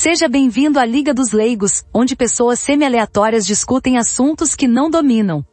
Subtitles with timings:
[0.00, 5.44] Seja bem-vindo à Liga dos Leigos, onde pessoas semi-aleatórias discutem assuntos que não dominam.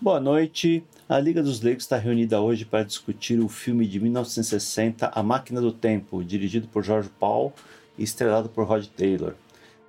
[0.00, 0.82] Boa noite.
[1.08, 5.60] A Liga dos Leigos está reunida hoje para discutir o filme de 1960, A Máquina
[5.60, 7.52] do Tempo, dirigido por George Paul
[7.96, 9.36] e estrelado por Rod Taylor.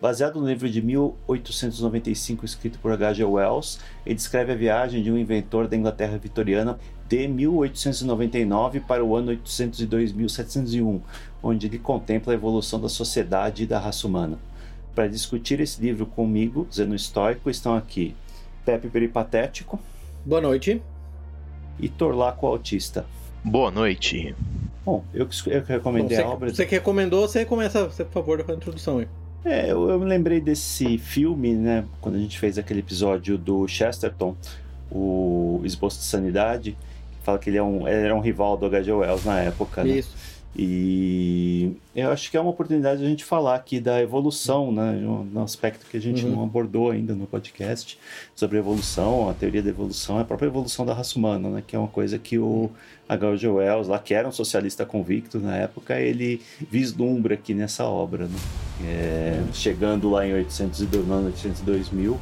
[0.03, 3.23] Baseado no livro de 1895 escrito por H.G.
[3.23, 6.77] Wells, ele descreve a viagem de um inventor da Inglaterra vitoriana
[7.07, 10.99] de 1899 para o ano 802.701,
[11.41, 14.37] onde ele contempla a evolução da sociedade e da raça humana.
[14.93, 18.13] Para discutir esse livro comigo, Zeno Estoico, estão aqui
[18.65, 19.79] Pepe Peripatético.
[20.25, 20.81] Boa noite.
[21.79, 23.05] E Torlaco Autista.
[23.41, 24.35] Boa noite.
[24.83, 26.53] Bom, eu, eu que recomendei Bom, você, a obra.
[26.53, 29.07] Você que recomendou, você começa, você, por favor, com a introdução aí.
[29.45, 31.85] É, eu, eu me lembrei desse filme, né?
[31.99, 34.35] Quando a gente fez aquele episódio do Chesterton,
[34.89, 38.91] o Esboço de Sanidade, que fala que ele, é um, era um rival do H.G.
[38.91, 39.97] Wells na época, né?
[40.55, 44.91] E eu acho que é uma oportunidade de a gente falar aqui da evolução, né?
[45.05, 46.31] Um aspecto que a gente Uhum.
[46.35, 47.97] não abordou ainda no podcast,
[48.35, 51.63] sobre a evolução, a teoria da evolução, a própria evolução da raça humana, né?
[51.65, 52.69] Que é uma coisa que o
[53.09, 53.47] H.G.
[53.47, 56.39] Wells, lá que era um socialista convicto na época, ele
[56.71, 58.37] vislumbra aqui nessa obra, né?
[58.85, 62.19] É, chegando lá em 802, no ano 802 mil,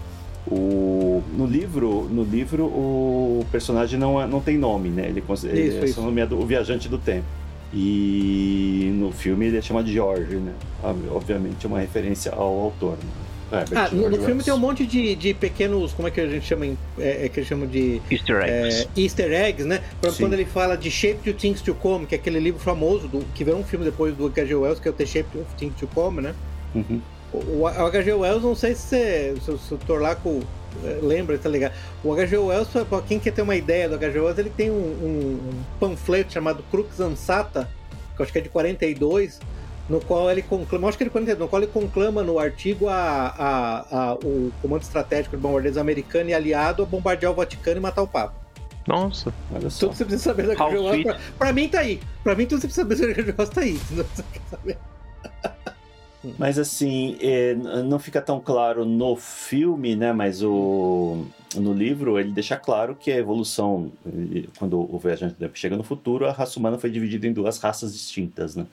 [0.47, 5.07] o, no livro, no livro o personagem não, é- não tem nome, né?
[5.07, 6.01] Ele, Isso, é isso.
[6.01, 7.25] nomeado o viajante do tempo.
[7.73, 10.53] E no filme ele é chamado de George, né?
[10.83, 12.97] Ob- Obviamente é uma referência ao autor.
[12.97, 13.59] Né?
[13.59, 16.27] Herbert Ah, no, no filme tem um monte de, de pequenos, como é que a
[16.27, 16.65] gente chama,
[16.97, 18.87] é, é que eles chamam de Easter eggs.
[18.95, 19.81] é, easter eggs, né?
[19.99, 22.59] Por exemplo, quando ele fala de Shape to Things to Come, que é aquele livro
[22.61, 24.55] famoso, do, que virou um filme depois do H.G.
[24.55, 26.33] Wells, que é o The Shape to Things to Come, né?
[26.73, 27.01] Uhum.
[27.33, 28.13] O, o H.G.
[28.13, 30.45] Wells, não sei se, você, se, o- se o Torlaco eh,
[31.01, 31.73] lembra, tá ligado?
[32.03, 32.37] O H.G.
[32.37, 34.19] Wells, pra- quem quer ter uma ideia do H.G.
[34.19, 37.69] Wells, ele tem um, um- um panfleto chamado Crux Ansata,
[38.15, 39.39] que eu acho que é de 42,
[39.89, 42.87] no qual ele conclama, acho que é de 42, no qual ele conclama no artigo
[42.87, 42.95] a,
[43.37, 47.79] a- a- o Comando Estratégico de Bombardeiros Americano e aliado a bombardear o Vaticano e
[47.81, 48.33] matar o Papa.
[48.87, 49.31] Nossa.
[49.53, 49.81] Olha só.
[49.87, 50.77] Tudo que você precisa saber do How H.G.
[50.79, 51.99] Wells, pra, pra mim tá aí.
[52.23, 53.35] Pra mim tudo que você precisa saber do H.G.
[53.37, 53.77] Wells tá aí.
[53.77, 54.77] Se você quer saber.
[56.37, 60.13] Mas assim, é, não fica tão claro no filme, né?
[60.13, 63.91] Mas o, no livro ele deixa claro que a evolução,
[64.59, 68.55] quando o viajante chega no futuro, a raça humana foi dividida em duas raças distintas,
[68.55, 68.67] né?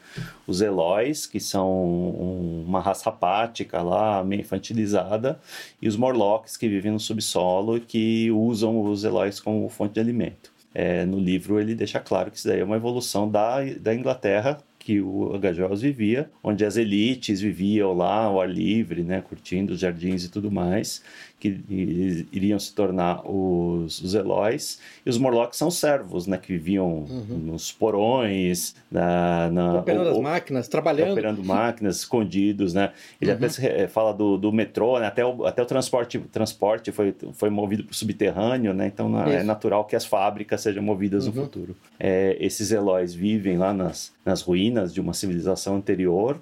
[0.46, 5.40] Os Eloys, que são um- uma raça apática lá, meio infantilizada,
[5.80, 10.00] e os Morlocks, que vivem no subsolo e que usam os Eloys como fonte de
[10.00, 10.52] alimento.
[10.74, 14.58] É, no livro ele deixa claro que isso daí é uma evolução da, da Inglaterra
[14.88, 15.38] que o.
[15.58, 20.30] Wells vivia, onde as elites viviam lá ao ar livre, né, curtindo os jardins e
[20.30, 21.02] tudo mais,
[21.40, 27.06] que iriam se tornar os, os Eloys, e os Morlocks são servos, né, que viviam
[27.30, 31.12] nos porões, na, na, Operando as máquinas, trabalhando.
[31.12, 32.92] operando máquinas escondidos, né?
[33.20, 33.36] Ele Uhum.
[33.36, 35.06] até se, eh, fala do, do metrô, né?
[35.06, 38.86] até o, até o transporte, transporte foi, foi movido para o subterrâneo, né?
[38.86, 41.44] Então na- é natural que as fábricas sejam movidas no Uhum.
[41.44, 41.76] futuro.
[42.00, 46.40] É, esses Eloys vivem lá nas, nas ruínas de uma civilização anterior,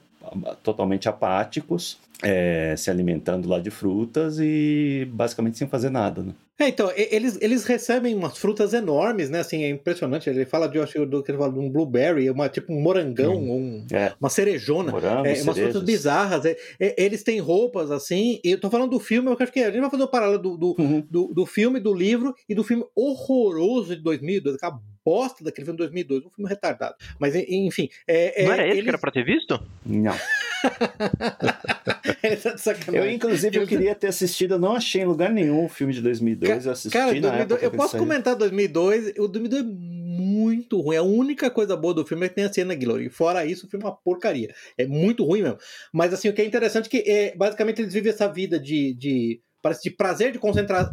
[0.62, 6.32] totalmente apáticos, é, se alimentando lá de frutas e basicamente sem fazer nada, né?
[6.59, 9.41] É, então, eles, eles recebem umas frutas enormes, né?
[9.41, 10.31] Assim, é impressionante.
[10.31, 12.81] Ele fala de, eu acho, do que ele fala de um blueberry, uma, tipo um
[12.81, 14.91] morangão, um- É, uma cerejona.
[14.91, 15.83] morango, É, umas frutas cerejas.
[15.83, 16.44] bizarras.
[16.47, 18.41] é, é, eles têm roupas assim.
[18.43, 20.39] E eu tô falando do filme, eu acho que a gente vai fazer o paralelo
[20.41, 21.06] do, do, Uhum.
[21.11, 25.77] do, do filme, do livro e do filme horroroso de 2002, aquela bosta daquele filme
[25.78, 26.94] de 2002, um filme retardado.
[27.19, 27.88] Mas enfim.
[28.09, 28.83] É, é, Não era esse eles...
[28.84, 29.61] que era pra ter visto?
[29.84, 30.15] Não.
[32.22, 32.97] Ele tá de sacanagem.
[32.97, 36.00] Eu, inclusive, eu queria ter assistido, eu não achei em lugar nenhum o filme de
[36.00, 39.15] 2002, eu assisti Cara, na 2002, época eu posso comentar 2002.
[39.19, 40.97] O 2002 é muito ruim.
[40.97, 42.75] A única coisa boa do filme é que tem a cena.
[42.75, 44.55] E fora isso, o filme é uma porcaria.
[44.77, 45.59] É muito ruim mesmo.
[45.93, 48.94] Mas assim, o que é interessante é que é, basicamente eles vivem essa vida de.
[48.94, 50.39] de parece de prazer, de,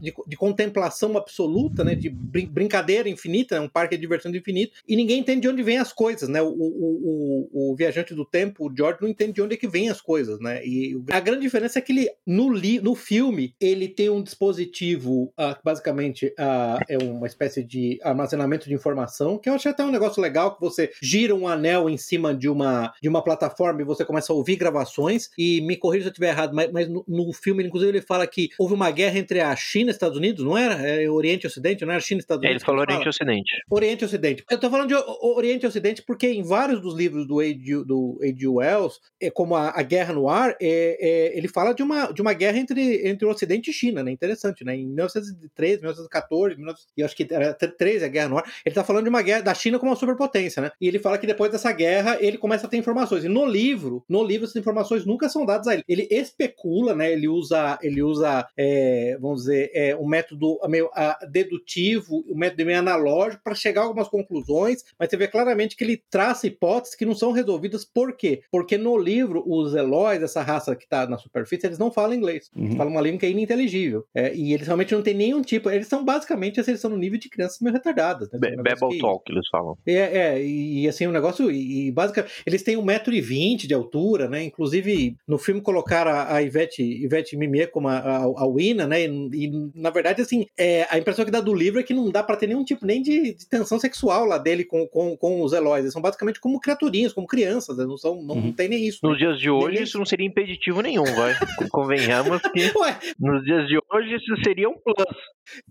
[0.02, 1.96] de, de contemplação absoluta, né?
[1.96, 5.64] De brin- brincadeira infinita, né, um parque de diversão infinito, e ninguém entende de onde
[5.64, 6.42] vêm as coisas, né?
[6.42, 9.68] O, o, o, o viajante do tempo, o George, não entende de onde é que
[9.68, 10.66] vêm as coisas, né?
[10.66, 15.32] E a grande diferença é que ele, no, li, no filme, ele tem um dispositivo
[15.38, 19.84] ah, que basicamente ah, é uma espécie de armazenamento de informação, que eu achei até
[19.84, 23.82] um negócio legal, que você gira um anel em cima de uma, de uma plataforma
[23.82, 26.88] e você começa a ouvir gravações, e me corrija se eu estiver errado, mas, mas
[26.90, 30.18] no, no filme, inclusive, ele fala que houve uma guerra entre a China e Estados
[30.18, 30.76] Unidos, não era?
[30.76, 32.62] É Oriente e Ocidente, não era China e Estados Unidos?
[32.62, 32.82] ele falou?
[32.82, 33.62] Oriente e Ocidente.
[33.70, 34.44] Oriente e Ocidente.
[34.50, 37.84] Eu tô falando de Oriente e Ocidente porque em vários dos livros do A.G.
[37.86, 38.48] do A.G.
[38.48, 42.22] Wells, é, como a, a Guerra no Ar, é, é, ele fala de uma, de
[42.22, 44.12] uma guerra entre, entre o Ocidente e China, né?
[44.12, 44.76] Interessante, né?
[44.76, 46.80] Em 1913, 1914, 19...
[46.98, 49.22] e eu acho que era 13 a Guerra no Ar, ele tá falando de uma
[49.22, 50.72] guerra da China como uma superpotência, né?
[50.80, 53.24] E ele fala que depois dessa guerra ele começa a ter informações.
[53.24, 55.84] E no livro, no livro essas informações nunca são dadas a ele.
[55.88, 57.12] Ele especula, né?
[57.12, 62.66] Ele usa, ele usa, é, vamos dizer, é, um método meio ah, dedutivo, um método
[62.66, 66.96] meio analógico para chegar a algumas conclusões, mas você vê claramente que ele traça hipóteses
[66.96, 67.86] que não são resolvidas.
[67.86, 68.42] Por quê?
[68.52, 72.50] Porque no livro, os Eloys, essa raça que está na superfície, eles não falam inglês.
[72.56, 72.66] Uhum.
[72.66, 74.06] Eles falam uma língua que é ininteligível.
[74.14, 75.70] É, e eles realmente não têm nenhum tipo.
[75.70, 78.30] Eles são basicamente, eles são no nível de crianças meio retardadas.
[78.32, 78.40] Né?
[78.40, 79.78] Be- Um negócio Babel que- Talk, eles falam.
[79.86, 84.44] é, é, e assim, o negócio, e, e basicamente, eles têm 1,20m de altura, né?
[84.44, 89.06] Inclusive, no filme colocaram a, a Ivete, Ivete Mimier como a, a, a Wina, né?
[89.06, 92.10] E, e, na verdade, assim, é, a impressão que dá do livro é que não
[92.12, 95.42] dá pra ter nenhum tipo nem de, de tensão sexual lá dele com, com, com
[95.42, 95.82] os Eloys.
[95.82, 97.86] Eles são basicamente como criaturinhas, como crianças, né?
[97.86, 99.00] não, são, não, não tem nem isso.
[99.04, 101.34] Nos dias de hoje, Nem- isso não seria impeditivo nenhum, vai.
[101.72, 105.06] Convenhamos que Ué, nos dias de hoje isso seria um plus.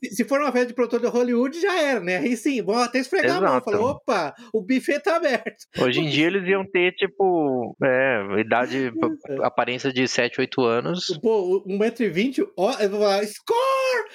[0.04, 2.18] Se- for uma festa de produtor de Hollywood, já era, né?
[2.18, 3.64] Aí sim, vão até esfregar a mão, Exato.
[3.70, 5.64] falar, opa, o buffet tá aberto.
[5.78, 8.92] Hoje em dia eles iam ter, tipo, é, idade,
[9.28, 9.44] É.
[9.44, 11.06] aparência de 7, 8 anos.
[11.22, 12.72] Pô, 1,20m, ó,
[13.24, 14.08] score!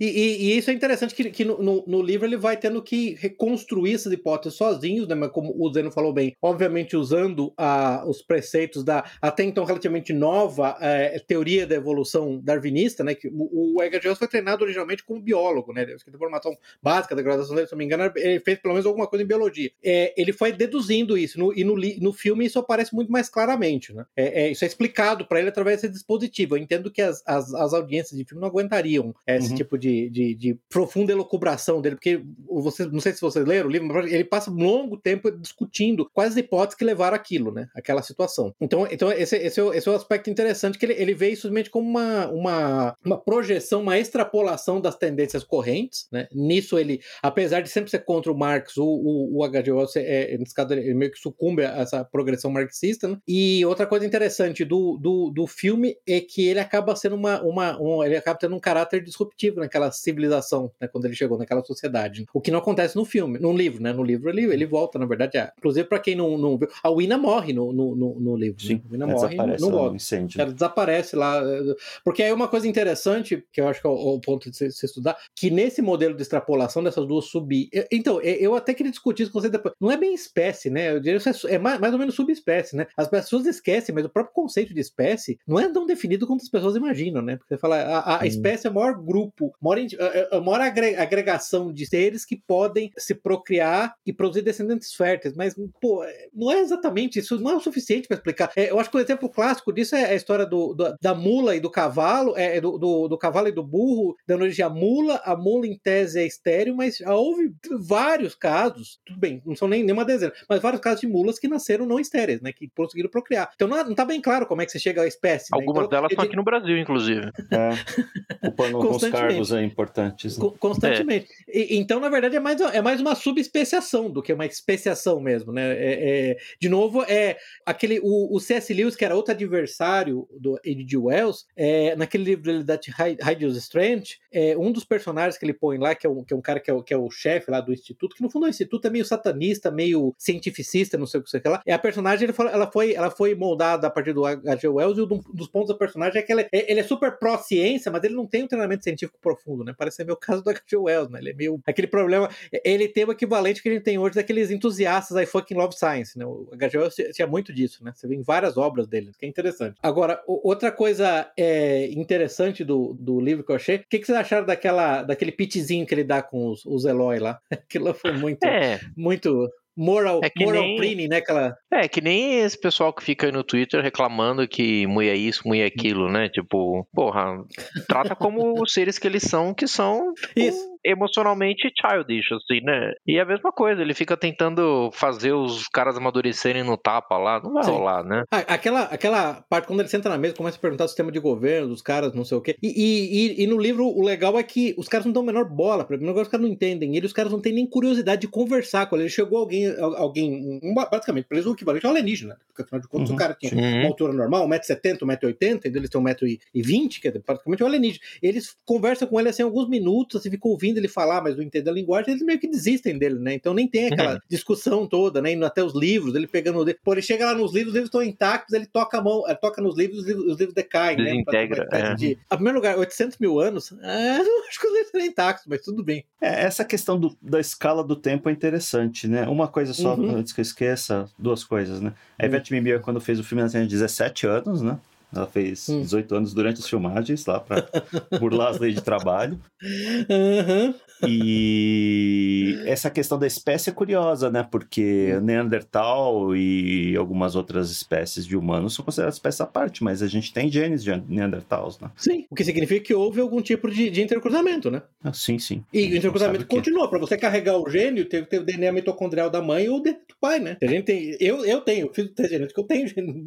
[0.00, 3.14] E, e- e isso é interessante que, que no, no- livro ele vai tendo que
[3.14, 5.14] reconstruir essas hipóteses sozinhos, né?
[5.14, 10.12] Mas como o Zeno falou bem, obviamente usando a, os preceitos da até então relativamente
[10.12, 13.14] nova eh, teoria da evolução darwinista, né?
[13.14, 15.82] Que o, o Edgar Jones foi treinado originalmente como biólogo, né?
[16.14, 19.06] A formação básica da graduação dele, se não me engano, ele fez pelo menos alguma
[19.06, 19.70] coisa em biologia.
[19.82, 23.92] É, ele foi deduzindo isso, no- e no, no filme isso aparece muito mais claramente,
[23.92, 24.04] né?
[24.16, 26.56] É, é, isso é explicado para ele através desse dispositivo.
[26.56, 29.54] Eu entendo que as, as, as audiências de filme não aguentariam esse Uhum.
[29.56, 33.72] tipo de, de, de profunda elucubração dele, porque você, não sei se vocês leram o
[33.72, 37.68] livro, mas ele passa um longo tempo discutindo quais as hipóteses que levaram aquilo, né?
[37.74, 38.54] Aquela situação.
[38.60, 41.28] Então, então esse, esse, é, o, esse é o aspecto interessante, que ele, ele vê
[41.30, 46.28] isso simplesmente como uma, uma, uma projeção, uma extrapolação das tendências correntes, né?
[46.32, 49.72] Nisso ele, apesar de sempre ser contra o Marx, o, o, o H.G.
[49.72, 53.18] Wells, é, é, nesse caso, ele meio que sucumbe a essa progressão marxista, né?
[53.26, 57.80] E outra coisa interessante do, do, do filme é que ele acaba sendo uma, uma
[57.80, 60.88] um, ele acaba tendo um caráter disruptivo naquela civilização, né?
[60.88, 62.26] Quando ele chegou naquela sociedade.
[62.32, 63.92] O que não acontece no filme, no livro, né?
[63.92, 66.90] No livro ele, ele volta, na verdade, a, inclusive para quem não, não viu, a
[66.90, 68.62] Wina morre no, no, no, no livro.
[68.62, 68.80] Sim, né?
[68.82, 69.96] A Wina ela morre no volta.
[69.96, 70.40] incêndio.
[70.40, 71.40] Ela desaparece lá.
[71.42, 71.74] eh,
[72.04, 74.78] Porque aí uma coisa interessante, que eu acho que é o, o ponto de se,
[74.78, 77.68] se estudar, que nesse modelo de extrapolação dessas duas sub.
[77.90, 79.74] Então, eh, eu até queria discutir isso com você depois.
[79.80, 80.90] Não é bem espécie, né?
[80.92, 82.86] Eu diria que é, é mais, mais ou menos subespécie, né?
[82.96, 86.48] As pessoas esquecem, mas o próprio conceito de espécie não é tão definido quanto as
[86.48, 87.36] pessoas imaginam, né?
[87.36, 89.86] Porque você fala, a, a espécie é o maior grupo, a maior,
[90.32, 95.34] a- a maior agre- agregação de seres que podem se procriar e produzir descendentes férteis.
[95.34, 96.04] Mas, pô,
[96.34, 98.50] não é exatamente isso, não é o suficiente para explicar.
[98.56, 101.54] É, eu acho que o exemplo clássico disso é a história do, do- da mula
[101.56, 105.20] e do cavalo, é, do, do, do cavalo e do burro, dando origem à mula.
[105.24, 109.68] A mula, em tese, é estéreo, mas já houve vários casos, tudo bem, não são
[109.68, 112.52] nem nenhuma dezena, mas vários casos de mulas que nasceram não estéreis, né?
[112.52, 113.50] Que conseguiram procriar.
[113.54, 115.48] Então não, não tá bem claro como é que você chega à espécie.
[115.52, 115.58] né?
[115.58, 117.30] Algumas Então, delas estão aqui no Brasil, inclusive.
[117.50, 117.70] É,
[118.48, 119.28] ocupando alguns Constantemente.
[119.28, 120.36] cargos aí importantes.
[120.38, 120.44] né?
[120.44, 121.28] Co- Constantemente.
[121.48, 125.52] E- então, na verdade, é mais, é mais uma subespeciação do que uma especiação mesmo,
[125.52, 125.72] né?
[125.72, 128.00] É- é- de novo, é aquele.
[128.02, 128.72] O, o C.S.
[128.72, 130.96] Lewis, que era outro adversário do H.G.
[130.96, 135.78] Wells, é, naquele livro dele, That Hides Strange, é, um dos personagens que ele põe
[135.78, 137.50] lá, que é um, que é um cara que é o, que é o chefe
[137.50, 141.20] lá do instituto, que no fundo o instituto é meio satanista, meio cientificista, não sei
[141.20, 141.62] o que sei lá.
[141.64, 144.68] É a personagem, ela, foi, ela foi moldada a partir do H.G.
[144.68, 147.90] Wells, e um dos pontos da personagem é que ela é- ele é super pró-ciência,
[147.90, 149.74] mas ele não tem um treinamento científico profundo, né?
[149.76, 150.76] Parece ser meio caso do H.G.
[150.76, 151.18] Wells, né?
[151.20, 151.60] Ele é meio.
[151.66, 152.28] Aquele problema.
[152.64, 156.18] Ele tem o equivalente que a gente tem hoje daqueles entusiastas aí fucking love science,
[156.18, 156.26] né?
[156.26, 156.78] O H.G.
[156.78, 157.92] Wells tinha muito disso, né?
[157.94, 159.76] Você vê em várias obras dele, que é interessante.
[159.82, 164.06] Agora, o- outra coisa é, interessante do, do livro que eu achei, o que, que
[164.06, 167.38] vocês acharam daquela, daquele pitchzinho que ele dá com os, os Eloy lá?
[167.50, 171.16] Aquilo foi muito, É, muito moral, É moral nem- preening, né?
[171.18, 171.54] Aquela.
[171.72, 175.42] é que nem esse pessoal que fica aí no Twitter reclamando que mulher é isso,
[175.46, 176.28] mulher é aquilo, né?
[176.30, 177.44] Tipo, porra,
[177.86, 180.75] trata como os seres que eles são, que são tipo, Isso.
[180.90, 182.92] Emocionalmente childish, assim, né?
[183.06, 187.40] E é a mesma coisa, ele fica tentando fazer os caras amadurecerem no tapa lá,
[187.42, 187.72] não vai Sim.
[187.72, 188.22] rolar, né?
[188.30, 191.18] Ah, aquela, aquela parte, quando ele senta na mesa, começa a perguntar o sistema de
[191.18, 192.56] governo dos caras, não sei o quê.
[192.62, 195.44] E, e, e, no livro, o legal é que os caras não dão a menor
[195.44, 198.28] bola, pra mim, os caras não entendem ele, os caras não têm nem curiosidade de
[198.28, 199.08] conversar com ele.
[199.08, 203.08] Chegou alguém, alguém um, basicamente, pra eles o equivalente ao alienígena, porque afinal de contas
[203.08, 203.16] uhum.
[203.16, 203.80] o cara tinha uhum.
[203.80, 208.04] uma altura normal, 1,70m, 1,80m, então eles têm 1,20m, que é praticamente um alienígena.
[208.22, 211.72] Eles conversam com ele assim alguns minutos, assim, ficam ouvindo ele falar, mas não entendem
[211.72, 213.34] a linguagem, eles meio que desistem dele, né?
[213.34, 214.20] Então nem tem aquela uhum.
[214.28, 215.32] discussão toda, né?
[215.32, 216.64] Indo até os livros, ele pegando.
[216.84, 219.36] Pô, ele chega lá nos livros, os livros estão intactos, ele toca a mão, ele
[219.36, 221.68] toca nos livros, os livros, os livros decaem, Desintegra, né?
[221.68, 221.94] Pra, é.
[221.94, 222.18] de...
[222.28, 224.18] A primeiro lugar, 800 mil anos, é,
[224.48, 226.04] acho que os livros estão intactos, mas tudo bem.
[226.20, 229.26] É, essa questão do, da escala do tempo é interessante, né?
[229.26, 230.16] Uma coisa só, uhum.
[230.16, 231.92] antes que eu esqueça, duas coisas, né?
[232.18, 232.28] A uhum.
[232.28, 234.78] Ivete Mimier, quando fez o filme, ela tinha 17 anos, né?
[235.14, 235.82] Ela fez hum.
[235.82, 237.66] 18 anos durante as filmagens lá para
[238.18, 239.38] burlar as leis de trabalho.
[239.62, 240.74] Uhum.
[241.06, 244.46] E essa questão da espécie é curiosa, né?
[244.50, 245.20] Porque hum.
[245.20, 250.32] Neandertal e algumas outras espécies de humanos são consideradas espécies à parte, mas a gente
[250.32, 251.90] tem genes de Neandertals, né?
[251.96, 254.82] Sim, o que significa que houve algum tipo de, de intercruzamento, né?
[255.02, 255.64] Ah, sim, sim.
[255.72, 256.88] E o intercruzamento continua.
[256.88, 259.94] Para você carregar o gênio, tem que ter o DNA mitocondrial da mãe ou do
[260.20, 260.56] pai, né?
[260.62, 262.86] A gente tem, eu, eu tenho, eu fiz o teste eu tenho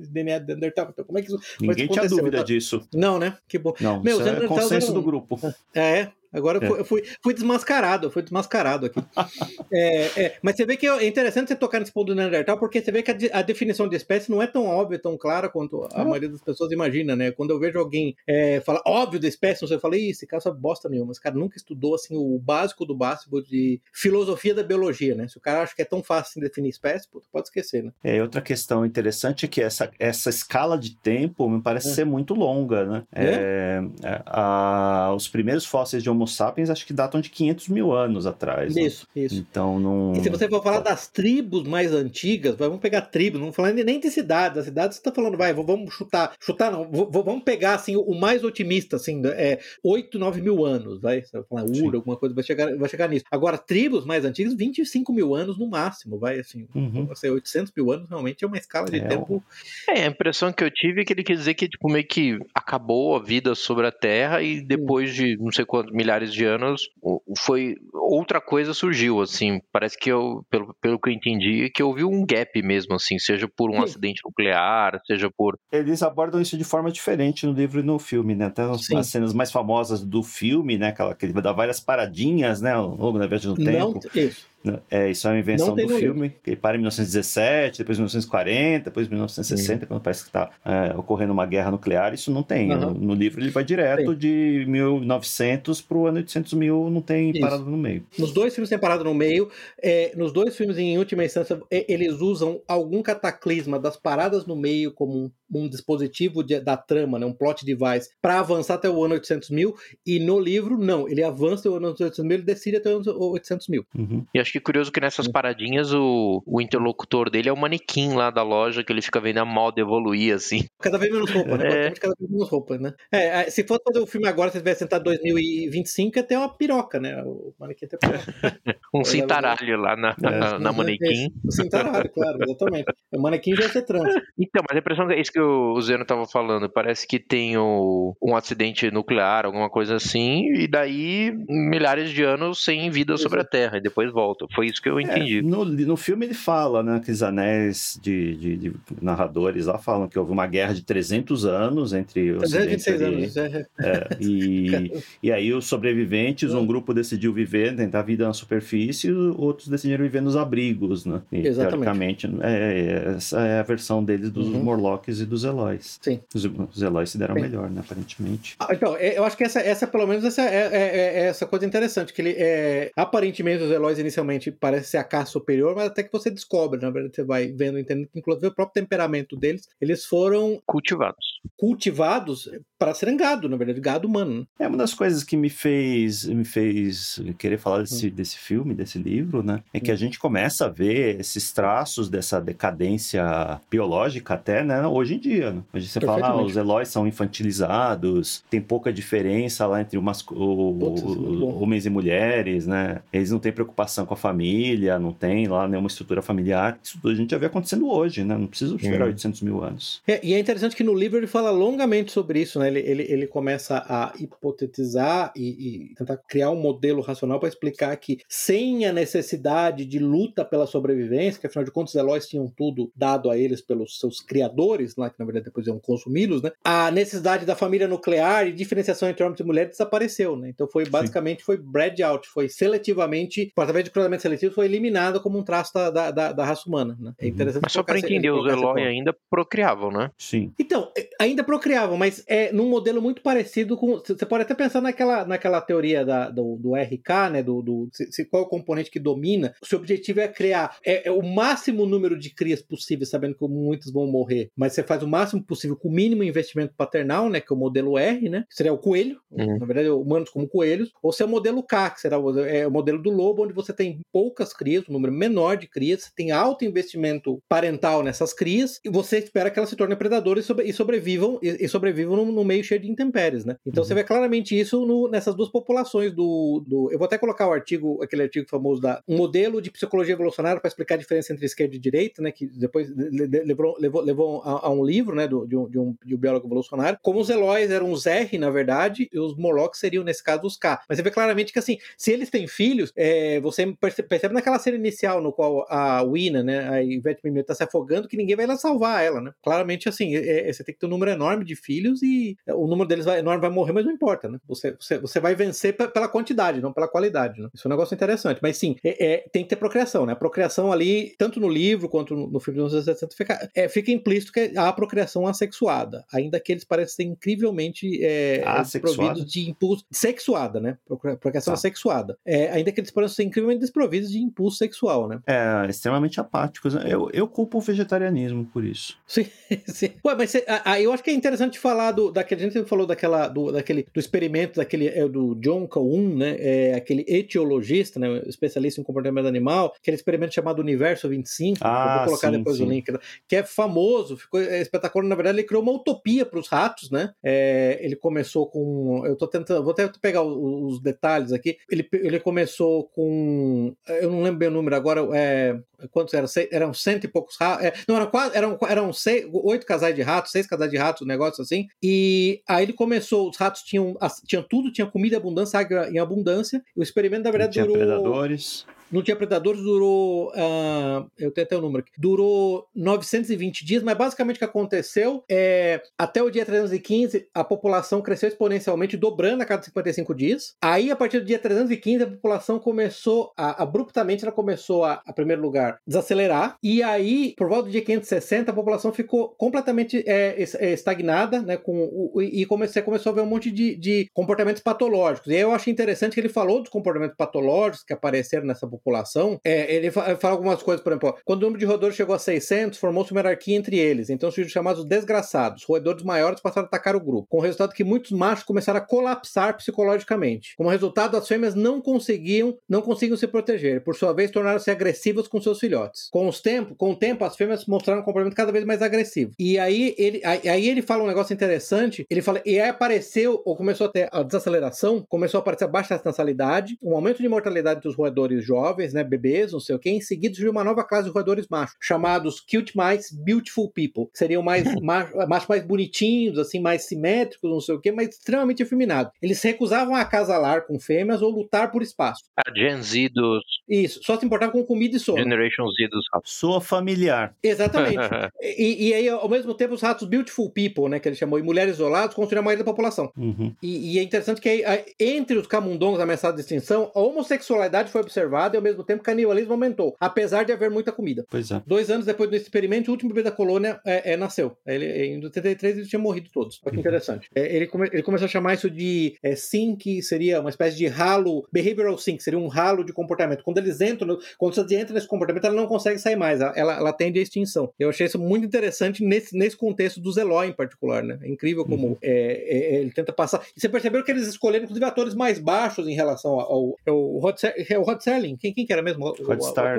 [0.10, 0.90] DNA de Neandertal.
[0.92, 2.88] Então, como é que isso Ninguém tinha dúvida disso.
[2.94, 3.38] Não, né?
[3.48, 3.74] Que bom.
[3.80, 5.40] Não, Meu, isso é consenso do grupo.
[5.74, 6.70] É, Agora é.
[6.70, 9.00] eu fui, fui, desmascarado, eu fui desmascarado aqui.
[9.74, 12.82] é, é, mas você vê que é interessante você tocar nesse ponto do Neandertal, porque
[12.82, 15.88] você vê que a, a definição de espécie não é tão óbvia, tão clara quanto
[15.92, 17.32] a maioria das pessoas imagina, né?
[17.32, 20.88] Quando eu vejo alguém é, falar óbvio da espécie, você fala, esse cara sabe bosta
[20.88, 21.12] nenhuma.
[21.12, 25.28] Esse cara nunca estudou assim, o básico do básico de filosofia da biologia, né?
[25.28, 27.92] Se o cara acha que é tão fácil assim, definir espécie, pode esquecer, né?
[28.04, 31.94] É, outra questão interessante é que essa, essa escala de tempo me parece é.
[31.94, 33.04] ser muito longa, né?
[33.14, 33.82] É?
[34.26, 38.76] A, os primeiros fósseis de Homo sapiens acho que datam de 500 mil anos atrás.
[38.76, 38.84] Né?
[38.84, 39.24] Isso, né?
[39.24, 39.36] isso.
[39.36, 40.14] Então não.
[40.14, 44.00] E se você for falar das tribos mais antigas, vamos pegar tribos, não falando nem
[44.00, 44.58] de cidades.
[44.58, 48.44] As cidades você está falando, vai, vamos chutar, chutar não, vamos pegar assim o mais
[48.44, 51.22] otimista, assim, é 8, 9 mil anos, vai.
[51.22, 53.26] Você vai falar Ura, alguma coisa, vai chegar, vai chegar nisso.
[53.32, 56.68] Agora, tribos mais antigas, 25 mil anos no máximo, vai, assim.
[56.74, 57.08] Uhum.
[57.12, 59.44] Assim, 800 mil anos realmente é uma escala de é, tempo.
[59.88, 62.38] É, a impressão que eu tive é que ele quer dizer que, tipo, meio que
[62.54, 66.90] acabou a vida sobre a Terra e depois de não sei quantos milhares de anos,
[67.38, 72.04] foi outra coisa surgiu, assim, parece que eu, pelo, pelo que eu entendi, que houve
[72.04, 73.84] um gap mesmo, assim, seja por um Sim.
[73.84, 75.58] acidente nuclear, seja por...
[75.72, 79.08] Eles abordam isso de forma diferente no livro e no filme, né, até nas, nas
[79.08, 83.20] cenas mais famosas do filme, né, aquela que ele dá várias paradinhas, né, ao longo
[83.20, 84.00] da viagem no tempo.
[84.04, 84.49] Não, isso.
[84.92, 89.80] É, isso é uma invenção do filme, que para em 1917, depois 1940, depois 1960,
[89.80, 89.86] Sim.
[89.86, 92.72] quando parece que está é, ocorrendo uma guerra nuclear, isso não tem.
[92.72, 92.80] Uhum.
[92.80, 94.18] No, no, livro ele vai direto Sim.
[94.18, 97.40] de 1900 para o ano 800 mil, não tem isso.
[97.40, 98.06] parada no meio.
[98.18, 99.50] Nos dois filmes tem parada no meio,
[99.82, 104.92] é, nos dois filmes, em última instância, eles usam algum cataclisma das paradas no meio
[104.92, 109.04] como um, um dispositivo de, da trama, né, um plot device, para avançar até o
[109.04, 109.76] ano 800 mil,
[110.06, 113.00] e no livro, não, ele avança até o ano 800 mil, ele decide até o
[113.00, 113.86] ano 800 mil.
[113.98, 114.26] Uhum.
[114.34, 118.30] E acho que curioso que nessas paradinhas o, o interlocutor dele é o manequim lá
[118.30, 120.66] da loja que ele fica vendo a moda evoluir, assim.
[120.80, 121.88] Cada vez menos roupa, né?
[121.88, 121.92] É.
[121.92, 122.94] Cada vez menos roupa, né?
[123.12, 126.50] É, é, se fosse fazer o filme agora, se tivesse sentado 2025, ia ter uma
[126.50, 127.22] piroca, né?
[127.24, 128.20] O manequim tem piroca.
[128.94, 130.30] um cintaralho lá na, é.
[130.30, 131.32] na, na manequim.
[131.44, 132.94] Um cintaralho, claro, exatamente.
[133.12, 134.14] O manequim já ia ser trans.
[134.38, 136.70] Então, mas a impressão é isso que o Zeno tava falando.
[136.70, 142.64] Parece que tem o, um acidente nuclear, alguma coisa assim, e daí milhares de anos
[142.64, 144.46] sem vida sobre a Terra, e depois volta.
[144.54, 145.40] Foi isso que eu é, entendi.
[145.40, 146.98] É, no, no filme ele fala, né?
[146.98, 151.94] Aqueles anéis de, de, de, narradores lá falam que houve uma guerra de 300 anos
[151.94, 152.52] entre os.
[152.52, 153.38] 326 anos.
[153.38, 153.68] É.
[153.80, 154.92] é, e,
[155.24, 160.04] e aí os sobreviventes, um grupo decidiu viver, tentar vida na superfície, e outros decidiram
[160.04, 161.22] viver nos abrigos, né?
[161.32, 161.70] E, Exatamente.
[161.70, 164.64] Teoricamente, é, essa é a versão deles dos uhum.
[164.64, 166.00] Morlocks e dos Eloys.
[166.02, 166.20] Sim.
[166.34, 167.42] Os, os Eloys se deram Sim.
[167.42, 167.82] melhor, né?
[167.82, 168.56] Aparentemente.
[168.60, 172.14] Ah, então, eu acho que essa, essa pelo menos, essa é, é, essa coisa interessante,
[172.14, 176.12] que ele, é, aparentemente, os Eloys inicialmente parece ser a caça superior, mas até que
[176.12, 180.06] você descobre, na verdade, você vai vendo, entendendo que inclusive o próprio temperamento deles, eles
[180.06, 181.40] foram cultivados.
[181.58, 184.40] Cultivados para serem gado, na verdade, gado humano.
[184.40, 184.46] Né?
[184.60, 188.12] É uma das coisas que me fez me fez querer falar desse, hum.
[188.12, 189.62] desse filme, desse livro, né?
[189.74, 189.94] É que hum.
[189.94, 194.86] a gente começa a ver esses traços dessa decadência biológica até, né?
[194.88, 195.52] Hoje em dia.
[195.52, 195.62] Né?
[195.74, 200.74] Hoje você fala, ah, os Eloys são infantilizados, tem pouca diferença lá entre umas, o,
[200.80, 203.02] Putz, o, homens e mulheres, né?
[203.12, 206.80] Eles não têm preocupação com a família, não tem lá nenhuma estrutura familiar.
[206.82, 208.38] Isso tudo a gente já vê acontecendo hoje, né?
[208.38, 209.10] Não precisa esperar hum.
[209.10, 210.02] 800 mil anos.
[210.08, 212.68] É, e é interessante que no livro fala longamente sobre isso, né?
[212.68, 217.96] Ele, ele, ele começa a hipotetizar e, e tentar criar um modelo racional para explicar
[217.98, 222.48] que sem a necessidade de luta pela sobrevivência, que afinal de contas os Eloys tinham
[222.48, 226.52] tudo dado a eles pelos seus criadores, lá que na verdade depois iam consumi-los, né?
[226.64, 230.50] A necessidade da família nuclear e diferenciação entre homens e mulheres desapareceu, né?
[230.50, 231.46] Então foi basicamente Sim.
[231.46, 235.90] foi bred out, foi seletivamente, através de cruzamento seletivo, foi eliminado como um traço da,
[235.90, 237.14] da, da, da raça humana, né?
[237.20, 237.32] É uhum.
[237.32, 237.64] interessante.
[237.64, 240.12] Mas só para entender, os Eloy ainda procriavam, né?
[240.18, 240.52] Sim.
[240.60, 243.98] Então, é, ainda procriavam, mas é num modelo muito parecido com.
[243.98, 247.44] Você pode até pensar naquela, naquela teoria da, do, do RK, né?
[247.44, 249.54] Do, do se, qual é o componente que domina.
[249.62, 253.48] O seu objetivo é criar é, é o máximo número de crias possível, sabendo que
[253.48, 257.40] muitos vão morrer, mas você faz o máximo possível com o mínimo investimento paternal, né?
[257.40, 258.46] Que é o modelo R, né?
[258.50, 259.58] Que seria o coelho, uhum.
[259.58, 262.68] na verdade, humanos como coelhos, ou se é o modelo K, que será o, é,
[262.68, 266.12] o modelo do lobo, onde você tem poucas crias, um número menor de crias, você
[266.16, 270.48] tem alto investimento parental nessas crias, e você espera que elas se tornem predadoras e,
[270.48, 273.58] sobre, e sobrevivam e, e sobrevivam no, no, meio cheio de intempéries, né?
[273.66, 273.88] Então uhum.
[273.88, 276.90] você vê claramente isso no, nessas duas populações do, do.
[276.92, 280.60] Eu vou até colocar o artigo, aquele artigo famoso da um modelo de psicologia evolucionária
[280.60, 282.32] para explicar a diferença entre esquerda e direita, né?
[282.32, 285.28] Que depois levou, levou, levou a, a, um livro, né?
[285.28, 287.00] Do, de, um, de, um, de um biólogo evolucionário.
[287.02, 290.58] Como os Eloys eram os R, na verdade, e os Morlocks seriam, nesse caso, os
[290.58, 290.82] K.
[290.88, 293.76] Mas você vê claramente que, assim, se eles têm filhos, é, você
[294.08, 296.70] percebe naquela cena inicial no qual a Wina, né?
[296.70, 299.32] A Ivete Mimir tá se afogando, que ninguém vai lá salvar ela, né?
[299.42, 302.68] Claramente, assim, é, é, você tem que ter um número enorme de filhos e o
[302.68, 304.40] número deles vai, enorme vai morrer, mas não importa, né?
[304.48, 307.50] Você, você, você vai vencer pela quantidade, não pela qualidade, né?
[307.54, 308.40] Isso é um negócio interessante.
[308.42, 310.14] Mas sim, é, é, tem que ter procriação, né?
[310.14, 313.68] A procriação ali, tanto no livro quanto no, no filme dos anos 60, fica, é,
[313.68, 319.50] fica implícito que há procriação assexuada, ainda que eles parecem ser incrivelmente é, desprovidos de
[319.50, 319.86] impulso.
[319.92, 320.78] Sexuada, né?
[321.20, 321.58] Procriação tá.
[321.58, 322.18] assexuada.
[322.26, 325.20] É, ainda que eles parecem ser incrivelmente desprovidos de impulso sexual, né?
[325.28, 326.74] É, extremamente apáticos.
[326.74, 326.84] Né?
[326.88, 328.98] Eu, eu culpo o vegetarianismo por isso.
[329.06, 329.26] Sim,
[329.68, 329.92] sim.
[330.06, 332.12] Ué, mas cê, a, a, eu acho que é interessante falar do.
[332.12, 336.36] Daquele, a gente falou daquela, do, daquele, do experimento daquele, é, do John Calhoun, né?
[336.40, 338.22] É, aquele etiologista, né?
[338.26, 341.60] Especialista em comportamento animal, aquele experimento chamado Universo 25.
[341.62, 342.66] Ah, vou colocar sim, depois sim.
[342.66, 342.92] o link,
[343.28, 345.08] que é famoso, ficou espetacular.
[345.08, 347.14] Na verdade, ele criou uma utopia para os ratos, né?
[347.24, 349.06] É, ele começou com.
[349.06, 349.64] Eu tô tentando.
[349.64, 351.58] Vou até pegar os, os detalhes aqui.
[351.70, 353.76] Ele, ele começou com.
[353.88, 355.02] Eu não lembro bem o número agora.
[355.14, 355.60] É,
[355.92, 356.28] quantos eram?
[356.52, 357.66] Eram cento e poucos ratos.
[357.66, 358.38] É, não, eram quase.
[358.38, 361.68] Eram, eram seis, oito casais de ratos, seis casais de ratos, um negócio assim.
[361.82, 366.00] E aí ele começou, os ratos tinham, tinham tudo, tinha comida em abundância, água em
[366.00, 366.64] abundância.
[366.76, 367.78] O experimento, na verdade, tinha durou.
[367.78, 368.66] predadores.
[368.92, 370.30] Não tinha predadores, durou.
[370.30, 371.92] Uh, eu tenho até o número aqui.
[371.98, 375.82] Durou 920 dias, mas basicamente o que aconteceu é.
[375.98, 380.56] Até o dia 315, a população cresceu exponencialmente, dobrando a cada 55 dias.
[380.62, 383.62] Aí, a partir do dia 315, a população começou a.
[383.62, 386.56] Abruptamente, ela começou a, a primeiro lugar, desacelerar.
[386.64, 391.58] E aí, por volta do dia 560, a população ficou completamente é, é, estagnada, né?
[391.58, 395.32] Com o, e comecei, começou a ver um monte de, de comportamentos patológicos.
[395.32, 398.79] E aí eu achei interessante que ele falou dos comportamentos patológicos que apareceram nessa população
[398.80, 402.20] população, é, ele fala algumas coisas, por exemplo, quando o número de roedores chegou a
[402.20, 404.10] 600, formou-se uma hierarquia entre eles.
[404.10, 405.64] Então surgiram chamados desgraçados.
[405.64, 408.82] Roedores maiores passaram a atacar o grupo, com o resultado que muitos machos começaram a
[408.82, 410.56] colapsar psicologicamente.
[410.58, 413.84] Como resultado, as fêmeas não conseguiam, não conseguiam se proteger.
[413.84, 416.10] Por sua vez, tornaram-se agressivas com seus filhotes.
[416.12, 419.32] Com, os tempo, com o tempo, as fêmeas mostraram um comportamento cada vez mais agressivo.
[419.38, 422.06] E aí ele, aí ele fala um negócio interessante.
[422.10, 425.68] Ele fala, e aí apareceu, ou começou a ter a desaceleração, começou a aparecer a
[425.68, 429.80] baixa natalidade, um aumento de mortalidade dos roedores jovens jovens, né, bebês, não sei o
[429.80, 429.90] quê.
[429.90, 434.18] Em seguida surgiu uma nova classe de roedores machos, chamados Cute Mice Beautiful People, que
[434.18, 439.12] seriam mais machos mais bonitinhos, assim, mais simétricos, não sei o quê, mas extremamente efeminados.
[439.22, 442.24] Eles recusavam acasalar com fêmeas ou lutar por espaço.
[442.38, 443.44] A Gen Z dos...
[443.68, 445.18] Isso, só se importavam com comida e sono.
[445.18, 446.32] Generation Z dos ratos.
[446.34, 447.36] Sua familiar.
[447.42, 447.98] Exatamente.
[448.42, 451.44] e, e, aí, ao mesmo tempo, os ratos Beautiful People, né, que ele chamou, e
[451.44, 453.12] mulheres isoladas, construíram a maioria da população.
[453.18, 453.54] Uhum.
[453.62, 458.02] E, e, é interessante que aí, entre os camundongos ameaçados de extinção, a homossexualidade foi
[458.02, 461.26] observada ao mesmo tempo o canibalismo aumentou, apesar de haver muita comida.
[461.30, 461.62] Pois é.
[461.66, 464.58] Dois anos depois do experimento, o último bebê da colônia é, é nasceu.
[464.66, 466.60] Ele, em 83 eles tinham morrido todos.
[466.64, 466.82] Olha que uhum.
[466.82, 467.30] interessante.
[467.36, 470.88] É, ele, come, ele começou a chamar isso de é, sync, seria uma espécie de
[470.88, 473.44] ralo, behavioral sync, seria um ralo de comportamento.
[473.44, 476.94] Quando eles entram, quando você entra nesse comportamento, ela não consegue sair mais, ela, ela
[476.94, 477.72] tende à extinção.
[477.80, 481.20] Eu achei isso muito interessante nesse, nesse contexto do Zeló em particular, né?
[481.22, 481.98] É incrível como uhum.
[482.02, 483.42] é, é, ele tenta passar.
[483.56, 487.18] E você percebeu que eles escolheram, inclusive, atores mais baixos em relação ao, ao, ao
[487.20, 489.10] Rod, é o Rod Serling, quem Quem, quem que era mesmo?
[489.24, 489.78] Rod Star.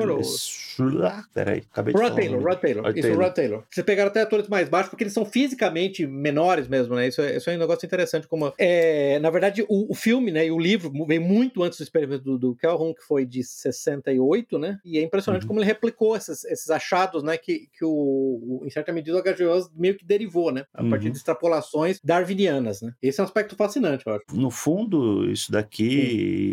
[1.35, 2.15] Peraí, acabei de falar.
[2.15, 2.85] Taylor, Rod Taylor.
[2.85, 3.25] Rod isso, Taylor.
[3.25, 3.65] Rod Taylor.
[3.71, 7.09] Vocês pegaram até atores mais baixos porque eles são fisicamente menores mesmo, né?
[7.09, 8.27] Isso é, isso é um negócio interessante.
[8.27, 11.83] Como, é, na verdade, o, o filme né, e o livro vem muito antes do
[11.83, 14.79] experimento do, do Calhoun, que foi de 68, né?
[14.85, 15.49] E é impressionante Uhum.
[15.49, 17.37] como ele replicou esses, esses achados, né?
[17.37, 19.45] Que, que o, o- em certa medida, o H.G.
[19.47, 20.65] Wells meio que derivou, né?
[20.75, 21.13] A partir Uhum.
[21.13, 22.93] de extrapolações darwinianas, né?
[23.03, 24.25] Esse é um aspecto fascinante, eu acho.
[24.33, 25.89] No fundo, isso daqui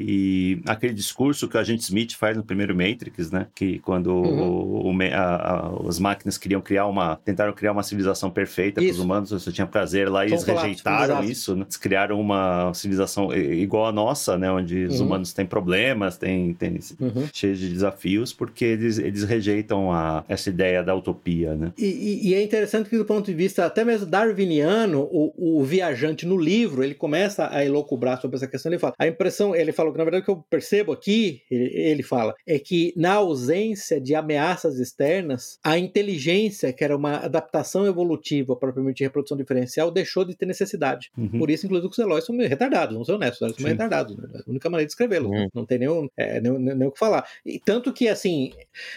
[0.07, 3.47] e aquele discurso que o agente Smith faz no primeiro Matrix, né?
[3.55, 4.87] Que quando Uhum.
[4.87, 7.17] o- o- a- a- as máquinas queriam criar uma.
[7.25, 11.23] tentaram criar uma civilização perfeita para os humanos, você tinha prazer lá e eles rejeitaram
[11.23, 11.63] isso, né?
[11.63, 14.51] Eles criaram uma civilização igual a nossa, né?
[14.51, 15.05] Onde os Uhum.
[15.07, 17.27] humanos têm problemas, têm, têm Uhum.
[17.33, 21.71] cheios de desafios, porque eles, eles rejeitam a, essa ideia da utopia, né?
[21.77, 25.63] E, e- e é interessante que, do ponto de vista até mesmo darwiniano, o, o
[25.63, 28.71] viajante no livro ele começa a elocubrar sobre essa questão.
[28.71, 31.65] Ele fala: a impressão, ele falou que na verdade o que eu percebo aqui, ele,
[31.89, 37.85] ele fala, é que na ausência de ameaças externas, a inteligência, que era uma adaptação
[37.85, 41.09] evolutiva para permitir reprodução diferencial, deixou de ter necessidade.
[41.17, 41.39] Uhum.
[41.39, 43.71] Por isso, inclusive, os Eloys são retardados, vamos ser honestos, eles são Sim.
[43.71, 44.15] retardados.
[44.15, 44.27] Né?
[44.45, 45.37] A única maneira de escrevê-los, Uhum.
[45.37, 45.47] né?
[45.53, 47.27] não tem nenhum, é, nem, o que falar.
[47.45, 48.51] E tanto que, assim,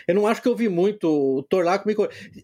[0.07, 1.94] eu não acho que eu vi muito o Torlaco me.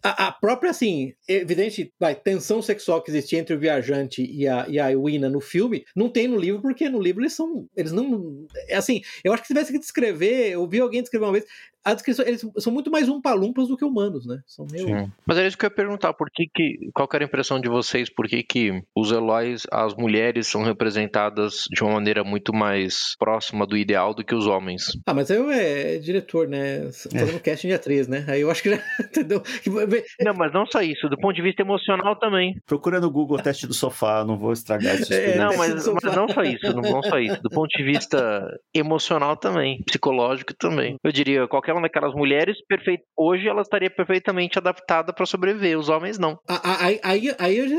[0.02, 4.66] A, a própria, assim, evidente, vai, tensão sexual que existia entre o viajante e a,
[4.68, 7.66] e a Wina no filme, não tem no livro, porque no livro eles são.
[7.76, 8.46] Eles não.
[8.68, 11.44] É assim, eu acho que se tivesse que descrever, eu vi alguém descrever uma vez,
[11.86, 14.40] a descrição, eles são muito mais umpalumpas do que humanos, né?
[14.44, 14.88] São meio.
[14.88, 15.12] Sim.
[15.24, 17.60] Mas era isso que eu ia perguntar, por que que, qual que era a impressão
[17.60, 22.52] de vocês, por que que os Eloys, as mulheres são representadas de uma maneira muito
[22.52, 24.98] mais próxima do ideal do que os homens?
[25.06, 26.90] Ah, mas eu é diretor, né?
[26.90, 28.24] Fazendo casting de atriz, né?
[28.26, 28.82] Aí eu acho que já.
[28.98, 29.40] Entendeu?
[30.20, 32.56] Não, mas não só isso, do ponto de vista emocional também.
[32.66, 35.06] Procura no Google o teste do sofá, não vou estragar isso.
[35.16, 37.40] É, não, mas, mas não só isso, não, não só isso.
[37.42, 40.96] Do ponto de vista emocional também, psicológico também.
[41.02, 46.18] Eu diria, qualquer daquelas mulheres, perfeito, hoje ela estaria perfeitamente adaptada para sobreviver, os homens
[46.18, 46.38] não.
[46.48, 47.76] Aí, aí, aí eu já.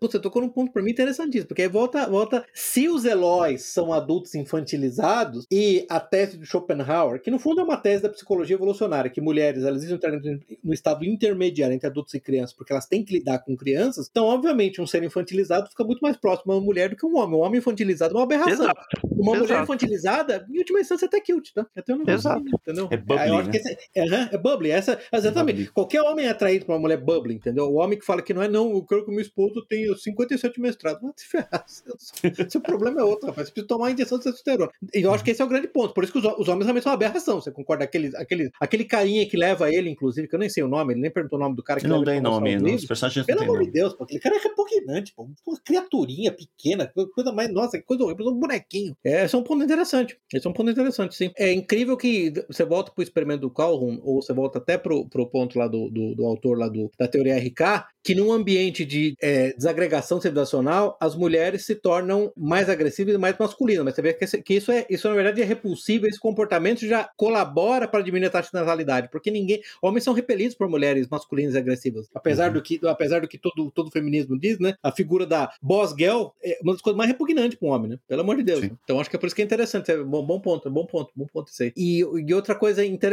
[0.00, 2.44] Você, tocou num ponto pra mim interessantíssimo, porque aí volta, volta.
[2.52, 7.64] Se os Eloys são adultos infantilizados e a tese de Schopenhauer, que no fundo é
[7.64, 10.20] uma tese da psicologia evolucionária, que mulheres elas entram
[10.62, 14.26] no estado intermediário entre adultos e crianças, porque elas têm que lidar com crianças, então,
[14.26, 17.38] obviamente, um ser infantilizado fica muito mais próximo a uma mulher do que um homem.
[17.38, 18.52] Um homem infantilizado é uma aberração.
[18.52, 18.80] Exato.
[19.04, 19.62] Uma mulher Exato.
[19.64, 21.66] infantilizada, em última instância, é até cute, tá?
[21.76, 22.44] Até um negócio, Exato.
[22.62, 22.88] Entendeu?
[22.90, 23.52] É bubbly, eu acho né?
[23.52, 24.70] que esse, é, é bubbly.
[24.70, 25.56] Essa, exatamente.
[25.56, 25.72] Bubbly.
[25.72, 27.66] Qualquer homem é atraído por uma mulher bubbly, entendeu?
[27.66, 29.94] O homem que fala que não é, não, eu quero que o meu esposo tenha
[29.94, 31.02] 57 mestrados.
[31.02, 31.64] Vai te ferrar.
[32.48, 33.48] Seu, problema é outro, rapaz.
[33.48, 34.70] Você precisa tomar uma injeção de testosterona.
[34.94, 35.94] E eu acho que esse é o grande ponto.
[35.94, 37.40] Por isso que os, os homens realmente são aberração.
[37.40, 37.84] Você concorda?
[37.84, 41.00] Aquele, aquele, aquele carinha que leva ele, inclusive, que eu nem sei o nome, ele
[41.00, 43.42] nem perguntou o nome do cara que Não mostrar nome, os não, personagens não Pelo
[43.42, 43.70] amor de.
[43.70, 45.28] Deus, pô, aquele cara é repugnante, pô.
[45.46, 47.52] Uma criaturinha pequena, coisa mais.
[47.52, 48.96] Nossa, que coisa horrível, um bonequinho.
[49.04, 50.16] É, esse é um ponto interessante.
[50.32, 51.30] Esse é um ponto interessante, sim.
[51.36, 55.26] É incrível que você volta pro experimento do Calhoun, ou você volta até pro, pro
[55.28, 59.14] ponto lá do, do, do autor lá do, da teoria RK, que num ambiente de
[59.22, 63.84] é, desagregação civilizacional, as mulheres se tornam mais agressivas e mais masculinas.
[63.84, 66.86] Mas você vê que, esse- que isso, é, isso, na verdade, é repulsivo, esse comportamento
[66.86, 69.60] já colabora para diminuir a taxa de natalidade, porque ninguém.
[69.80, 72.08] Homens são repelidos por mulheres masculinas e agressivas.
[72.14, 72.54] Apesar Uhum.
[72.54, 74.74] do que, apesar do que todo, todo feminismo diz, né?
[74.82, 77.98] A figura da boss girl é uma das coisas mais repugnantes para um homem, né?
[78.08, 78.60] Pelo amor de Deus.
[78.60, 78.70] Sim.
[78.84, 79.90] Então acho que é por isso que é interessante.
[79.90, 81.72] É bom, bom ponto, bom ponto, bom ponto isso aí.
[81.76, 83.03] E, e outra coisa interessante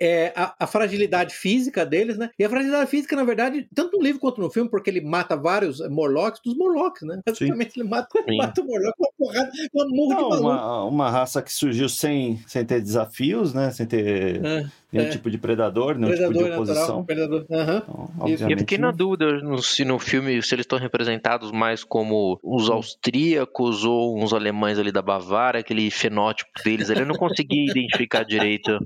[0.00, 2.30] é a, a fragilidade física deles, né?
[2.38, 5.36] E a fragilidade física, na verdade, tanto no livro quanto no filme, porque ele mata
[5.36, 7.20] vários eh, Morlocks dos Morlocks, né?
[7.26, 8.36] Basicamente, ele mata, Sim.
[8.36, 10.36] mata o Morlock com uma porrada, uma de maluco.
[10.36, 13.70] uma, uma raça que surgiu sem, sem ter desafios, né?
[13.70, 15.10] Sem ter É, nenhum é.
[15.10, 16.62] tipo de predador, nenhum predador tipo de natural.
[16.62, 17.04] oposição.
[17.04, 17.46] Predador.
[17.50, 17.82] Aham.
[18.26, 18.48] Então.
[18.48, 21.82] E eu fiquei na não- dúvida no- se no filme se eles estão representados mais
[21.84, 26.90] como os austríacos ou uns alemães ali da Bavária, aquele fenótipo deles.
[26.90, 27.00] ali.
[27.00, 28.78] Eu não consegui identificar direito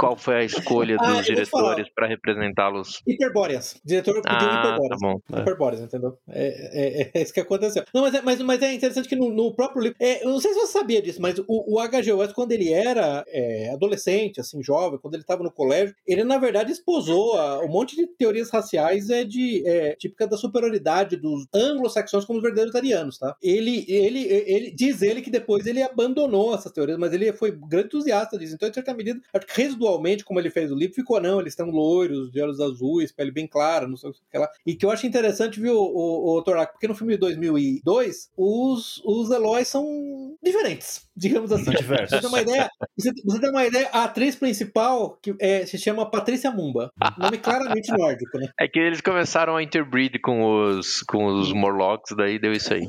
[0.00, 3.02] qual foi a escolha Ah, dos diretores para representá-los.
[3.06, 3.74] Hiperbóreas.
[3.74, 4.98] O diretor pediu Ah, tá hiperbóreas.
[5.00, 5.20] bom.
[5.36, 5.40] É.
[5.40, 6.18] Hiperbóreas, entendeu?
[6.28, 7.84] É, é- é isso que aconteceu.
[7.92, 9.96] Não, mas é, mas, mas é interessante que no, no próprio livro.
[10.00, 12.12] é, eu não sei se você sabia disso, mas o, o H.G.
[12.14, 16.38] Wells, quando ele era é, adolescente, assim, jovem, quando ele estava no colégio, ele na
[16.38, 21.46] verdade esposou a- um monte de teorias raciais é, de, é, típica da superioridade dos
[21.54, 23.36] anglo-saxões como os verdadeiros arianos, tá?
[23.42, 27.86] Ele, ele, ele diz ele que depois ele abandonou essas teorias, mas ele foi grande
[27.86, 28.54] entusiasta disso.
[28.54, 29.52] Então, em certa medida, acho que
[29.90, 33.30] residualmente, como ele fez o livro, ficou, não, eles estão loiros, de olhos azuis, pele
[33.30, 34.48] bem clara, não sei o que lá.
[34.64, 39.02] E que eu acho interessante, viu, o, o, Torak, porque no filme de 2002, os,
[39.04, 41.64] os Eloys são diferentes, digamos assim.
[41.64, 42.10] São diversos.
[42.10, 45.78] Você tem uma ideia, você, você tem uma ideia, a atriz principal que é, se
[45.78, 48.48] chama Patrícia Mumba, nome claramente nórdico, né?
[48.58, 52.88] É que eles começaram a interbreed com os, com os Morlocks, daí deu isso aí.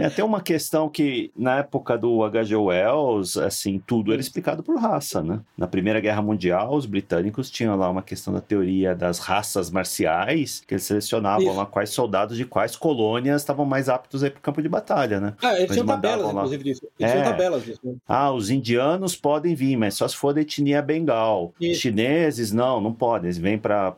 [0.00, 2.56] É, tem uma questão que, na época do H.G.
[2.56, 5.40] Wells, assim, tudo era explicado por raça, né?
[5.56, 10.62] Na Primeira Guerra Mundial, os britânicos tinham lá uma questão da teoria das raças marciais,
[10.66, 11.56] que eles selecionavam Isso.
[11.56, 15.34] lá quais soldados de quais colônias estavam mais aptos aí pro campo de batalha, né?
[15.42, 16.32] Ah, eles tinham tabelas, lá...
[16.32, 16.82] inclusive, disso.
[16.98, 17.16] Eles é.
[17.16, 17.80] tinham tabelas disso.
[17.84, 17.94] Né?
[18.08, 21.54] Ah, os indianos podem vir, mas só se for da etnia bengal.
[21.60, 21.82] Isso.
[21.82, 23.26] Chineses, não, não podem.
[23.26, 23.94] Eles vêm pra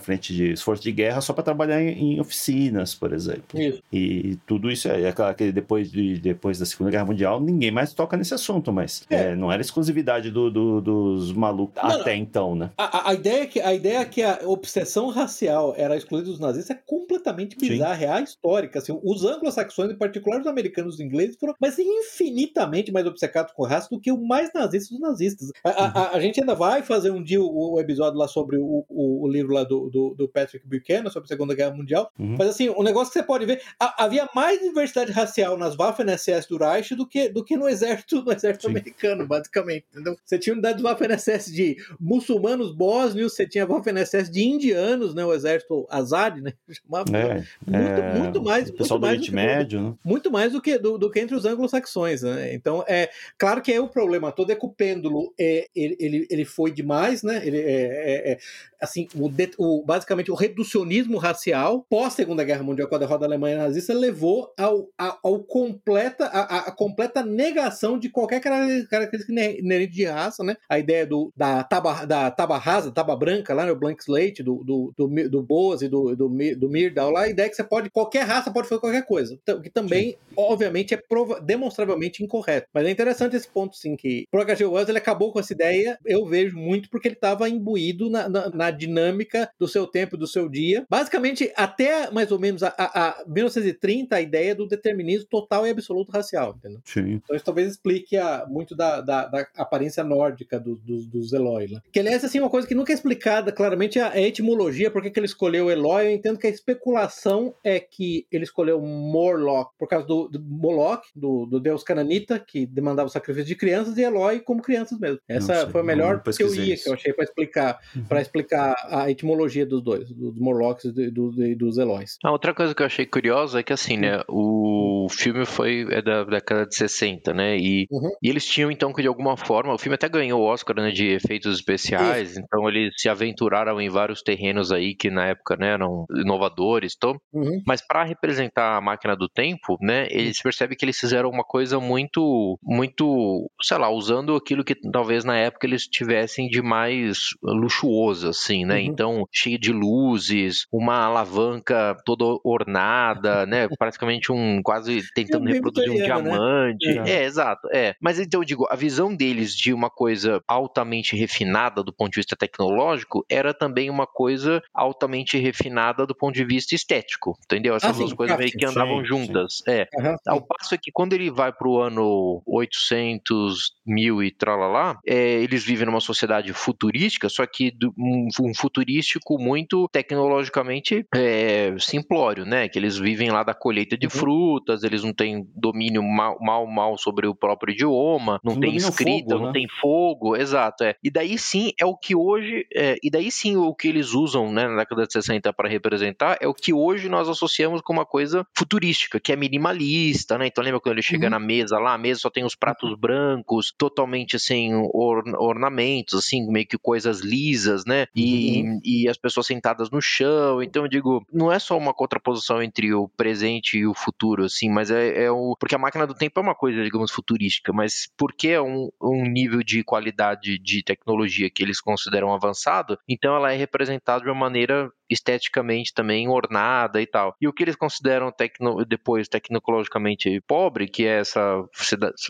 [0.00, 3.60] frente de esforço de guerra só para trabalhar em, em, oficinas, por exemplo.
[3.60, 3.82] Isso.
[3.92, 7.70] E tudo isso é, é claro que depois, de, depois da Segunda Guerra Mundial, ninguém
[7.70, 9.18] mais toca nesse assunto, mas é.
[9.18, 12.22] É, não era exclusividade do, do, dos malucos não, até não.
[12.22, 12.70] então, né?
[12.76, 16.40] A, a, ideia é que, a ideia é que a obsessão racial era excluída dos
[16.40, 18.78] nazistas é completamente bizarra, real histórica.
[18.78, 23.52] Assim, os anglo-saxões, em particular os americanos e os ingleses, foram mas infinitamente mais obcecados
[23.52, 25.50] com raça do que o mais nazista dos nazistas.
[25.64, 25.74] A, uhum.
[25.94, 29.24] a, a, gente ainda vai fazer um dia o, o episódio lá sobre o, o,
[29.24, 32.10] o livro lá do, do, do, Patrick Buchanan, sobre a Segunda Guerra Mundial.
[32.18, 32.36] Uhum.
[32.38, 36.48] Mas assim, o um negócio que você pode ver, havia mais diversidade racial nas Waffen-SS
[36.48, 39.86] do Reich do que, do que no exército, no exército americano, basicamente.
[39.92, 40.16] Entendeu?
[40.24, 40.82] Você tinha unidades
[41.18, 45.24] Waffen-SS de muçulmanos bósnios, você tinha Waffen-SS de indianos, né?
[45.24, 46.52] O exército Azad, né?
[46.70, 48.70] Chamava é, muito, é, muito mais.
[48.70, 49.94] Pessoal muito do Oriente Médio, né?
[50.04, 52.54] Muito mais do que, do, do que entre os anglo-saxões, né?
[52.54, 56.26] Então, é claro que é o problema todo é que o pêndulo é, ele, ele,
[56.30, 57.40] ele foi demais, né?
[57.44, 58.38] Ele é, é, é
[58.80, 63.26] assim, o, o, basicamente o reducionismo racial pós Segunda Guerra Mundial com a derrota da
[63.26, 69.92] Alemanha nazista levou ao, ao, ao completa a, a, completa negação de qualquer característica inerente
[69.92, 70.56] de raça, né?
[70.68, 73.78] A ideia do da taba da taba rasa, taba branca lá no né?
[73.78, 77.46] Blank Slate do do, do, do Boas e do, do, do Myrdal lá, a ideia
[77.46, 80.16] é que você pode qualquer raça pode fazer qualquer coisa, que também sim.
[80.36, 82.68] obviamente é prova demonstravelmente incorreto.
[82.72, 84.64] Mas é interessante esse ponto sim que o H.G.
[84.64, 88.50] Wells ele acabou com essa ideia, eu vejo muito porque ele estava imbuído na, na,
[88.50, 90.84] na dinâmica do seu tempo, do seu dia.
[90.88, 95.70] Basicamente, até mais ou menos a, a, a 1930, a ideia do determinismo total e
[95.70, 96.80] absoluto racial, entendeu?
[96.84, 97.20] Sim.
[97.24, 101.36] Então isso talvez explique a, muito da, da, da, aparência nórdica dos do, do, do
[101.36, 101.68] Eloy.
[101.68, 101.80] Né?
[101.92, 105.18] Que, aliás, assim, uma coisa que nunca é explicada claramente é a etimologia, por que
[105.18, 106.06] ele escolheu Eloy.
[106.06, 111.06] Eu entendo que a especulação é que ele escolheu Morlock por causa do, do Moloch,
[111.14, 115.18] do, do deus cananita, que demandava o sacrifício de crianças, e Eloy como crianças mesmo.
[115.28, 116.84] Essa foi a melhor teoria isso.
[116.84, 118.04] que eu achei para explicar, uhum.
[118.04, 122.16] para explicar a, etimologia dos dois, dos Morlocks e dos, dos Eloys.
[122.24, 126.02] A outra coisa que eu achei curiosa é que, assim, né, o filme foi é
[126.02, 128.10] da década de 60, né, e, uhum.
[128.22, 131.08] e eles tinham, então, que de alguma forma, o filme até ganhou o Oscar, de
[131.08, 132.40] efeitos especiais, Isso.
[132.40, 137.20] então eles se aventuraram em vários terrenos aí que na época, né, eram inovadores, então,
[137.32, 137.62] uhum.
[137.66, 141.78] mas para representar a máquina do tempo, né, eles percebem que eles fizeram uma coisa
[141.80, 148.28] muito, muito, sei lá, usando aquilo que talvez na época eles tivessem de mais luxuoso,
[148.28, 148.76] assim, né?
[148.76, 148.80] Uhum.
[148.80, 153.68] Então, cheio de luzes, uma alavanca toda ornada, né?
[153.78, 156.04] Praticamente um quase tentando é reproduzir um né?
[156.04, 156.94] diamante.
[156.94, 157.10] Né?
[157.10, 157.22] É.
[157.22, 157.94] é, exato, é.
[158.00, 162.20] Mas então eu digo, a visão deles de uma coisa altamente refinada do ponto de
[162.20, 167.74] vista tecnológico era também uma coisa altamente refinada do ponto de vista estético, entendeu?
[167.74, 169.58] Essas ah, duas coisas meio que andavam sim, juntas.
[169.64, 169.70] Sim.
[169.70, 169.88] É.
[169.96, 174.98] Uhum, Ao passo é que quando ele vai para o ano 800, mil e tralalá,
[175.06, 182.44] é, eles vivem numa sociedade futurística, só que um, um futurístico muito tecnologicamente é, simplório,
[182.44, 182.68] né?
[182.68, 184.10] Que eles vivem lá da colheita de uhum.
[184.10, 188.76] frutas, eles não têm domínio mal, mal, mal sobre o próprio idioma, não, não tem
[188.76, 189.52] escrita, fogo, não né?
[189.52, 190.57] tem fogo, exato.
[190.82, 190.96] É.
[191.02, 194.52] E daí sim é o que hoje, é, e daí sim o que eles usam
[194.52, 198.06] né, na década de 60 para representar é o que hoje nós associamos com uma
[198.06, 200.46] coisa futurística, que é minimalista, né?
[200.46, 201.30] Então lembra quando ele chega uhum.
[201.30, 202.96] na mesa lá, a mesa só tem os pratos uhum.
[202.96, 208.06] brancos, totalmente sem or, ornamentos, assim, meio que coisas lisas, né?
[208.14, 208.80] E uhum.
[208.84, 210.62] e, as pessoas sentadas no chão.
[210.62, 214.70] Então eu digo, não é só uma contraposição entre o presente e o futuro, assim,
[214.70, 215.56] mas é, é o.
[215.58, 219.22] Porque a máquina do tempo é uma coisa, digamos, futurística, mas porque é um, um
[219.24, 224.38] nível de qualidade de tecnologia que eles consideram avançado, então ela é representada de uma
[224.38, 227.34] maneira esteticamente também ornada e tal.
[227.40, 231.64] E o que eles consideram tecno, depois tecnologicamente pobre, que é essa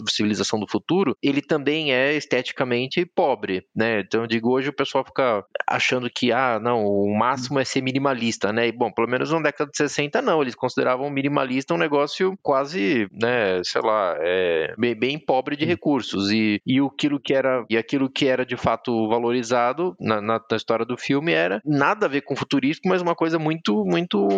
[0.08, 4.00] civilização do futuro, ele também é esteticamente pobre, né?
[4.00, 7.82] Então eu digo, hoje o pessoal fica achando que, ah, não, o máximo é ser
[7.82, 8.68] minimalista, né?
[8.68, 13.08] E, bom, pelo menos na década de 60 não, eles consideravam minimalista um negócio quase,
[13.12, 18.10] né, sei lá, é, bem, pobre de recursos e, e aquilo que era e aquilo
[18.10, 22.22] que era de fato valorizado na, na, na história do filme era nada a ver
[22.22, 24.28] com futurismo futurístico, mas uma coisa muito, muito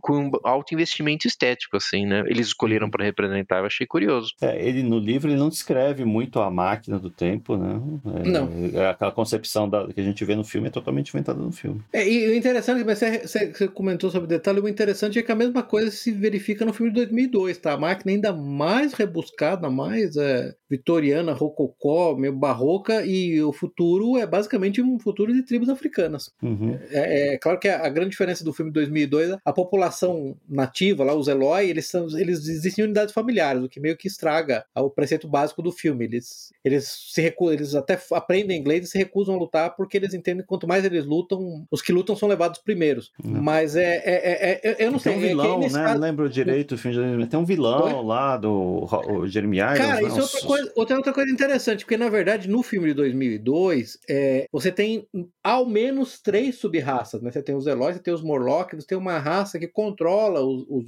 [0.00, 2.22] com alto investimento estético, assim, né?
[2.26, 4.32] Eles escolheram para representar, eu achei curioso.
[4.40, 7.80] É, ele no livro ele não descreve muito a máquina do tempo, né?
[8.24, 8.48] É, Não.
[8.74, 11.80] é aquela concepção da, que a gente vê no filme é totalmente inventada no filme.
[11.92, 15.36] É, e o interessante, mas você, você- comentou sobre detalhe, o interessante é que a
[15.36, 17.72] mesma coisa se verifica no filme de 2002, tá?
[17.72, 24.26] A máquina ainda mais rebuscada, mais é, vitoriana, rococó, meio barroca, e o futuro é
[24.26, 26.30] basicamente um futuro de tribos africanas.
[26.42, 26.78] Uhum.
[26.90, 31.04] É, é claro que a, a grande diferença do filme de 2002, a população nativa,
[31.04, 34.64] lá, os Eloy, eles, são, eles existem em unidades familiares, o que meio que estraga
[34.76, 36.04] o preceito básico do filme.
[36.04, 40.14] Eles, eles se recusam, eles até aprendem inglês e se recusam a lutar porque eles
[40.14, 43.10] entendem que quanto mais eles lutam, os que lutam são levados primeiros.
[43.22, 43.42] Uhum.
[43.42, 45.12] Mas é, é, é- é- eu não sei.
[45.14, 45.68] Tem um é que vilão, né?
[45.68, 47.26] caso- Não lembro direito o filme de...
[47.26, 48.06] Tem um vilão Oi?
[48.06, 49.78] lá do o Jeremy Irons.
[49.78, 50.08] Cara, né?
[50.08, 53.98] isso é outra coisa, outra, outra coisa interessante, porque na verdade no filme de 2002
[54.08, 55.06] é, você tem
[55.42, 57.31] ao menos três sub-raças, né?
[57.32, 60.64] Você tem os Eloy, você tem os Morlock, você tem uma raça que controla os,
[60.68, 60.84] os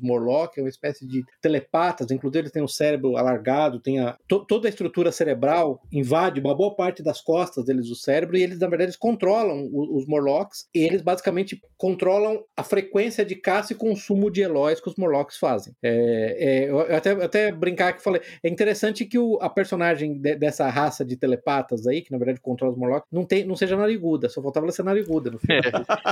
[0.57, 4.69] é uma espécie de telepatas, inclusive eles têm o cérebro alargado, tem a, to- toda
[4.69, 8.67] a estrutura cerebral invade uma boa parte das costas deles do cérebro e eles na
[8.69, 13.77] verdade eles controlam o- os Morlocks e eles basicamente controlam a frequência de caça e
[13.77, 15.75] consumo de Eloys que os Morlocks fazem.
[15.83, 20.37] É, é, eu até, até brincar que falei, é interessante que o, a personagem de-
[20.37, 23.77] dessa raça de telepatas aí, que na verdade controla os Morlocks, não, tem, não seja
[23.77, 25.63] nariguda, só faltava ela ser nariguda no filme.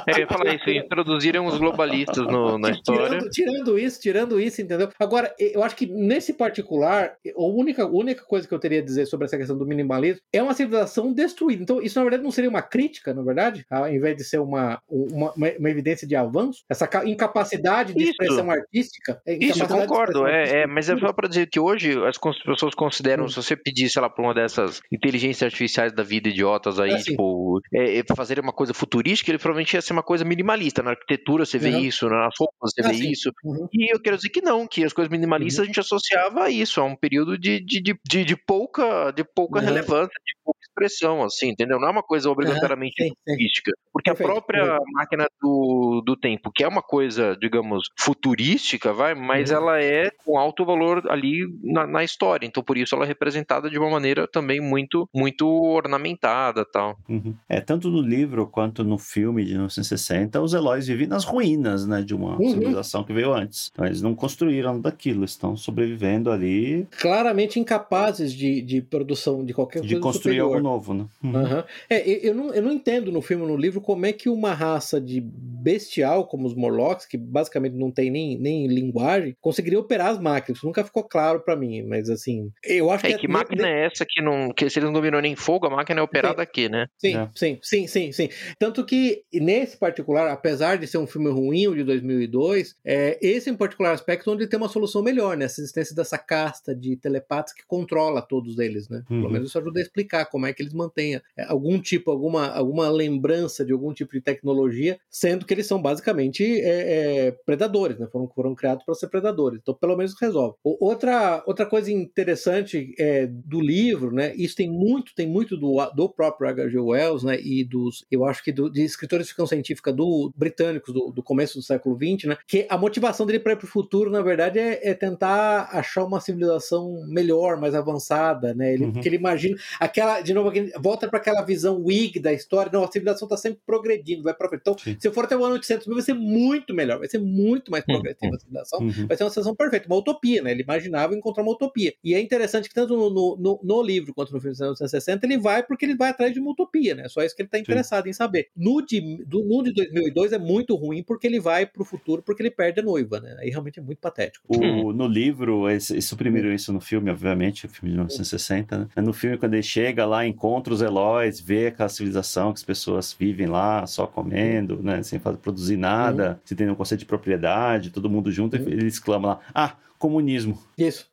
[0.07, 3.09] É, eu ia falar isso, introduziram os globalistas no- na história.
[3.09, 4.89] Tirando, tirando isso, tirando isso, entendeu?
[4.99, 9.07] Agora, eu acho que nesse particular, a única, única coisa que eu teria a dizer
[9.07, 11.63] sobre essa questão do minimalismo é uma civilização destruída.
[11.63, 14.81] Então, isso na verdade não seria uma crítica, na verdade, ao invés de ser uma,
[14.89, 18.11] uma, uma- uma evidência de avanço, essa ca- incapacidade de Isso.
[18.13, 19.21] expressão artística.
[19.27, 20.27] é, Isso, concordo.
[20.27, 23.29] É, é, mas é só para dizer que hoje as pessoas consideram, Hum.
[23.29, 26.99] se você pedir, sei lá, pra uma dessas inteligências artificiais da vida idiotas aí, Ah,
[26.99, 27.11] sim.
[27.11, 30.83] tipo, é, é fazer uma coisa futurística, ele provavelmente ia ser uma coisa minimalista.
[30.83, 31.81] Na arquitetura você vê Uhum.
[31.81, 33.11] isso, nas roupas você Ah, vê sim.
[33.11, 33.31] isso.
[33.45, 33.67] Uhum.
[33.73, 36.81] E eu quero dizer que não, que as coisas minimalistas a gente associava a isso,
[36.81, 39.65] a um período de, de, de, de, pouca, de pouca Uhum.
[39.65, 41.79] relevância, de pouca expressão, assim, entendeu?
[41.79, 43.11] Não é uma coisa obrigatoriamente sim.
[43.27, 43.73] futurística.
[43.93, 49.15] Porque Perfeito, a própria máquina do, do tempo, que é uma coisa, digamos, futurística, vai,
[49.15, 49.57] mas Uhum.
[49.57, 52.47] ela é com alto valor ali na, na história.
[52.47, 56.97] Então, por isso, ela é representada de uma maneira também muito, muito ornamentada tal.
[57.09, 57.35] Uhum.
[57.49, 62.03] É, tanto no livro quanto no filme de 1960, os Eloys vivem nas ruínas, né,
[62.03, 62.51] de uma Uhum.
[62.51, 63.71] civilização que veio antes.
[63.73, 69.83] Então eles não construíram daquilo, estão sobrevivendo ali Claramente incapazes de, de produção de qualquer
[69.83, 70.57] de coisa construir superior.
[70.57, 71.07] algo novo, né?
[71.23, 71.63] Uhum.
[71.91, 74.29] É, eu, eu não, eu não entendo no filme ou no livro como é que
[74.29, 79.79] uma raça de bestial como os Morlocks, que basicamente não tem nem, nem linguagem, conseguiria
[79.79, 80.59] operar as máquinas.
[80.59, 83.19] Isso nunca ficou claro pra mim, mas assim, eu acho É, que...
[83.19, 84.53] que máquina é essa que não.
[84.53, 86.87] Que se eles não dominam nem fogo, a máquina é operada aqui, né?
[86.99, 87.29] Sim, É.
[87.35, 88.29] sim, sim, sim, sim.
[88.59, 93.51] Tanto que, nesse particular, apesar de ser um filme ruim, o de 2002, é, esse
[93.51, 95.45] em particular aspecto onde tem uma solução melhor, né?
[95.47, 99.03] Essa existência dessa casta de telepatas que controla todos eles, né?
[99.09, 99.31] Pelo Uhum.
[99.31, 102.89] menos isso ajuda a explicar como é que eles mantêm é, algum tipo, alguma, alguma
[102.91, 108.07] lembrança de algum tipo de tecnologia, sendo que eles são basicamente é, é, predadores, né?
[108.11, 109.61] Foram, foram criados para ser predadores.
[109.63, 110.57] Então, pelo menos resolve.
[110.63, 114.35] O- Outra, outra coisa interessante é, do livro, né?
[114.37, 116.79] Isso tem muito, tem muito do, do próprio H.G.
[116.79, 117.39] Wells, né?
[117.41, 121.23] E dos, eu acho que do, de escritores de ficção científica do britânicos do, do
[121.23, 122.37] começo do século XX, né?
[122.47, 126.05] Que a motivação dele para ir para o futuro, na verdade, é, é tentar achar
[126.05, 128.75] uma civilização melhor, mais avançada, né?
[128.75, 128.93] Ele, Uhum.
[128.93, 130.42] Porque ele imagina aquela, de novo,
[130.81, 132.71] volta para aquela visão Whig da história.
[132.73, 134.61] Não, a civilização está sempre progredindo, vai para frente.
[134.63, 134.97] Então, Sim.
[134.99, 137.71] se eu for até o ano 800 mil, vai ser muito melhor, vai ser muito
[137.71, 139.07] mais progressiva a civilização Uhum.
[139.07, 140.51] vai ser uma sensação perfeita, uma utopia, né?
[140.53, 141.93] Ele imaginava encontrar uma utopia.
[142.03, 145.27] E é interessante que tanto no, no, no- no livro quanto no filme de 1960
[145.27, 147.09] ele vai porque ele vai atrás de uma utopia, né?
[147.09, 148.49] Só isso que ele está interessado em saber.
[148.57, 152.43] No de, do, no de 2002 é muito ruim porque ele vai pro futuro porque
[152.43, 153.37] ele perde a noiva, né?
[153.39, 154.45] Aí realmente é muito patético.
[154.49, 158.89] O- no livro, eles, eles suprimiram isso no filme, obviamente, o filme de 1960, né?
[159.03, 163.15] No filme, quando ele chega lá, encontra os Eloys, vê aquela civilização que as pessoas
[163.19, 165.03] vivem lá, só comendo, né?
[165.03, 168.69] Sem fazer, produzir nada, sem ter nenhum conceito de propriedade, todo mundo junto, Uhum.
[168.69, 170.59] e ele exclama lá, ah, comunismo.
[170.77, 171.12] Isso.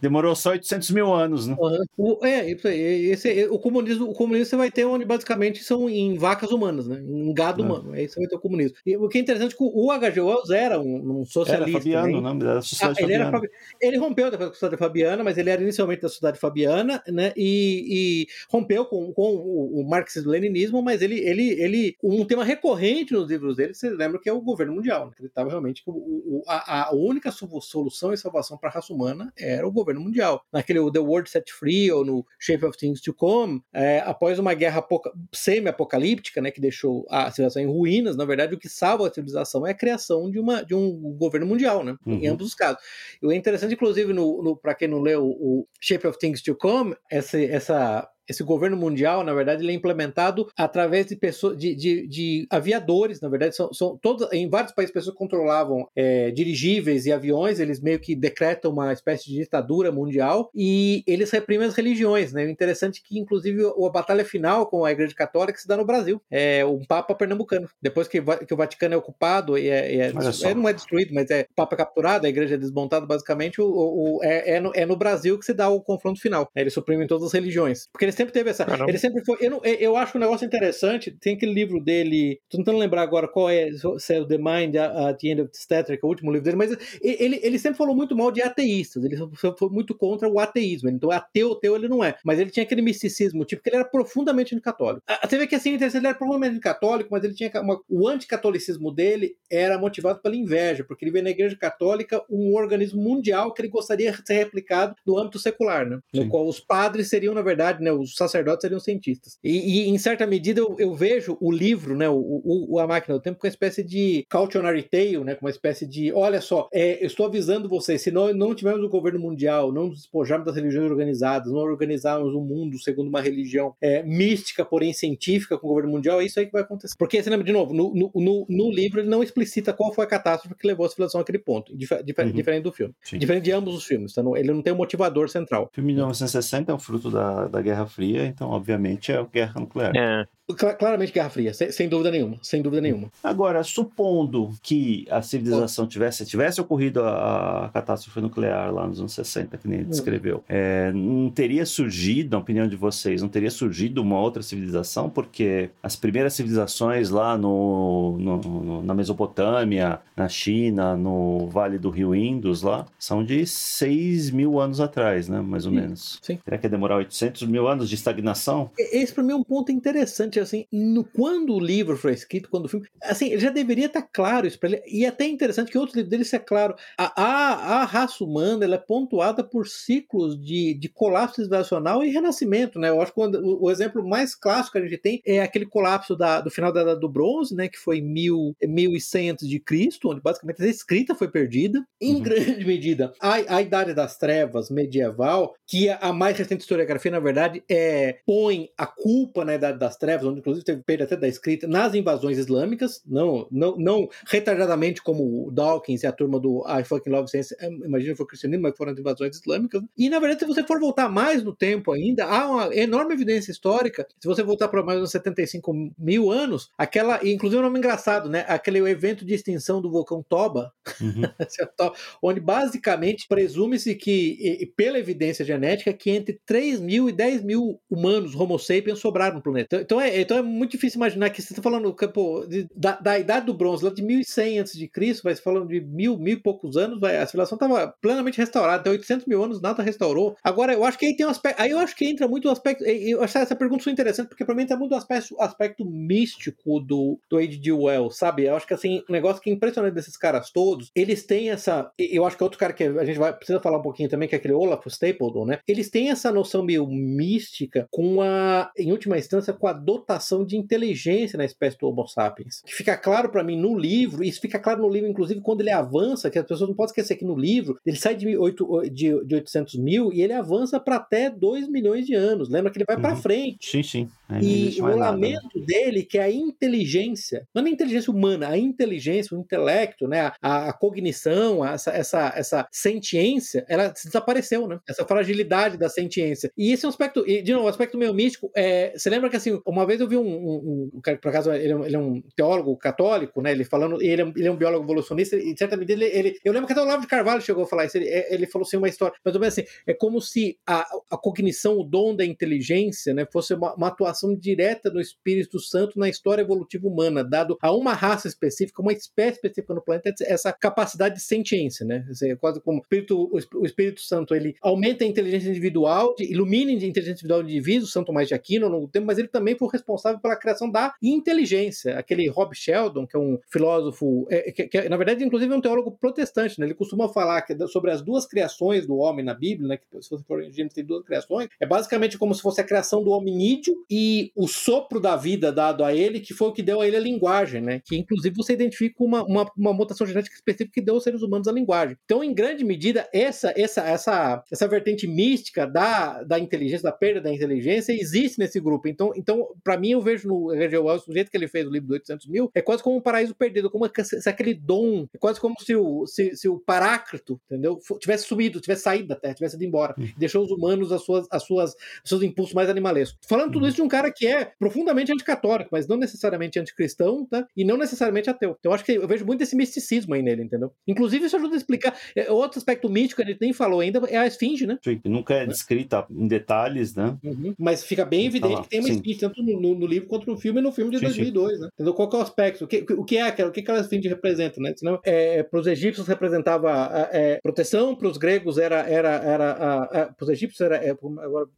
[0.00, 1.56] Demorou só 800 mil anos, né?
[1.58, 1.84] Uhum.
[1.96, 5.88] O, é, isso aí, esse, o comunismo, o comunismo você vai ter onde basicamente são
[5.88, 7.00] em vacas humanas, né?
[7.00, 7.64] Em gado É.
[7.64, 7.92] humano.
[7.92, 8.76] Aí você vai ter o comunismo.
[8.86, 10.20] E o que é interessante é que o H.G.
[10.20, 11.78] Wells era um, um Era socialista.
[11.78, 12.34] Fabiano, né?
[12.34, 12.40] né?
[12.44, 13.40] Era a Ah, sociedade ele, era
[13.80, 17.32] ele rompeu depois com a Sociedade Fabiana, mas ele era inicialmente da Sociedade Fabiana, né?
[17.36, 21.96] E, e rompeu com, com o, o marxismo-leninismo, mas ele, ele, ele.
[22.02, 25.06] Um tema recorrente nos livros dele, você lembra que é o governo mundial.
[25.06, 25.12] Né?
[25.18, 25.82] Ele estava realmente.
[25.86, 29.66] O, o- a, a única so- solução e salvação para a raça humana americana era
[29.66, 30.44] o governo mundial.
[30.52, 34.54] Naquele The World Set Free ou no Shape of Things to Come, é, após uma
[34.54, 34.84] guerra
[35.32, 39.66] semi-apocalíptica, né, que deixou a civilização em ruínas, na verdade o que salva a civilização
[39.66, 42.14] é a criação de, uma, de um governo mundial, né, uhum.
[42.14, 42.82] em ambos os casos.
[43.22, 46.54] E o interessante, inclusive, no, no para quem não leu o Shape of Things to
[46.56, 51.74] Come, essa, essa esse governo mundial, na verdade, ele é implementado através de pessoas, de,
[51.74, 57.06] de, de aviadores, na verdade, são, são todos, em vários países pessoas controlavam é, dirigíveis
[57.06, 61.74] e aviões, eles meio que decretam uma espécie de ditadura mundial e eles reprimem as
[61.74, 62.44] religiões, né?
[62.44, 65.84] O interessante é que, inclusive, a batalha final com a Igreja Católica se dá no
[65.84, 67.68] Brasil, é um Papa pernambucano.
[67.80, 71.30] Depois que, que o Vaticano é ocupado e é, é, é, não é destruído, mas
[71.30, 74.86] é o Papa capturado, a Igreja é desmontada, basicamente, o, o, é, é, no, é
[74.86, 76.48] no Brasil que se dá o confronto final.
[76.54, 78.64] Eles suprimem todas as religiões, porque eles sempre teve essa.
[78.64, 78.90] Caramba.
[78.90, 79.36] Ele sempre foi.
[79.40, 81.10] Eu, não, eu acho um negócio interessante.
[81.10, 82.40] Tem aquele livro dele.
[82.48, 85.50] Tô tentando lembrar agora qual é, se é o The Mind at the End of
[85.50, 89.04] que é o último livro dele, mas ele, ele sempre falou muito mal de ateístas.
[89.04, 89.16] Ele
[89.58, 90.88] foi muito contra o ateísmo.
[90.88, 92.16] Então, ateu, ateu ele não é.
[92.24, 95.04] Mas ele tinha aquele misticismo, tipo, que ele era profundamente anticatólico.
[95.22, 98.92] Você vê que assim, interessante, ele era profundamente católico, mas ele tinha uma, o anticatolicismo
[98.92, 103.62] dele era motivado pela inveja, porque ele vê na Igreja Católica um organismo mundial que
[103.62, 105.98] ele gostaria de ser replicado no âmbito secular, né?
[106.12, 109.38] No qual os padres seriam, na verdade, né, os sacerdotes seriam cientistas.
[109.42, 113.14] E, e em certa medida eu, eu, vejo o livro, né, o, o, A Máquina
[113.14, 116.68] do Tempo, com uma espécie de cautionary tale, né, com uma espécie de, olha só,
[116.72, 120.46] é, eu estou avisando vocês, se nós não tivermos o governo mundial, não nos despojarmos
[120.46, 125.58] das religiões organizadas, não organizarmos o um mundo segundo uma religião é, mística, porém científica
[125.58, 126.94] com o governo mundial, é isso aí que vai acontecer.
[126.98, 130.04] Porque, você lembra, de novo, no, no, no, no livro ele não explicita qual foi
[130.04, 132.32] a catástrofe que levou a civilização àquele ponto, dif uhum.
[132.32, 132.94] diferente do filme.
[133.02, 133.18] Sim.
[133.18, 134.22] Diferente de ambos os filmes, tá?
[134.36, 135.68] ele não tem um motivador central.
[135.70, 139.22] O filme de 1960 é um fruto da, da Guerra Fria, então, obviamente, é a
[139.22, 139.96] guerra nuclear.
[139.96, 140.26] É.
[140.52, 143.10] Claramente Guerra Fria, sem, dúvida nenhuma, sem dúvida nenhuma.
[143.22, 149.14] Agora, supondo que a civilização tivesse, tivesse ocorrido a, a catástrofe nuclear lá nos anos
[149.14, 149.90] 60, que nem ele hum.
[149.90, 155.08] descreveu, é, não teria surgido, na opinião de vocês, não teria surgido uma outra civilização?
[155.08, 161.88] Porque as primeiras civilizações lá no, no, no na Mesopotâmia, na China, no Vale do
[161.88, 166.18] Rio Indus lá, são de 6 mil anos atrás, né, mais ou menos.
[166.20, 166.38] Sim.
[166.44, 168.70] Será que ia demorar 800 mil anos de estagnação?
[168.78, 172.66] Esse para mim é um ponto interessante assim, no, quando o livro foi escrito, quando
[172.66, 172.86] o filme.
[173.02, 174.82] Assim, já deveria estar tá claro isso para ele.
[174.86, 176.74] E é até interessante que outros livros dele isso é claro.
[176.98, 182.10] A, a, a, raça humana ela é pontuada por ciclos de, de colapso civilizacional e
[182.10, 182.88] renascimento, né?
[182.88, 186.16] Eu acho que o, o, exemplo mais clássico que a gente tem é aquele colapso
[186.16, 187.68] da, do final da Edade do Bronze, né?
[187.68, 191.84] Que foi mil, 1100 antes de Cristo, onde basicamente a escrita foi perdida.
[192.00, 192.22] Em uhum.
[192.22, 197.20] grande medida, a, a Idade das Trevas medieval, que a, a mais recente historiografia, na
[197.20, 201.28] verdade, é, põe a culpa na Idade das Trevas onde inclusive teve perda até da
[201.28, 206.64] escrita, nas invasões islâmicas, não, não, não retardadamente como o Dawkins e a turma do
[206.66, 209.82] I Fucking Love Science, é, imagina que foi cristianismo, mas foram as invasões islâmicas.
[209.96, 213.50] E na verdade, se você for voltar mais no tempo ainda, há uma enorme evidência
[213.50, 214.06] histórica.
[214.20, 218.28] Se você voltar para mais uns 75 mil anos, aquela, inclusive é um nome engraçado,
[218.28, 218.44] né?
[218.48, 221.22] Aquele evento de extinção do vulcão Toba, uhum.
[222.22, 228.34] onde basicamente presume-se que, pela evidência genética, que entre 3 mil e 10 mil humanos,
[228.34, 229.80] Homo sapiens, sobraram no planeta.
[229.80, 233.46] Então então é muito difícil imaginar que você está falando pô, de, da, da, idade
[233.46, 234.90] do bronze, lá de 1100 a.C.,
[235.22, 238.90] vai falando de mil, mil e poucos anos, vai, a civilização estava plenamente restaurada, até
[238.90, 240.36] 800 mil anos nada restaurou.
[240.42, 242.50] Agora, eu acho que aí tem um aspecto, aí eu acho que entra muito o
[242.50, 246.80] aspecto, eu acho essa pergunta interessante, porque para mim entra muito o aspecto, aspecto místico
[246.80, 247.72] do, do H.G.
[247.72, 248.44] Wells, sabe?
[248.44, 251.90] Eu acho que assim, um negócio que é impressionante desses caras todos, eles têm essa,
[251.98, 254.34] eu acho que outro cara que a gente vai, precisa falar um pouquinho também, que
[254.34, 255.58] é aquele Olaf Stapledon, né?
[255.66, 260.03] Eles têm essa noção meio mística com a, em última instância, com a dotação
[260.46, 262.62] de inteligência na espécie do Homo sapiens.
[262.64, 265.60] Que fica claro para mim no livro, e isso fica claro no livro, inclusive, quando
[265.60, 268.82] ele avança, que as pessoas não podem esquecer que no livro ele sai de, 8,
[268.90, 272.48] de, de 800 mil e ele avança para até 2 milhões de anos.
[272.48, 273.02] Lembra que ele vai uhum.
[273.02, 273.70] para frente.
[273.70, 274.08] Sim, sim.
[274.40, 275.66] E o lamento nada, né?
[275.66, 280.32] dele, que é a inteligência, não é a inteligência humana, a inteligência, o intelecto, né,
[280.40, 284.78] a, a cognição, essa, essa, essa sentiência, ela desapareceu, né?
[284.88, 286.50] Essa fragilidade da sentiência.
[286.56, 288.50] E esse é um aspecto, e, de novo, um aspecto meio místico.
[288.56, 291.72] É, você lembra que assim, uma vez eu vi um, um, um por acaso, ele
[291.72, 293.52] é, um, ele é, um, teólogo católico, né?
[293.52, 296.38] Ele falando, ele é, ele é um biólogo evolucionista, e de certa medida ele, ele,
[296.44, 298.46] Eu lembro que até o Olavo de Carvalho chegou a falar isso, ele, é, ele
[298.46, 302.24] falou assim, uma história, mas assim, é como se a, a cognição, o dom da
[302.24, 307.24] inteligência, né, fosse uma, uma atuação relação direta do Espírito Santo na história evolutiva humana,
[307.24, 312.06] dado a uma raça específica, uma espécie específica no planeta, essa capacidade de sentiência, né?
[312.22, 316.74] É quase como o Espírito, o Espírito Santo, ele aumenta a inteligência individual, ilumina a
[316.74, 319.56] inteligência individual do indivíduo, Santo mais de Aquino ao longo do tempo, mas ele também
[319.56, 321.98] foi responsável pela criação da inteligência.
[321.98, 325.60] Aquele Rob Sheldon, que é um filósofo, é, que, que, na verdade, inclusive, é um
[325.60, 326.66] teólogo protestante, né?
[326.66, 329.76] Ele costuma falar que, sobre as duas criações do homem na Bíblia, né?
[329.76, 332.64] Que se você for em Gênesis tem duas criações, é basicamente como se fosse a
[332.64, 334.03] criação do hominídeo e
[334.34, 337.00] o sopro da vida dado a ele, que foi o que deu a ele a
[337.00, 337.80] linguagem, né?
[337.84, 341.48] Que inclusive você identifica uma, uma, uma mutação genética específica que deu aos seres humanos
[341.48, 341.96] a linguagem.
[342.04, 347.20] Então, em grande medida, essa essa essa essa vertente mística da, da inteligência, da perda
[347.20, 348.88] da inteligência, existe nesse grupo.
[348.88, 350.78] Então, então para mim, eu vejo no H.G.
[350.78, 353.00] Wells, do jeito que ele fez o livro do 800 mil, é quase como um
[353.00, 357.40] paraíso perdido, como se aquele dom, é quase como se o, se, se o Paráclito,
[357.46, 357.78] entendeu?
[358.00, 359.94] Tivesse sumido, tivesse saído da Terra, tivesse ido embora.
[359.98, 360.08] Hum.
[360.16, 363.18] Deixou os humanos as suas, as suas, os seus impulsos mais animalescos.
[363.26, 363.68] Falando tudo uhum.
[363.68, 367.46] isso de um cara que é profundamente anticatólico, mas não necessariamente anticristão, tá?
[367.56, 368.56] E não necessariamente ateu.
[368.58, 370.72] Então, eu acho que eu vejo muito esse misticismo aí nele, entendeu?
[370.86, 371.96] Inclusive, isso ajuda a explicar.
[372.16, 374.78] É, outro aspecto mítico que a gente nem falou ainda é a esfinge, né?
[374.82, 377.16] Sim, nunca é descrita em detalhes, né?
[377.22, 377.54] Uhum.
[377.56, 380.36] Mas fica bem evidente que tem uma esfinge, tanto no, no, no, livro quanto no
[380.36, 381.60] filme e no filme de sim, 2002, sim.
[381.60, 381.68] né?
[381.74, 381.94] Entendeu?
[381.94, 382.64] Qual é o aspecto?
[382.64, 383.50] O que, o que é aquela?
[383.50, 384.74] O que aquela esfinge representa, né?
[384.76, 390.24] Senão, é, para os egípcios representava é, proteção, para os gregos era, era, era, para
[390.24, 391.48] os egípcios era, é, agora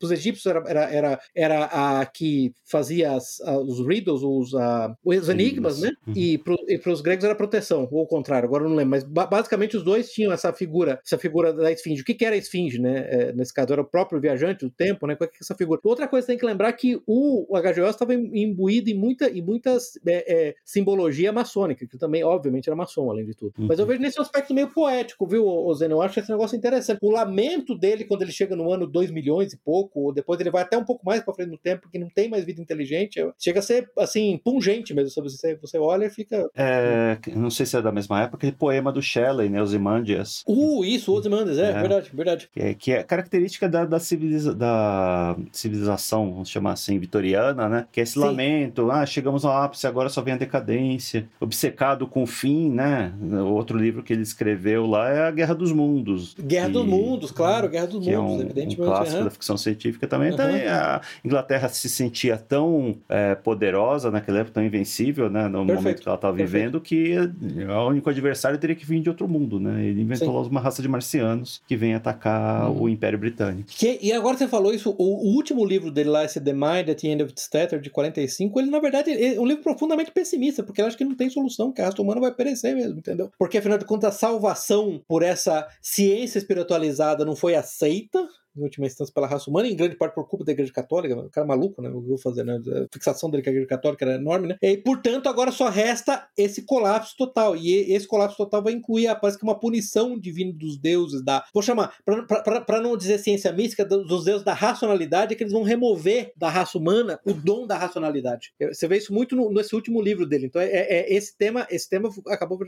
[0.00, 4.96] os egípcios era, era, era, era, a que fazia as, a, os riddles, os, a,
[5.04, 5.92] os enigmas, né?
[6.06, 6.12] Uhum.
[6.16, 9.76] E para os gregos era proteção, ou o contrário, agora eu não lembro, mas basicamente
[9.76, 12.02] os dois tinham essa figura, essa figura da esfinge.
[12.02, 13.06] O que, que era a esfinge, né?
[13.08, 15.16] É, nesse caso, era o próprio viajante do tempo, né?
[15.16, 15.80] Qual que é essa figura?
[15.82, 19.96] Outra coisa que tem que lembrar que o, HGO estava imbuído em, muita, em muitas
[20.06, 23.54] é, é, simbologia maçônica, que também, obviamente, era maçom, além de tudo.
[23.58, 23.66] Uhum.
[23.66, 25.96] Mas eu vejo nesse aspecto meio poético, viu, Zeno?
[25.96, 26.98] Eu acho esse negócio interessante.
[27.02, 30.50] O lamento dele quando ele chega no ano 2000 milhões e pouco, ou depois ele
[30.50, 33.20] vai até um pouco mais para frente no tempo, porque não tem mais vida inteligente.
[33.38, 35.10] Chega a ser, assim, pungente mesmo.
[35.10, 35.30] Sabe?
[35.30, 36.48] Você, você olha e fica.
[36.54, 39.62] É, não sei se é da mesma época, aquele poema do Shelley, né?
[39.62, 40.44] Ozymandias.
[40.46, 42.50] Uh, isso, Ozymandias, é, é, verdade, verdade.
[42.52, 47.86] Que é, que é característica da, da, civiliza, da civilização, vamos chamar assim, vitoriana, né?
[47.90, 48.20] Que é esse Sim.
[48.20, 51.28] lamento, ah, chegamos ao ápice, agora só vem a decadência.
[51.40, 53.12] Obcecado com o fim, né?
[53.44, 56.34] Outro livro que ele escreveu lá é A Guerra dos Mundos.
[56.38, 58.80] Guerra dos Mundos, claro, Guerra dos Mundos, é um, evidentemente.
[58.80, 59.24] Um uhum.
[59.24, 60.30] da ficção científica também.
[60.30, 60.36] Uhum.
[60.36, 65.48] Também a Inglaterra se sentia tão é, poderosa naquela época, tão invencível, né?
[65.48, 65.74] No Perfeito.
[65.74, 69.60] momento que ela estava vivendo, que o único adversário teria que vir de outro mundo,
[69.60, 69.84] né?
[69.84, 72.82] Ele inventou logo uma raça de marcianos que vem atacar uhum.
[72.82, 73.68] o Império Britânico.
[73.68, 76.88] Que, e agora você falou isso, o, o, último livro dele lá, esse The Mind
[76.88, 80.10] at the End of the Statter, de 45, ele na verdade é um livro profundamente
[80.10, 82.98] pessimista, porque ele acha que não tem solução, que a raça humana vai perecer mesmo,
[82.98, 83.30] entendeu?
[83.38, 88.26] Porque afinal de contas a salvação por essa ciência espiritualizada não foi aceita,
[88.56, 91.30] em última instância, pela raça humana, em grande parte por culpa da Igreja Católica, o
[91.30, 91.90] cara maluco, né?
[91.90, 92.56] Vou fazer, né?
[92.56, 94.56] A fixação dele com a Igreja Católica era enorme, né?
[94.62, 97.56] E, portanto, agora só resta esse colapso total.
[97.56, 101.44] E esse colapso total vai incluir, parece que uma punição divina dos deuses, da.
[101.52, 105.62] Vou chamar, para não dizer ciência mística, dos deuses da racionalidade, é que eles vão
[105.62, 108.52] remover da raça humana o dom da racionalidade.
[108.72, 110.46] Você vê isso muito no, nesse último livro dele.
[110.46, 112.58] Então, é, é, é esse tema, esse tema acabou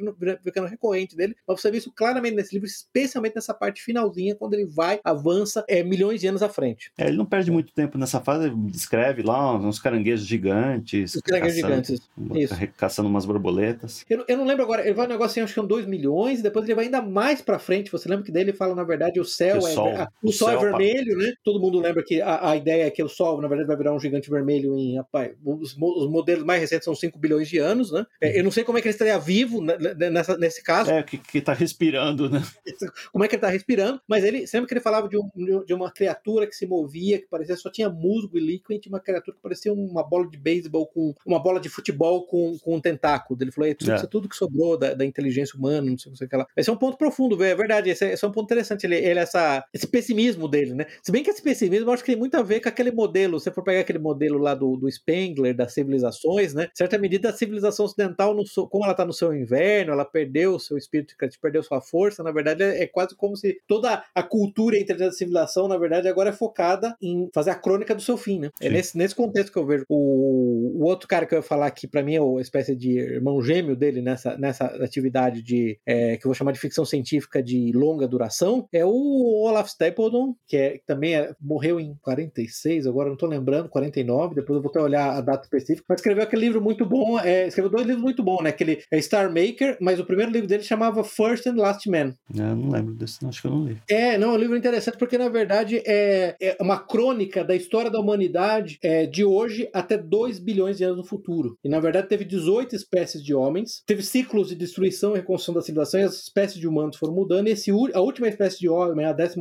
[0.42, 4.54] ficando recorrente dele, mas você vê isso claramente nesse livro, especialmente nessa parte finalzinha, quando
[4.54, 6.90] ele vai, avança é, milhões de anos à frente.
[6.96, 11.14] É, ele não perde muito tempo nessa fase, descreve lá uns caranguejos gigantes.
[11.14, 12.00] Os caranguejos gigantes.
[12.34, 12.54] Isso.
[12.76, 14.04] Caçando umas borboletas.
[14.08, 16.40] Eu, eu, não lembro agora, ele vai um negócio assim, acho que são 2 milhões,
[16.40, 17.90] e depois ele vai ainda mais pra frente.
[17.90, 19.70] Você lembra que daí ele fala, na verdade, o céu o é.
[19.70, 21.32] Sol, a, o, o, sol, é vermelho, né?
[21.44, 23.94] Todo mundo lembra que a, a, ideia é que o sol, na verdade, vai virar
[23.94, 24.96] um gigante vermelho em.
[24.96, 28.06] Rapaz, os, os modelos mais recentes são 5 bilhões de anos, né?
[28.20, 30.90] É, eu não sei como é que ele estaria vivo nessa, nesse caso.
[30.90, 32.42] É, que, que tá respirando, né?
[33.12, 35.28] Como é que ele tá respirando, mas ele sempre que ele falava de, um,
[35.66, 38.92] de uma criatura que se movia, que parecia só tinha musgo e líquido, e tinha
[38.92, 42.76] uma criatura que parecia uma bola de beisebol com uma bola de futebol com, com
[42.76, 43.38] um tentáculo.
[43.40, 43.94] Ele falou: isso é.
[43.96, 46.46] é tudo que sobrou da, da, inteligência humana, não sei o que lá.
[46.56, 47.90] Esse é um ponto profundo, é verdade.
[47.90, 48.84] Esse é, esse é um ponto interessante.
[48.84, 50.86] Ele, ele essa, esse pessimismo dele, né?
[51.02, 53.38] Se bem que esse pessimismo eu acho que tem muito a ver com aquele modelo.
[53.38, 56.68] Se você for pegar aquele modelo lá do, do Spengler, das civilizações, né?
[56.74, 60.60] Certa medida, a civilização ocidental, no, como ela está no seu inverno, ela perdeu o
[60.60, 62.22] seu espírito perdeu sua força.
[62.22, 65.55] Na verdade, é, é quase como se toda a cultura e a inteligência da civilização,
[65.68, 68.50] na verdade, agora é focada em fazer a crônica do seu fim, né?
[68.60, 68.66] É Sim.
[68.66, 69.84] É nesse, nesse contexto que eu vejo.
[69.88, 72.98] O, o outro cara que eu ia falar que para mim é uma espécie de
[72.98, 77.42] irmão gêmeo dele nessa, nessa atividade de é, que eu vou chamar de ficção científica
[77.42, 82.86] de longa duração é o Olaf Stapledon, que, é, que também é, morreu em 46,
[82.86, 86.24] agora não tô lembrando, 49, depois eu vou até olhar a data específica, mas escreveu
[86.24, 88.50] aquele livro muito bom, é, escreveu dois livros muito bons, né?
[88.50, 92.14] Aquele é Star Maker, mas o primeiro livro dele chamava First and Last Man.
[92.34, 93.78] Eu não lembro desse, acho que eu não li.
[93.88, 97.54] É, não, é um livro interessante porque na verdade verdade, é, é uma crônica da
[97.54, 101.56] história da humanidade é, de hoje até 2 bilhões de anos no futuro.
[101.62, 105.62] E, na verdade, teve 18 espécies de homens, teve ciclos de destruição e reconstrução da
[105.62, 109.06] civilização, e as espécies de humanos foram mudando, e esse, a última espécie de homem,
[109.06, 109.36] a 18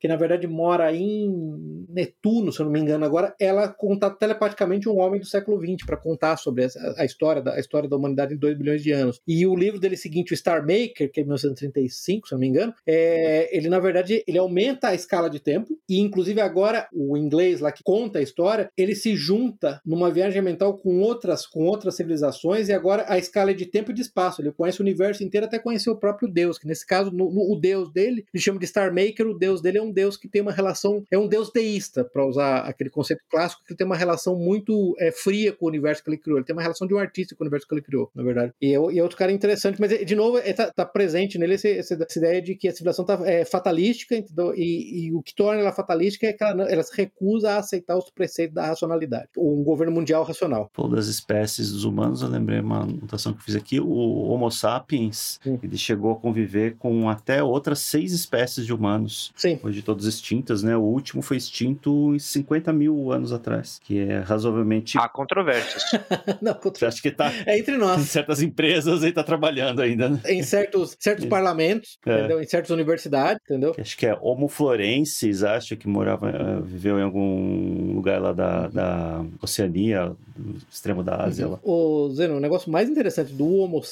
[0.00, 4.88] que na verdade mora em Netuno, se eu não me engano agora, ela conta telepaticamente
[4.88, 6.66] um homem do século XX para contar sobre
[6.96, 9.20] a, história da, a história da humanidade em 2 bilhões de anos.
[9.26, 12.48] E o livro dele seguinte, o Star Maker, que é 1935, se eu não me
[12.48, 17.16] engano, é, ele na verdade ele aumenta a escala de tempo e inclusive agora o
[17.16, 21.64] inglês lá que conta a história, ele se junta numa viagem mental com outras com
[21.64, 24.40] outras civilizações e agora a escala é de tempo e de espaço.
[24.40, 27.52] Ele conhece o universo inteiro até conhecer o próprio Deus, que nesse caso no, no,
[27.52, 29.26] o Deus dele ele chama de Star Maker.
[29.26, 32.26] O Deus dele é um Deus que tem uma relação é um Deus deísta, para
[32.26, 36.10] usar aquele conceito clássico que tem uma relação muito é, fria com o universo que
[36.10, 36.38] ele criou.
[36.38, 38.52] Ele tem uma relação de um artista com o universo que ele criou, na verdade.
[38.60, 41.54] E é, e é outro cara interessante, mas de novo é, tá, tá presente nele
[41.54, 44.24] essa, essa, ideia de que a civilização tá, é fatalística e,
[44.56, 48.10] e, o que torna ela fatalística é que ela, ela, se recusa a aceitar os
[48.10, 49.28] preceitos da racionalidade.
[49.36, 50.70] Um governo mundial racional.
[50.72, 53.80] Falou das espécies dos humanos, eu lembrei uma anotação que eu fiz aqui.
[53.80, 55.58] O Homo sapiens, Sim.
[55.62, 59.32] ele chegou a conviver com até outras seis espécies de humanos.
[59.36, 59.58] Sim.
[59.62, 60.76] Hoje todas extintas, né?
[60.76, 64.98] O último foi extinto em 50 mil anos atrás, que é razoavelmente...
[64.98, 65.84] Há controvérsias.
[66.40, 66.88] Não, contra...
[66.88, 67.32] Acho que tá...
[67.44, 68.00] É entre nós.
[68.00, 70.20] Em certas empresas ele tá trabalhando ainda, né?
[70.26, 71.28] Em certos, certos é.
[71.28, 72.18] parlamentos, é.
[72.18, 72.40] entendeu?
[72.40, 73.74] Em certas universidades, entendeu?
[73.78, 74.48] Acho que é Homo
[74.96, 81.02] florensis, acho que morava, eh, viveu em algum lugar lá da, da Oceania, do extremo
[81.02, 81.46] da Ásia.
[81.46, 81.52] Uhum.
[81.52, 81.60] Lá.
[81.62, 83.82] O Zeno, o negócio mais interessante do Homo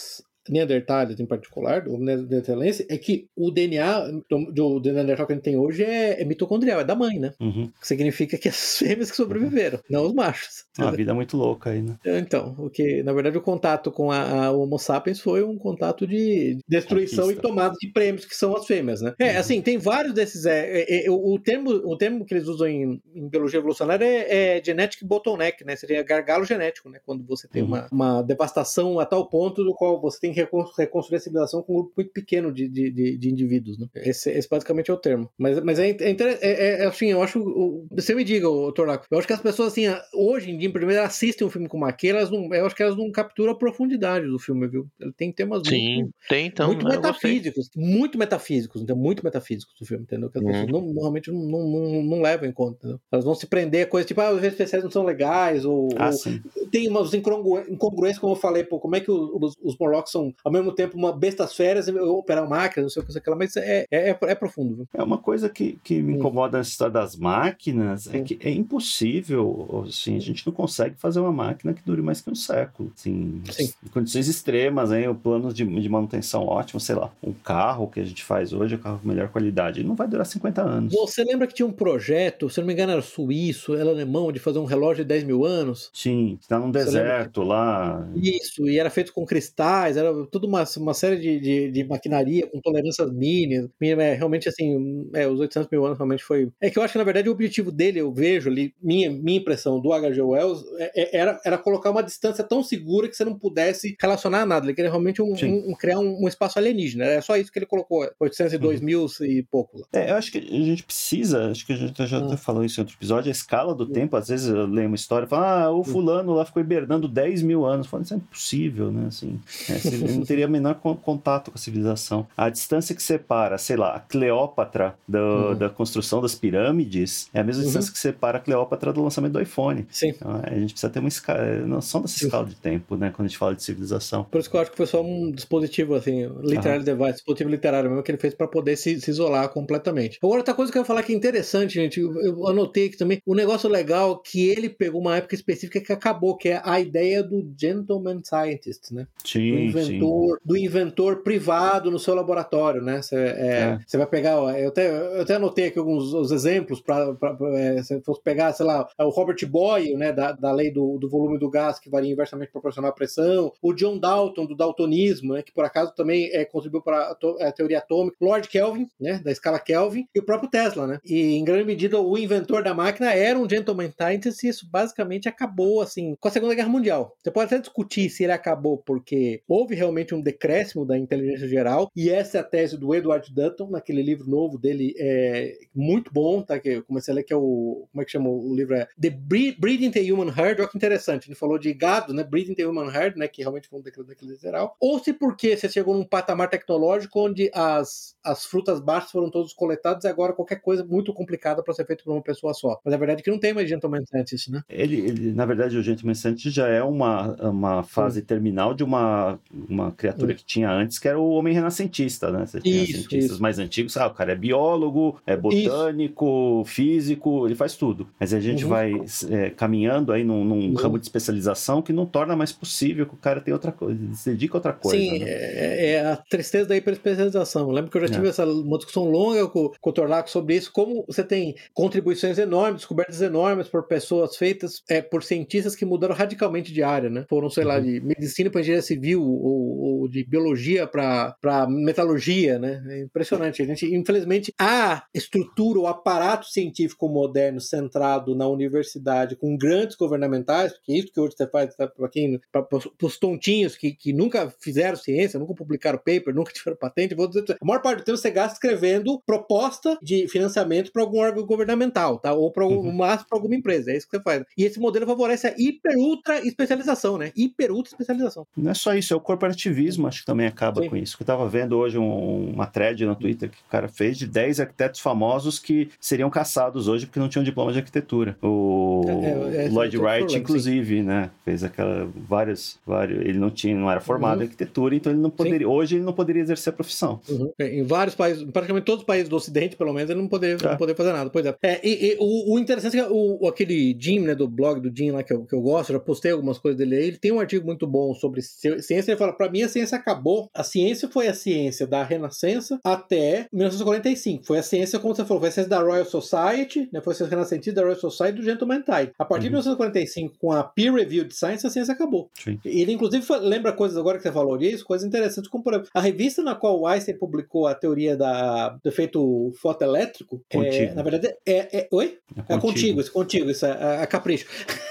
[0.53, 4.11] Neandertales em particular, do Neandertalense, é que o DNA
[4.53, 7.33] do, do Neandertal que a gente tem hoje é, é mitocondrial, é da mãe, né?
[7.41, 7.71] Uhum.
[7.81, 9.85] Que significa que as fêmeas que sobreviveram, uhum.
[9.91, 10.65] não os machos.
[10.79, 11.97] Uma vida é muito louca aí, né?
[12.05, 16.07] Então, o que, na verdade, o contato com a, a Homo sapiens foi um contato
[16.07, 17.41] de destruição Conquista.
[17.41, 19.15] e tomada de prêmios, que são as fêmeas, né?
[19.19, 19.39] É, uhum.
[19.39, 20.45] assim, tem vários desses.
[20.47, 24.59] É, é, é, o, termo, o termo que eles usam em, em biologia evolucionária é,
[24.59, 25.77] é genetic bottleneck, né?
[25.77, 27.01] Seria gargalo genético, né?
[27.05, 27.69] Quando você tem uhum.
[27.69, 31.77] uma, uma devastação a tal ponto do qual você tem reconstruir a civilização com um
[31.77, 33.79] grupo muito pequeno de, de, de, de indivíduos.
[33.79, 33.87] Né?
[33.97, 35.31] Esse, esse, basicamente é o termo.
[35.39, 37.87] Mas, mas é, é, é, é assim, eu acho.
[37.91, 41.47] Você me diga, Tornaco, eu acho que as pessoas, assim, hoje em dia, primeiro, assistem
[41.47, 44.39] um filme como aquele, elas não, eu acho que elas não capturam a profundidade do
[44.39, 44.87] filme, viu?
[45.01, 49.87] Ele tem temas Sim, muito, tem, então, muito metafísicos, muito metafísicos, então, muito metafísicos do
[49.87, 50.31] filme, entendeu?
[50.31, 50.73] Que as pessoas uhum.
[50.73, 53.01] não, normalmente não, não, não, não, levam em conta, entendeu?
[53.11, 55.89] Elas vão se prender a coisas tipo, ah, os efeitos especiais não são legais, ou,
[55.97, 60.13] ah, ou tem umas incongruências, como eu falei, pô, como é que os, os Morlocks
[60.13, 63.37] são ao mesmo tempo uma bestas férias, operar máquinas, não sei o que, sei lá,
[63.37, 64.77] mas é, é, é, é profundo.
[64.77, 64.89] Viu?
[64.95, 69.85] É uma coisa que, que me incomoda nessa história das máquinas, é que é impossível,
[69.89, 72.93] assim, a gente não consegue fazer uma máquina que dure mais que um século.
[72.97, 73.73] Assim, Sim.
[73.85, 78.01] Em condições extremas, hein, o plano de, de manutenção ótimo, sei lá, um carro que
[78.01, 80.93] a gente faz hoje, é um carro com melhor qualidade, não vai durar 50 anos.
[80.93, 84.39] Você lembra que tinha um projeto, se não me engano era suíço, era alemão, de
[84.39, 85.91] fazer um relógio de 10 mil anos?
[85.93, 88.07] Sim, está num deserto lá.
[88.15, 92.47] Isso, e era feito com cristais, era tudo uma, uma série de, de, de maquinaria
[92.47, 93.71] com tolerâncias mínimas.
[93.81, 96.51] É, realmente, assim, é, os 800 mil anos realmente foi.
[96.61, 99.39] É que eu acho que, na verdade, o objetivo dele, eu vejo ali, minha, minha
[99.39, 100.21] impressão do H.G.
[100.23, 104.43] Wells, é, é, era, era colocar uma distância tão segura que você não pudesse relacionar
[104.43, 104.67] a nada.
[104.67, 107.05] Ele queria realmente um, um, um criar um, um, espaço alienígena.
[107.05, 108.87] É só isso que ele colocou, 802 uhum.
[108.87, 109.79] mil e pouco.
[109.79, 109.87] Lá.
[109.93, 112.37] É, eu acho que a gente precisa, acho que a gente já uhum.
[112.37, 113.93] falou isso em outro episódio, a escala do uhum.
[113.93, 117.09] tempo, às vezes eu leio uma história e falo, ah, o fulano lá ficou hibernando
[117.09, 117.87] 10 mil anos.
[117.87, 119.07] Falo, isso é impossível, né?
[119.09, 122.27] Assim, é, ele não teria menor contato com a civilização.
[122.37, 125.55] A distância que separa, sei lá, a Cleópatra do, uhum.
[125.57, 127.67] da construção das pirâmides é a mesma uhum.
[127.67, 129.87] distância que separa a Cleópatra do lançamento do iPhone.
[129.91, 130.09] Sim.
[130.09, 132.27] Então, a gente precisa ter uma escala, noção dessa Sim.
[132.27, 133.11] escala de tempo, né?
[133.15, 134.25] Quando a gente fala de civilização.
[134.25, 137.91] Por isso que eu acho que foi só um dispositivo, assim, literário device, dispositivo literário
[137.91, 140.19] mesmo que ele fez para poder se, se, isolar completamente.
[140.23, 142.97] Agora, outra coisa que eu ia falar que é interessante, gente, eu, eu anotei aqui
[142.97, 146.61] também, o um negócio legal que ele pegou uma época específica que acabou, que é
[146.65, 149.07] a ideia do gentleman scientist, né?
[149.25, 150.43] Sim, inventor, sim.
[150.45, 153.03] do inventor privado no seu laboratório, né?
[153.03, 153.97] Você é, é.
[153.97, 157.17] vai pegar, eu até, eu até anotei aqui alguns os exemplos para
[157.55, 161.09] é, se fosse pegar, sei lá, o Robert Boyle, né, da, da lei do, do
[161.09, 165.43] volume do gás que varia inversamente proporcional à pressão, o John Dalton do daltonismo, né,
[165.43, 169.31] que por acaso também é, contribuiu para a, a, teoria atômica, Lord Kelvin, né, da
[169.31, 170.99] escala Kelvin, e o próprio Tesla, né?
[171.05, 175.29] E em grande medida o inventor da máquina era um gentleman scientist e isso basicamente
[175.29, 177.17] acabou assim com a Segunda Guerra Mundial.
[177.23, 181.49] Você pode até discutir se ele acabou porque houve houve realmente um decréscimo da inteligência
[181.49, 186.13] geral, e essa é a tese do Edward Dutton, naquele livro novo dele, é muito
[186.13, 186.59] bom, tá?
[186.59, 187.87] Que eu comecei a ler, que é o.
[187.91, 188.75] Como é que chama o livro?
[188.75, 190.61] É The Breeding the Human Herd.
[190.61, 191.29] Olha que interessante.
[191.29, 192.23] Ele falou de gado, né?
[192.23, 193.29] Breeding the Human Herd, né?
[193.29, 194.77] Que realmente foi um decreto da inteligência geral.
[194.81, 199.53] Ou se porque você chegou num patamar tecnológico onde as, as frutas baixas foram todas
[199.53, 202.81] coletadas e agora qualquer coisa muito complicada para ser feita por uma pessoa só.
[202.85, 204.63] Mas a verdade é que não tem mais gentleman scientist, né?
[204.69, 208.27] Ele, ele, na verdade, o gentleman scientist já é uma, uma fase Sim.
[208.27, 209.39] terminal de uma,
[209.69, 210.39] uma criatura Sim.
[210.39, 212.47] que tinha antes, que era o homem renascentista, né?
[212.47, 213.43] Você tinha isso, cientistas isso.
[213.43, 216.75] mais antigos, ah, o cara é biólogo, é botânico, isso.
[216.75, 218.09] físico, ele faz tudo.
[218.19, 218.71] Mas a gente uhum.
[218.71, 218.93] vai
[219.31, 220.75] é, caminhando aí num, num uhum.
[220.75, 224.31] ramo de especialização que não torna mais possível que o cara tenha outra coisa, se
[224.31, 224.97] dedica a outra coisa.
[224.97, 225.27] Sim, né?
[225.29, 227.63] é, é, a tristeza da hiperespecialização.
[227.63, 228.31] Eu lembro que eu já tive é.
[228.31, 232.81] essa, uma discussão longa com, com o Torlaco sobre isso, como você tem contribuições enormes,
[232.81, 237.25] descobertas enormes por pessoas feitas é, por cientistas que mudaram radicalmente de área, né?
[237.29, 237.69] Foram, sei uhum.
[237.69, 239.23] lá, de medicina para engenharia civil
[239.55, 242.83] ou, ou de biologia para metalurgia, né?
[242.89, 243.63] É impressionante.
[243.63, 250.73] A gente, infelizmente, a estrutura, o aparato científico moderno centrado na universidade com grandes governamentais,
[250.73, 252.67] porque é isso que hoje você faz tá, para quem, para
[253.03, 257.45] os tontinhos que, que nunca fizeram ciência, nunca publicaram paper, nunca tiveram patente, vou dizer,
[257.51, 262.19] a maior parte do tempo você gasta escrevendo proposta de financiamento para algum órgão governamental,
[262.19, 262.33] tá?
[262.33, 262.93] Ou para uhum.
[262.93, 263.91] máximo para alguma empresa.
[263.91, 264.45] É isso que você faz.
[264.57, 267.33] E esse modelo favorece a hiper ultra especialização, né?
[267.37, 268.47] Hiper ultra especialização.
[268.57, 270.89] Não é só isso, é o corporativismo, acho que também acaba Sim.
[270.89, 271.17] com isso.
[271.19, 274.61] Eu estava vendo hoje um, uma thread no Twitter que o cara fez de 10
[274.61, 278.37] arquitetos famosos que seriam caçados hoje porque não tinham diploma de arquitetura.
[278.43, 281.03] O é, é, é Lloyd Wright, inclusive, sim.
[281.03, 281.31] né?
[281.45, 284.43] Fez aquela várias, vários, ele não tinha, não era formado uhum.
[284.43, 285.73] em arquitetura, então ele não poderia, sim.
[285.73, 287.21] hoje ele não poderia exercer a profissão.
[287.29, 287.53] Uhum.
[287.59, 290.57] É, em vários países, praticamente todos os países do Ocidente, pelo menos, ele não poderia,
[290.63, 290.77] não é.
[290.77, 291.31] poderia fazer nada.
[291.31, 291.55] Pois é.
[291.63, 294.97] é e, e o, o, interessante é que o, aquele Jim, né, do blog do
[294.97, 297.33] Jim lá que eu, que eu gosto, já postei algumas coisas dele aí, ele tem
[297.33, 301.09] um artigo muito bom sobre ciência, ele fala, para mim a ciência acabou, a ciência
[301.09, 305.53] foi a ciência da Renascença até 1945, foi a ciência, como você falou, foi a
[305.53, 309.13] ciência da Royal Society, né, foi a ciência renascentista da Royal Society do Gentleman Tide.
[309.19, 309.61] A partir uhum.
[309.61, 312.31] de 1945, com a Peer Reviewed Science, a ciência acabou.
[312.35, 312.59] Sim.
[312.65, 316.01] Ele, inclusive, lembra coisas agora que você falou disso, coisas interessantes, como por exemplo, a
[316.01, 321.79] revista na qual Einstein publicou a teoria da, do efeito fotoelétrico, é, na verdade, é,
[321.79, 322.19] é oi?
[322.49, 324.47] É, é contigo, isso, contigo, isso, é, é capricho.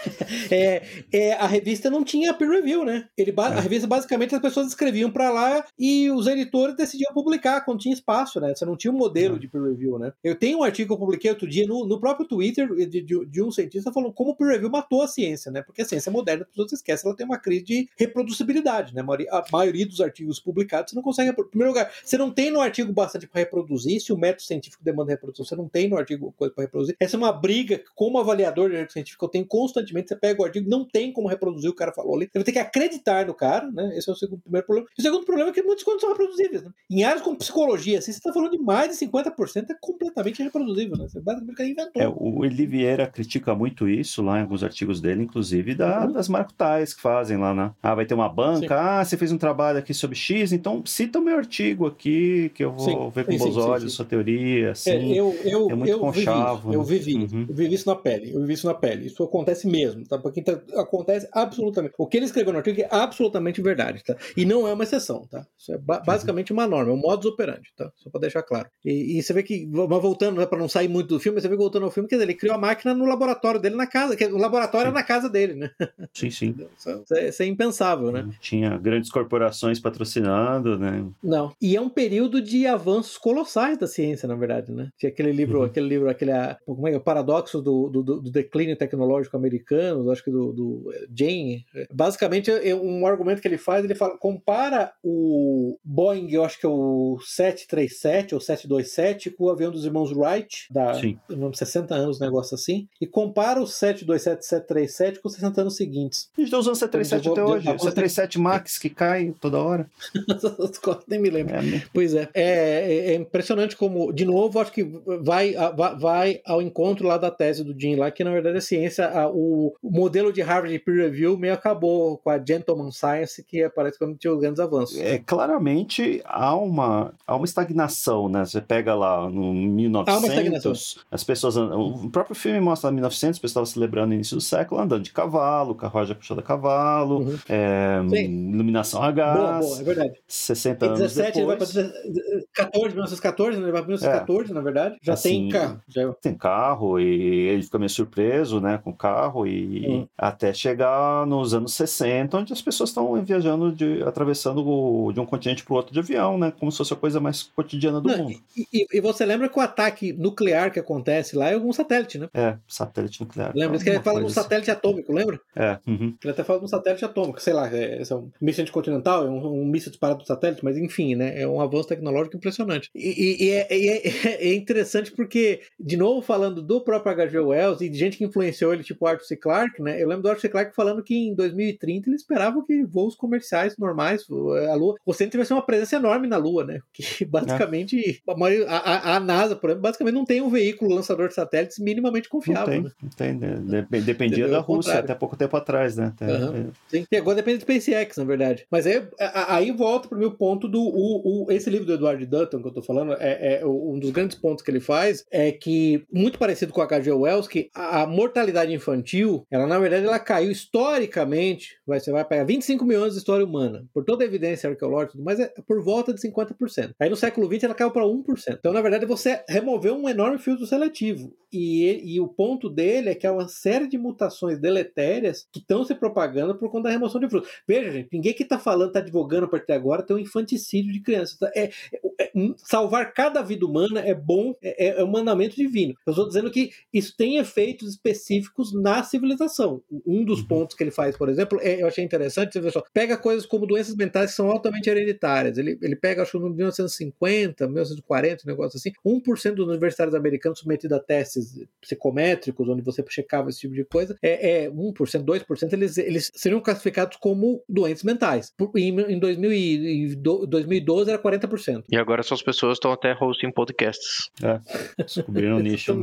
[0.51, 0.81] é,
[1.11, 3.05] é, a revista não tinha peer review, né?
[3.17, 3.33] Ele.
[3.37, 7.93] A revista, basicamente, as pessoas escreviam para lá e os editores decidiam publicar quando tinha
[7.93, 8.53] espaço, né?
[8.55, 10.13] Você não tinha um modelo de peer review, né?
[10.23, 13.25] Eu tenho um artigo que eu publiquei outro dia no, no próprio Twitter de, de,
[13.25, 15.61] de um cientista falando como o peer review matou a ciência, né?
[15.61, 19.01] Porque a ciência moderna, as pessoas esquecem, ela tem uma crise de reproduzibilidade, né?
[19.01, 21.29] A maioria, a maioria dos artigos publicados você não consegue.
[21.29, 24.83] Em primeiro lugar, você não tem no artigo bastante para reproduzir, se o método científico
[24.83, 26.95] demanda reprodução, você não tem no artigo coisa para reproduzir.
[26.99, 30.09] Essa é uma briga que, como avaliador de artigo científico, eu tenho constantemente.
[30.09, 32.25] Você pega o artigo, não tem como reproduzir o cara falou ali.
[32.25, 33.97] Você vai ter que acreditar no cara, né?
[33.97, 34.89] Esse é o segundo primeiro problema.
[34.97, 36.71] E o segundo problema é que muitos contos são reproduzíveis, né?
[36.89, 40.97] Em áreas como psicologia, assim, você está falando de mais de 50% é completamente reproduzível,
[40.97, 41.07] né?
[41.07, 42.01] Você basicamente inventou.
[42.01, 46.13] É, o Vieira critica muito isso lá em alguns artigos dele, inclusive da, uhum.
[46.13, 47.71] das markutais que fazem lá, né?
[47.81, 48.73] Ah, vai ter uma banca, sim.
[48.73, 52.63] ah, você fez um trabalho aqui sobre X, então cita o meu artigo aqui, que
[52.63, 53.11] eu vou sim.
[53.13, 54.91] ver com sim, bons olhos sua teoria, assim.
[54.91, 56.69] É, eu, eu, é muito eu conchavo.
[56.69, 57.45] Vivi, eu vivi, uhum.
[57.49, 59.07] eu vivi isso na pele, eu vivi isso na pele.
[59.07, 60.17] Isso acontece mesmo, tá?
[60.17, 61.93] Porque tá, acontece absolutamente.
[61.97, 64.12] O que ele escreveu no artigo é absolutamente verdade, tá?
[64.35, 65.45] E não é uma exceção, tá?
[65.57, 67.91] Isso é ba basicamente uma norma, é um modus operandi, tá?
[67.95, 68.69] Só pra deixar claro.
[68.83, 71.47] E, e você vê que, mas voltando, né, pra não sair muito do filme, você
[71.47, 73.87] vê que voltando ao filme, quer dizer, ele criou a máquina no laboratório dele na
[73.87, 75.71] casa, que o laboratório é na casa dele, né?
[76.13, 76.53] Sim, sim.
[76.77, 78.29] Isso é, isso é impensável, né?
[78.39, 81.05] Tinha grandes corporações patrocinando, né?
[81.23, 81.53] Não.
[81.61, 84.89] E é um período de avanços colossais da ciência, na verdade, né?
[84.97, 85.65] Tinha aquele livro, uhum.
[85.65, 86.31] aquele livro, aquele
[86.65, 91.65] como é, o paradoxo do, do, do, declínio tecnológico americano, acho que do, do Jane.
[91.91, 96.65] Basicamente, é um argumento que ele faz, ele fala, compara o Boeing, eu acho que
[96.65, 101.19] é o 737 ou 727 com o avião dos irmãos Wright, da Sim.
[101.53, 106.29] 60 anos, um negócio assim, e compara o 727 737 com os 60 anos seguintes.
[106.37, 107.65] A gente tá usando 737 até hoje.
[107.65, 109.89] 737 Max que cai toda hora.
[111.07, 111.55] Nem me lembro.
[111.55, 112.29] É, pois é.
[112.33, 113.11] é.
[113.11, 113.15] é.
[113.15, 114.83] impressionante como, de novo, acho que
[115.21, 115.53] vai,
[115.99, 119.75] vai ao encontro lá da tese do Jim lá, que na verdade a ciência, o,
[119.81, 124.17] o, modelo de Harvard Peer Review meio acabou com a Gentleman Science, que aparece quando
[124.17, 124.97] tinha os grandes avanços.
[124.97, 128.45] É, claramente 20, há uma, há uma estagnação, né?
[128.45, 131.57] Você pega lá no 1900, as pessoas.
[131.57, 135.75] O próprio filme mostra 1900, as pessoas celebrando o início do século andando de cavalo,
[135.75, 137.37] carruagem puxada a cavalo, uhum.
[137.49, 139.37] é, iluminação a gás.
[139.37, 140.13] Boa, boa, é verdade.
[140.27, 141.75] 60 anos 17, depois.
[141.75, 143.63] Ele vai para 14, 1914, né?
[143.63, 144.53] Ele vai para 1914, é.
[144.53, 144.97] na verdade.
[145.01, 145.81] Já assim, tem carro.
[145.87, 146.13] Já...
[146.13, 150.07] Tem carro e ele fica meio surpreso, né, com o carro e uhum.
[150.17, 155.25] até chegar nos anos 60, onde as pessoas estão viajando de atravessando o, de um
[155.25, 158.09] continente para o outro de avião, né, como se fosse a coisa mais cotidiana do
[158.09, 158.39] Não, mundo.
[158.55, 162.29] E, e, você lembra que o ataque nuclear que acontece lá é algum satélite, né?
[162.33, 163.51] É, satélite nuclear.
[163.55, 163.79] Lembra?
[163.83, 164.77] que ele fala de um satélite assim.
[164.77, 165.39] atômico, lembra?
[165.55, 165.77] É.
[165.85, 166.15] Uhum.
[166.23, 169.29] Ele até fala de um satélite atômico, sei lá, é, é um míssil anticontinental, é
[169.29, 171.41] um, um míssil disparado do satélite, mas enfim, né?
[171.41, 172.89] É um avanço tecnológico impressionante.
[172.95, 177.39] E, e é, é, é, interessante porque, de novo, falando do próprio H.G.
[177.39, 179.35] Wells e de gente que influenciou ele, tipo Arthur C.
[179.35, 180.01] Clarke, né?
[180.01, 180.49] Eu lembro do Arthur C.
[180.49, 184.25] Clarke falando que em 2030 ele esperava que voos comerciais normais,
[184.69, 186.79] a Lua, você tivesse uma presença enorme na Lua, né?
[186.93, 188.21] Que basicamente
[188.67, 192.29] a, a, a, NASA, por exemplo, basicamente não tem um veículo lançador de satélites minimamente
[192.29, 192.83] confiável.
[193.01, 193.55] Não tem, né?
[193.59, 193.89] não tem.
[193.89, 194.01] Né?
[194.01, 196.07] Dependia da Rússia até pouco tempo atrás, né?
[196.07, 196.71] Até, uhum.
[196.87, 198.65] Sim, e agora depende do SpaceX, na verdade.
[198.69, 199.01] Mas aí,
[199.47, 200.81] aí volta para o meu ponto do.
[200.81, 204.11] O, o, esse livro do Edward Dutton que eu estou falando, é, é, um dos
[204.11, 207.11] grandes pontos que ele faz é que, muito parecido com a H.G.
[207.11, 212.25] Wells, que a, a mortalidade infantil, ela na verdade ela caiu historicamente, vai, você vai
[212.25, 215.81] pegar 25 mil anos de história humana, por toda a evidência arqueológica, mas é por
[215.83, 216.93] volta de 50%.
[216.99, 218.57] Aí no século XX ela caiu para 1%.
[218.59, 221.33] Então, na verdade, você removeu um enorme filtro seletivo.
[221.51, 225.83] E, e o ponto dele é que há uma série de mutações deletérias que estão
[225.83, 227.49] se propagando por conta da remoção de frutos.
[227.67, 230.91] Veja, gente, ninguém que está falando, está divulgando a partir de agora, tem um infanticídio
[230.91, 231.37] de crianças.
[231.37, 231.51] Tá?
[231.55, 235.93] É, é, é, salvar cada vida humana é bom, é, é, é um mandamento divino.
[236.07, 239.83] Eu estou dizendo que isso tem efeitos específicos na civilização.
[240.05, 240.47] Um dos uhum.
[240.47, 243.42] pontos que ele faz, por exemplo, é, eu achei interessante, você vê só, pega coisas
[243.45, 245.57] como doenças mentais que são altamente hereditárias.
[245.57, 250.59] Ele, ele pega, acho que no 1950, 1940, um negócio assim, 1% dos universitários americanos
[250.59, 255.73] submetidos a testes psicométricos, onde você checava esse tipo de coisa, é, é 1%, 2%,
[255.73, 258.53] eles, eles seriam classificados como doentes mentais.
[258.75, 261.83] Em, em 2012 era 40%.
[261.91, 264.29] E agora essas pessoas estão até hosting podcasts.
[264.41, 264.59] É,
[265.03, 265.99] descobriram o nicho.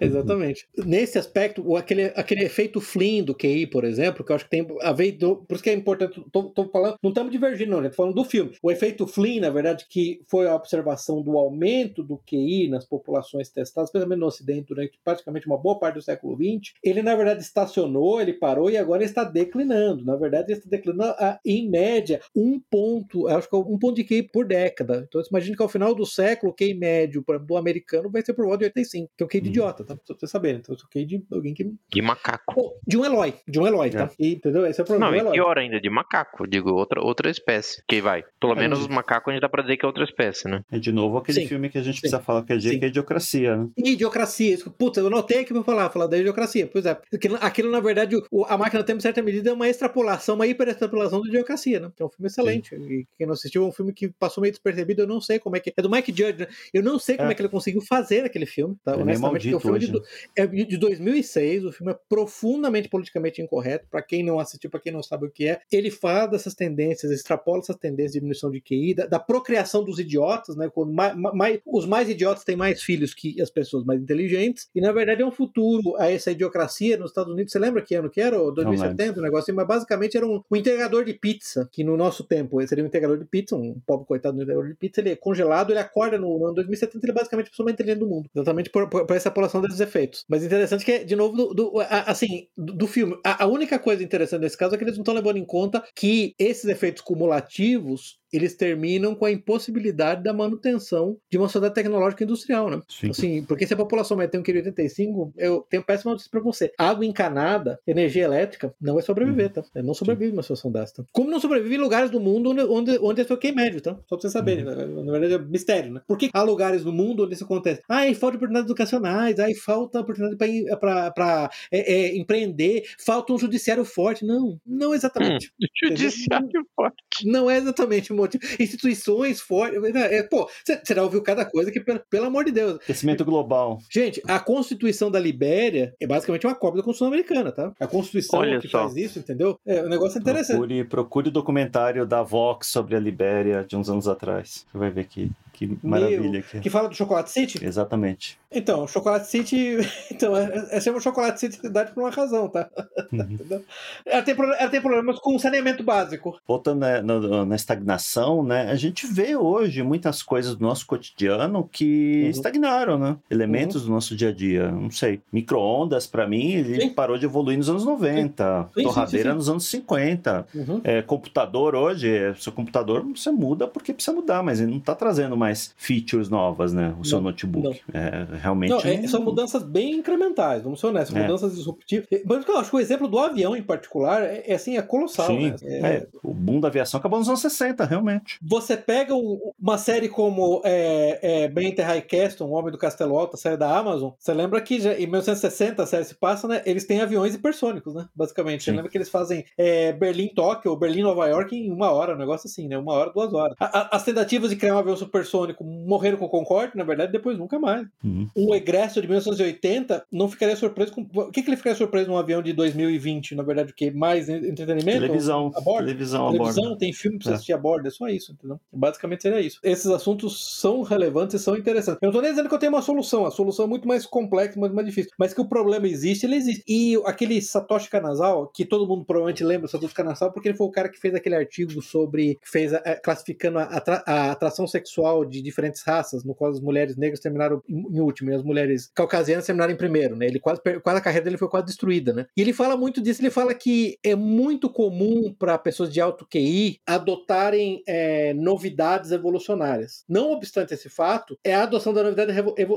[0.00, 0.66] Exatamente.
[0.76, 4.66] Nesse aspecto, aquele, aquele efeito Flynn do QI, por exemplo, que eu acho que tem
[4.80, 7.82] a ver, do, por isso que é importante, tô, tô falando, não estamos divergindo, não,
[7.82, 8.52] gente, falando do filme.
[8.62, 13.48] O efeito Flynn, na verdade, que foi a observação do aumento do QI nas populações
[13.50, 17.42] testadas, especialmente no Ocidente, durante praticamente uma boa parte do século XX, ele na verdade
[17.42, 20.04] estacionou, ele parou e agora está declinando.
[20.04, 23.94] Na verdade, ele está declinando a, em média um ponto, acho que é um ponto
[23.94, 25.04] de QI por década.
[25.08, 28.34] Então, você imagina que ao final do século, o QI médio do americano vai ser
[28.34, 29.50] por volta de 85, que é o QI de hum.
[29.50, 29.96] idiota, tá?
[29.96, 30.56] Pra você saber.
[30.56, 31.72] Então, é o QI de alguém que.
[31.88, 32.74] De macaco.
[32.86, 34.04] de um Eloy, de um Eloy, tá?
[34.04, 34.10] É.
[34.18, 34.66] E, entendeu?
[34.66, 35.22] Esse é o problema.
[35.22, 37.82] Não, e pior ainda, de macaco, digo, outra, outra espécie.
[37.86, 38.24] Que vai.
[38.40, 40.62] Pelo é, menos os macacos a gente dá pra dizer que é outra espécie, né?
[40.70, 41.48] É de novo aquele Sim.
[41.48, 42.00] filme que a gente Sim.
[42.02, 43.68] precisa falar que é dia, que é idiocracia, né?
[43.76, 44.58] Idiocracia.
[44.76, 46.66] Puta, eu notei que vou falar, falar da idiocracia.
[46.66, 46.98] Pois é.
[47.12, 50.46] Aquilo, aquilo na verdade, o, a máquina tempo, em certa medida, é uma extrapolação, uma
[50.46, 51.90] hiperextrapolação da idiocracia, né?
[51.98, 52.76] É um filme excelente.
[52.76, 52.82] Sim.
[52.90, 55.56] E quem não assistiu, é um filme que passou meio despercebido, eu não sei como
[55.56, 55.72] é que.
[55.76, 56.48] É do Mike Judge, né?
[56.72, 58.92] Eu não sei como é, é que ele conseguiu fazer aquele filme, tá?
[58.92, 60.00] É Honestamente, o filme de, né?
[60.36, 64.92] é de 2006, o filme é profundamente politicamente incorreto, para quem não assistiu, para quem
[64.92, 65.60] não sabe o que é.
[65.70, 69.98] Ele fala dessas tendências, extrapola essas tendências de diminuição de QI, da, da procriação dos
[69.98, 70.70] idiotas, né?
[70.92, 74.92] Mais, mais, os mais idiotas têm mais filhos que as pessoas mais inteligentes, e na
[74.92, 77.52] verdade é um futuro a essa idiocracia nos Estados Unidos.
[77.52, 78.38] Você lembra que ano que era?
[78.38, 82.24] 2070, um negócio assim, mas basicamente era um, um integrador de pizza, que no nosso
[82.24, 85.16] tempo seria um integrador de pizza, um pobre coitado do integrador de pizza, ele é
[85.16, 88.06] congelado, ele acorda no, no ano 2070, ele é basicamente a pessoa mais inteligente do
[88.06, 88.30] mundo.
[88.34, 90.24] Exatamente por, por, por essa população desses efeitos.
[90.28, 93.78] Mas interessante que, de novo, do, do a, assim, do, do filme, a, a, única
[93.78, 97.02] coisa interessante nesse caso é que eles não estão levando em conta que esses efeitos
[97.02, 102.80] cumulativos eles terminam com a impossibilidade da manutenção de uma sociedade tecnológica industrial, né?
[102.88, 103.10] Sim.
[103.10, 106.40] Assim, porque se a população vai ter um quilo 85, eu tenho péssima notícia para
[106.40, 106.72] você.
[106.78, 109.62] Água encanada, energia elétrica, não vai sobreviver, uhum.
[109.62, 109.82] tá?
[109.82, 111.06] Não sobrevive numa situação dessa.
[111.12, 113.94] Como não sobrevive em lugares do mundo onde, onde, onde é toquei médio, tá?
[114.06, 114.74] Só pra você saber, uhum.
[114.74, 115.02] né?
[115.04, 116.00] na verdade é mistério, né?
[116.06, 117.82] Por que há lugares no mundo onde isso acontece?
[117.88, 120.36] Ah, falta oportunidades educacionais, aí falta oportunidade
[120.80, 124.24] para é, é, empreender, falta um judiciário forte.
[124.24, 125.52] Não, não exatamente.
[125.60, 126.96] Hum, judiciário forte.
[127.24, 128.44] Não é exatamente motivo.
[128.58, 129.80] Instituições fortes.
[129.80, 132.76] Né, é, pô, você já ouviu cada coisa que, pelo, pelo amor de Deus.
[132.76, 133.78] Aquecimento global.
[133.90, 137.72] Gente, a Constituição da Libéria é basicamente uma cópia da Constituição americana, tá?
[137.80, 138.82] A Constituição Olha que só.
[138.82, 139.58] faz isso, entendeu?
[139.66, 140.56] É um negócio interessante.
[140.58, 144.66] Procure, procure o documentário da Vox sobre a Libéria de uns anos atrás.
[144.70, 146.40] Você vai ver que Que maravilha.
[146.40, 146.60] Que...
[146.60, 147.64] que fala do Chocolate City?
[147.64, 148.38] Exatamente.
[148.50, 149.78] Então, Chocolate City.
[150.10, 152.68] Então, é, é chama Chocolate City cidade por uma razão, tá?
[153.10, 153.62] Uhum.
[154.04, 156.38] ela, tem, ela tem problemas com o saneamento básico.
[156.46, 158.70] Voltando na, na, na, estagnação, né?
[158.70, 162.30] A gente vê hoje muitas coisas do nosso cotidiano que uhum.
[162.30, 163.16] estagnaram, né?
[163.30, 163.88] Elementos uhum.
[163.88, 164.70] do nosso dia a dia.
[164.70, 165.22] Não sei.
[165.32, 166.90] Micro-ondas, para mim, ele sim.
[166.90, 168.70] parou de evoluir nos anos 90.
[168.74, 168.82] Sim.
[168.82, 170.46] Torradeira sim, nos anos 50.
[170.54, 170.80] Uhum.
[170.84, 175.34] É, computador hoje, seu computador você muda porque precisa mudar, mas ele não tá trazendo
[175.34, 176.94] mais features novas, né?
[176.98, 177.80] O seu não, notebook.
[177.92, 178.00] Não.
[178.00, 178.70] É, realmente.
[178.70, 181.16] Não, é, são mudanças bem incrementais, vamos ser honestos.
[181.16, 181.22] É.
[181.22, 182.06] Mudanças disruptivas.
[182.24, 185.26] Mas eu acho que o exemplo do avião em particular é, é assim, é colossal.
[185.26, 185.50] Sim.
[185.50, 185.56] Né?
[185.62, 188.38] É, o boom da aviação acabou nos anos 60, realmente.
[188.42, 193.34] Você pega uma série como é, é, Ben High Castle, O Homem do Castelo Alto,
[193.34, 196.62] a série da Amazon, você lembra que já, em 1960 a série se passa, né?
[196.64, 198.06] Eles têm aviões hipersônicos, né?
[198.14, 198.64] Basicamente.
[198.64, 198.70] Sim.
[198.70, 202.48] Você lembra que eles fazem é, Berlim-Tóquio ou Berlim-Nova York em uma hora, um negócio
[202.48, 202.76] assim, né?
[202.78, 203.56] Uma hora, duas horas.
[203.58, 207.12] A, a, as tentativas de criar um avião supersônico morreram com o Concorde, na verdade,
[207.12, 207.86] depois nunca mais.
[208.02, 208.28] Uhum.
[208.36, 211.02] Um egresso de 1980 não ficaria surpreso com.
[211.14, 213.34] O que, que ele ficaria surpreso num avião de 2020?
[213.34, 213.90] Na verdade, o que?
[213.90, 215.00] Mais entretenimento?
[215.00, 215.50] Televisão.
[215.54, 215.86] A bordo?
[215.86, 216.78] Televisão, Televisão, a bordo.
[216.78, 217.34] tem filme pra você é.
[217.34, 218.60] assistir a bordo, é só isso, entendeu?
[218.72, 219.58] Basicamente seria isso.
[219.62, 222.00] Esses assuntos são relevantes e são interessantes.
[222.02, 224.06] Eu não tô nem dizendo que eu tenho uma solução, a solução é muito mais
[224.06, 225.10] complexa, muito mais difícil.
[225.18, 226.62] Mas que o problema existe, ele existe.
[226.66, 230.66] E aquele Satoshi Kanazawa, que todo mundo provavelmente lembra do Satoshi Kanazawa, porque ele foi
[230.66, 232.38] o cara que fez aquele artigo sobre.
[232.42, 237.20] fez a, classificando a, a, atração sexual de diferentes raças, no qual as mulheres negras
[237.20, 240.26] terminaram em, último e as mulheres caucasianas terminaram em primeiro, né?
[240.26, 242.26] Ele quase, quase a carreira dele foi quase destruída, né?
[242.36, 246.26] E ele fala muito disso, ele fala que é muito comum para pessoas de alto
[246.26, 250.04] QI adotarem é, novidades evolucionárias.
[250.08, 252.32] Não obstante esse fato, é a adoção da novidade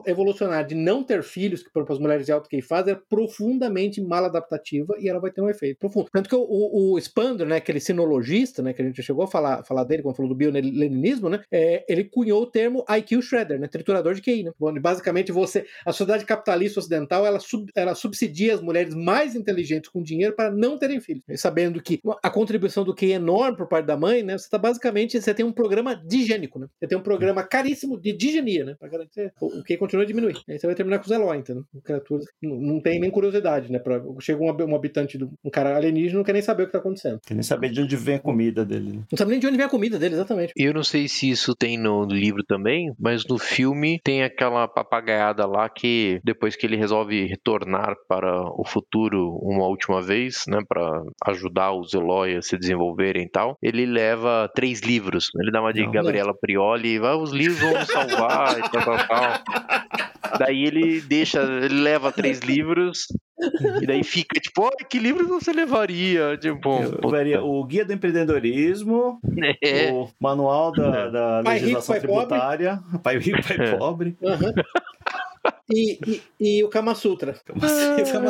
[0.05, 4.01] evolucionária de não ter filhos, que para as mulheres de alto QI fazem, é profundamente
[4.01, 6.09] mal adaptativa e ela vai ter um efeito profundo.
[6.11, 9.27] Tanto que o, o, o Spander, né, aquele sinologista, né, que a gente chegou a
[9.27, 13.59] falar, falar dele quando falou do bio-leninismo, né, é, ele cunhou o termo IQ Shredder,
[13.59, 14.51] né, triturador de QI, né?
[14.79, 20.01] Basicamente você, a sociedade capitalista ocidental, ela, sub, ela subsidia as mulheres mais inteligentes com
[20.01, 21.23] dinheiro para não terem filhos.
[21.35, 24.37] Sabendo que a contribuição do QI é enorme por parte da mãe, né?
[24.37, 26.67] Você tá basicamente, você tem um programa digênico, né?
[26.79, 28.75] Você tem um programa caríssimo de digenia, né?
[28.79, 30.37] Para garantir o, o QI continua a diminuir.
[30.47, 31.65] Aí você vai terminar com os Eloy, entendeu?
[31.83, 33.79] Criaturas não, não tem nem curiosidade, né?
[33.79, 36.71] Pra, chega um, um habitante, do, um cara alienígena, não quer nem saber o que
[36.71, 37.19] tá acontecendo.
[37.25, 38.93] Quer nem saber de onde vem a comida dele.
[38.93, 39.03] Né?
[39.11, 40.53] Não sabe nem de onde vem a comida dele, exatamente.
[40.55, 45.45] Eu não sei se isso tem no livro também, mas no filme tem aquela papagaiada
[45.45, 51.01] lá que depois que ele resolve retornar para o futuro uma última vez, né, para
[51.25, 55.29] ajudar os Eloy a se desenvolverem e tal, ele leva três livros.
[55.39, 56.33] Ele dá uma de não, Gabriela.
[56.39, 60.01] Prioli, vai, os livros vão salvar e tal, tal, tal.
[60.39, 63.07] Daí ele deixa, ele leva três livros
[63.81, 66.37] e daí fica tipo, oh, que livro você levaria?
[66.37, 69.19] Tipo, levaria o Guia do Empreendedorismo,
[69.63, 69.91] é.
[69.91, 72.99] o Manual da, da Legislação rico, Tributária, pobre.
[72.99, 73.77] Pai Rico, Pai é.
[73.77, 74.17] Pobre.
[74.21, 74.53] Uhum.
[75.73, 77.33] E, e, e, o Kama Sutra.
[77.45, 77.67] Kama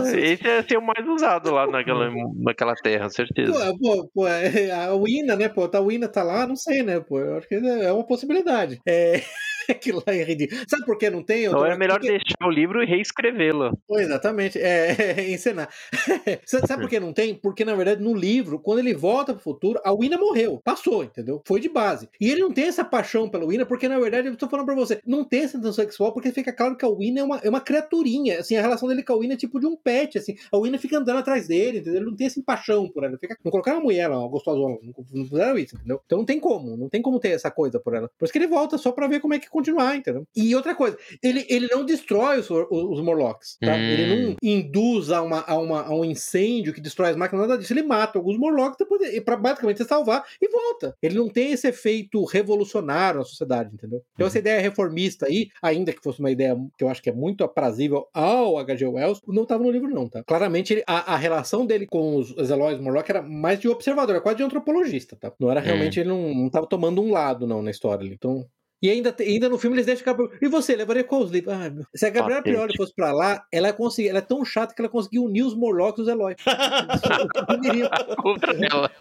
[0.06, 0.20] Sutra.
[0.20, 3.76] Esse é ser o mais usado lá naquela, naquela terra, certeza.
[3.82, 5.70] Pô, pô, é, a Wina, né, pô?
[5.74, 7.20] A Wina tá lá, não sei, né, pô?
[7.20, 8.80] Eu acho que é uma possibilidade.
[8.88, 9.22] É.
[9.70, 10.62] Aquilo lá é ridículo.
[10.68, 11.46] Sabe por que não tem?
[11.46, 12.10] Então é melhor Porque...
[12.10, 13.78] deixar o livro e reescrevê-lo.
[13.92, 15.70] Exatamente, é, é encenar.
[16.46, 17.36] Sabe por que não tem?
[17.36, 20.60] Porque, na verdade, no livro, quando ele volta pro futuro, a Wina morreu.
[20.64, 21.42] Passou, entendeu?
[21.46, 22.10] Foi de base.
[22.20, 24.76] E ele não tem essa paixão pela Wina, porque, na verdade, eu tô falando pra
[24.76, 27.50] você, não tem essa tensão sexual, porque fica claro que a Wina é uma, é
[27.50, 28.40] uma criaturinha.
[28.40, 30.36] Assim, a relação dele com a Wina é tipo de um pet, assim.
[30.52, 32.02] A Wina fica andando atrás dele, entendeu?
[32.02, 33.18] Ele não tem essa paixão por ela.
[33.18, 33.38] Fica...
[33.44, 34.78] Não colocaram uma mulher lá, uma gostosona.
[35.14, 36.02] Não fizeram isso, entendeu?
[36.06, 36.78] Então não tem como.
[36.78, 38.10] Não tem como ter essa coisa por ela.
[38.18, 40.26] Por isso que ele volta só pra ver como é que continuar, entendeu?
[40.36, 43.74] E outra coisa, ele, ele não destrói os, os, Morlocks, tá?
[43.74, 43.80] Hum.
[43.80, 47.60] Ele não induz a, uma, a, uma, a um incêndio que destrói as máquinas, nada
[47.60, 47.74] disso.
[47.74, 50.96] Ele mata alguns Morlocks depois, pra basicamente salvar e volta.
[51.02, 54.02] Ele não tem esse efeito revolucionário na sociedade, entendeu?
[54.14, 54.42] Então, essa uhum.
[54.42, 58.08] ideia reformista aí, ainda que fosse uma ideia que eu acho que é muito aprazível
[58.14, 58.86] ao H.G.
[58.86, 60.24] Wells, não estava no livro, não, tá?
[60.24, 64.16] Claramente, ele, a, a, relação dele com os, os Eloys Morlock era mais de observador,
[64.16, 65.32] era quase de antropologista, tá?
[65.40, 66.04] Não era realmente, hum.
[66.04, 68.14] ele não, não tava tomando um lado, não, na história ali.
[68.14, 68.46] Então,
[68.82, 70.32] e ainda, ainda no filme eles deixam Gabriel.
[70.42, 71.54] E você, levaria qual os livros?
[71.54, 71.86] Ah, meu.
[71.94, 74.10] Se a Gabriela Prioli fosse pra lá, ela, consegui...
[74.10, 76.36] ela é tão chata que ela conseguiu unir os Morlocks e os Eloy.
[78.18, 78.92] Contra ela.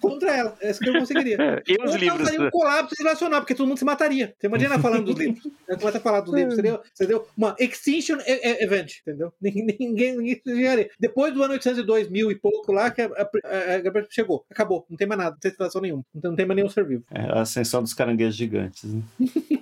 [0.00, 0.56] Contra ela.
[0.60, 1.62] É isso que eu conseguiria.
[1.68, 2.28] E os Ou livros?
[2.28, 4.34] Seria um colapso relacional, porque todo mundo se mataria.
[4.38, 5.46] Você imagina falando dos livros.
[5.78, 6.54] Começa a falar dos livros.
[6.54, 9.32] Seria, seria uma Extinction Event, entendeu?
[9.40, 13.78] Ninguém, ninguém, ninguém Depois do ano 802 mil e pouco lá, que a, a, a
[13.80, 14.46] Gabriela chegou.
[14.50, 14.86] Acabou.
[14.88, 15.32] Não tem mais nada.
[15.32, 16.04] Não tem situação nenhuma.
[16.14, 17.04] Não tem, não tem mais nenhum ser vivo.
[17.10, 18.93] É a ascensão dos caranguejos gigantes.
[18.94, 19.02] Né?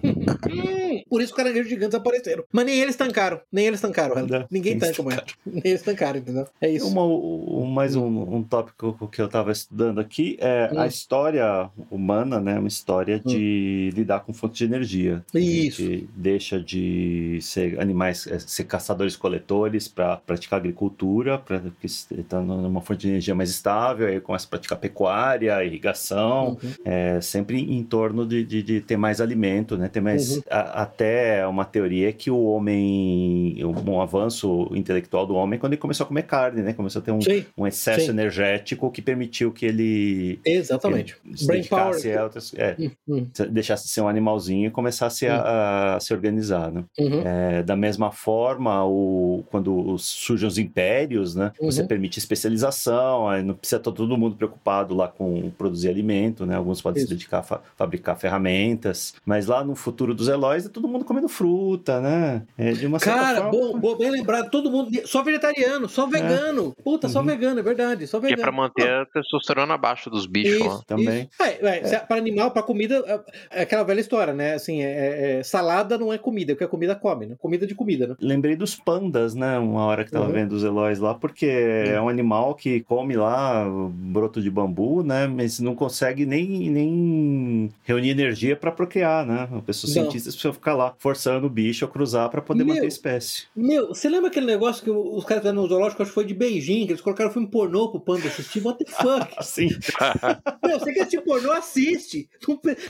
[0.05, 2.45] Hum, por isso os caranguejos gigantes apareceram.
[2.53, 3.41] Mas nem eles tancaram.
[3.51, 4.27] Nem eles tancaram.
[4.27, 5.23] Não, Ninguém eles tanca, mano.
[5.47, 6.47] Nem eles tancaram, entendeu?
[6.61, 6.87] É isso.
[6.89, 8.07] Uma, um- mais um,
[8.37, 10.81] um tópico que eu estava estudando aqui é Hum.
[10.81, 12.59] a história humana, né?
[12.59, 15.25] Uma história de lidar com fontes de energia.
[15.35, 15.83] A Isso.
[15.83, 22.81] gente deixa de ser animais, eh, ser caçadores-coletores para praticar agricultura, para porque está numa
[22.81, 26.71] fonte de energia mais estável, aí começa a praticar pecuária, irrigação, Uhum.
[26.85, 29.89] é, sempre em torno de, de, de ter mais alimento, né?
[29.89, 30.43] Ter mais Uhum.
[30.51, 36.05] a- até uma teoria que o homem, um avanço intelectual do homem quando ele começou
[36.05, 36.73] a comer carne, né?
[36.73, 38.11] Começou a ter um, Sim, um excesso Sim.
[38.11, 41.17] energético que permitiu que ele exatamente.
[41.23, 42.19] que se Brain power.
[42.19, 46.13] a outras, é, Hum, hum, deixasse de ser um animalzinho e começasse a, a se
[46.13, 46.85] organizar, né?
[46.99, 47.21] uhum.
[47.25, 51.53] É, da mesma forma, o, quando surgem os impérios, né?
[51.61, 51.87] Você Uhum.
[51.89, 56.57] permite especialização, aí não precisa estar todo mundo preocupado lá com produzir alimento, né?
[56.57, 57.09] Alguns podem Isso.
[57.09, 61.05] se dedicar a fa- fabricar ferramentas, mas lá no futuro dos Eloys é todo mundo
[61.05, 62.43] comendo fruta, né?
[62.57, 63.51] É, de uma Cara, forma...
[63.51, 64.91] bom, bom, bem lembrado, todo mundo.
[65.07, 66.75] Só vegetariano, só vegano.
[66.83, 67.27] Puta, só Uhum.
[67.27, 68.07] vegano, é verdade.
[68.07, 68.43] Só Que é vegano.
[68.43, 70.67] pra manter a testosterona abaixo dos bichos lá.
[70.67, 71.29] Isso, Também.
[71.33, 71.43] isso.
[71.43, 73.03] É, é, se- Para animal, para comida,
[73.51, 74.55] é, é aquela velha história, né?
[74.55, 77.35] Assim, é, é- é- salada não é comida, é o que a comida come, né?
[77.39, 78.15] Comida de comida, né?
[78.21, 79.59] Lembrei dos pandas, né?
[79.59, 80.33] Uma hora que tava Uhum.
[80.33, 85.27] vendo os Eloys lá, porque é um animal que come lá broto de bambu, né?
[85.27, 89.49] Mas não consegue nem, nem reunir energia para procriar, né?
[89.53, 90.03] As pessoas Não.
[90.03, 92.75] cientistas precisam ficar lá forçando o bicho a cruzar para poder Meu.
[92.75, 93.45] manter a espécie.
[93.55, 96.35] Meu, você lembra aquele negócio que os caras fizeram no zoológico, acho que foi de
[96.35, 98.65] Beijing, que eles colocaram filme pornô pro panda assistir?
[98.65, 99.33] What the fuck?
[99.37, 99.69] Assim.
[100.65, 102.29] Meu, você quer assistir pornô, assiste.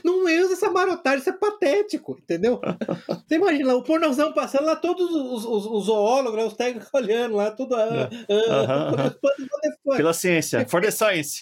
[0.05, 2.61] Não, não usa essa marotagem, isso é patético, entendeu?
[3.29, 6.89] Você imagina lá, o pornozão passando lá, todos os, os, os zoólogos, né, os técnicos
[6.93, 7.75] olhando lá, tudo.
[7.75, 9.07] ah, ah, Aham, aham.
[9.09, 9.97] os pandas, what the fuck?
[9.97, 10.67] Pela ciência.
[10.69, 11.41] For the science.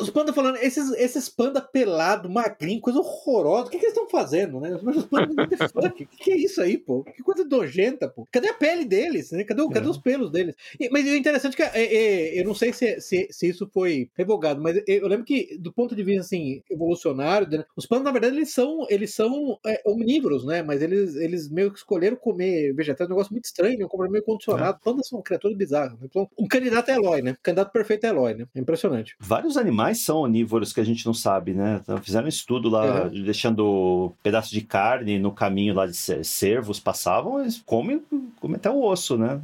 [0.00, 4.01] Os pandas falando, esses, esses pandas pelados, magrinhos, coisa horrorosa, o que, que eles estão
[4.08, 4.70] fazendo, né?
[4.74, 7.04] O que, que é isso aí, pô?
[7.04, 8.26] Que coisa nojenta, pô.
[8.30, 9.30] Cadê a pele deles?
[9.32, 9.44] Né?
[9.44, 9.90] Cadê, cadê É.
[9.90, 10.54] os pelos deles?
[10.78, 13.68] E- mas o interessante é que, é, é, eu não sei se, se, se isso
[13.72, 18.04] foi revogado, mas eu lembro que, do ponto de vista, assim, evolucionário, né, os pandas,
[18.04, 20.62] na verdade, eles são, eles são é, omnívoros, né?
[20.62, 23.84] Mas eles, eles meio que escolheram comer vegetais, um negócio muito estranho, né?
[23.84, 24.78] um comportamento meio condicionado.
[24.82, 25.92] Pandas são criaturas bizarras.
[25.92, 26.06] Né?
[26.10, 27.32] Então, um candidato é Eloy, né?
[27.32, 28.46] O candidato perfeito é Eloy, né?
[28.54, 29.14] É impressionante.
[29.18, 31.80] Vários animais são onívoros que a gente não sabe, né?
[31.82, 33.62] Então, Fizeram um estudo lá, deixando
[34.22, 38.02] pedaços de carne no caminho lá de cer- cervos passavam, eles comem,
[38.40, 39.40] comem até o osso, né?